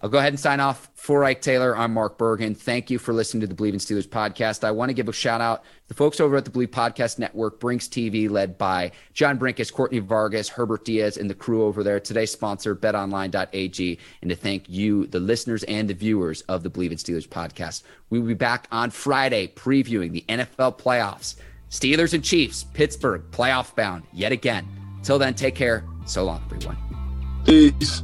I'll 0.03 0.09
go 0.09 0.17
ahead 0.17 0.33
and 0.33 0.39
sign 0.39 0.59
off 0.59 0.89
for 0.95 1.23
Ike 1.23 1.41
Taylor. 1.41 1.77
I'm 1.77 1.93
Mark 1.93 2.17
Bergen. 2.17 2.55
Thank 2.55 2.89
you 2.89 2.97
for 2.97 3.13
listening 3.13 3.41
to 3.41 3.47
the 3.47 3.53
Bleav 3.53 3.73
in 3.73 3.79
Steelers 3.79 4.07
podcast. 4.07 4.63
I 4.63 4.71
want 4.71 4.89
to 4.89 4.95
give 4.95 5.07
a 5.07 5.13
shout 5.13 5.41
out 5.41 5.63
to 5.63 5.69
the 5.89 5.93
folks 5.93 6.19
over 6.19 6.37
at 6.37 6.45
the 6.45 6.49
Bleav 6.49 6.69
Podcast 6.69 7.19
Network, 7.19 7.59
Brinks 7.59 7.87
TV, 7.87 8.27
led 8.27 8.57
by 8.57 8.91
John 9.13 9.37
Brinkus, 9.37 9.71
Courtney 9.71 9.99
Vargas, 9.99 10.49
Herbert 10.49 10.85
Diaz, 10.85 11.17
and 11.17 11.29
the 11.29 11.35
crew 11.35 11.63
over 11.63 11.83
there. 11.83 11.99
Today's 11.99 12.31
sponsor, 12.31 12.75
betonline.ag, 12.75 13.99
and 14.21 14.29
to 14.29 14.35
thank 14.35 14.67
you, 14.67 15.05
the 15.05 15.19
listeners 15.19 15.63
and 15.63 15.87
the 15.87 15.93
viewers 15.93 16.41
of 16.41 16.63
the 16.63 16.69
Bleav 16.71 16.91
in 16.91 16.97
Steelers 16.97 17.27
podcast. 17.27 17.83
We 18.09 18.19
will 18.19 18.27
be 18.27 18.33
back 18.33 18.67
on 18.71 18.89
Friday 18.89 19.47
previewing 19.49 20.13
the 20.13 20.25
NFL 20.27 20.79
playoffs. 20.79 21.35
Steelers 21.69 22.15
and 22.15 22.23
Chiefs, 22.23 22.63
Pittsburgh, 22.63 23.23
playoff 23.29 23.75
bound 23.75 24.03
yet 24.11 24.31
again. 24.31 24.67
Till 25.03 25.19
then, 25.19 25.35
take 25.35 25.55
care. 25.55 25.85
So 26.05 26.23
long, 26.23 26.41
everyone. 26.45 26.77
Peace. 27.45 28.03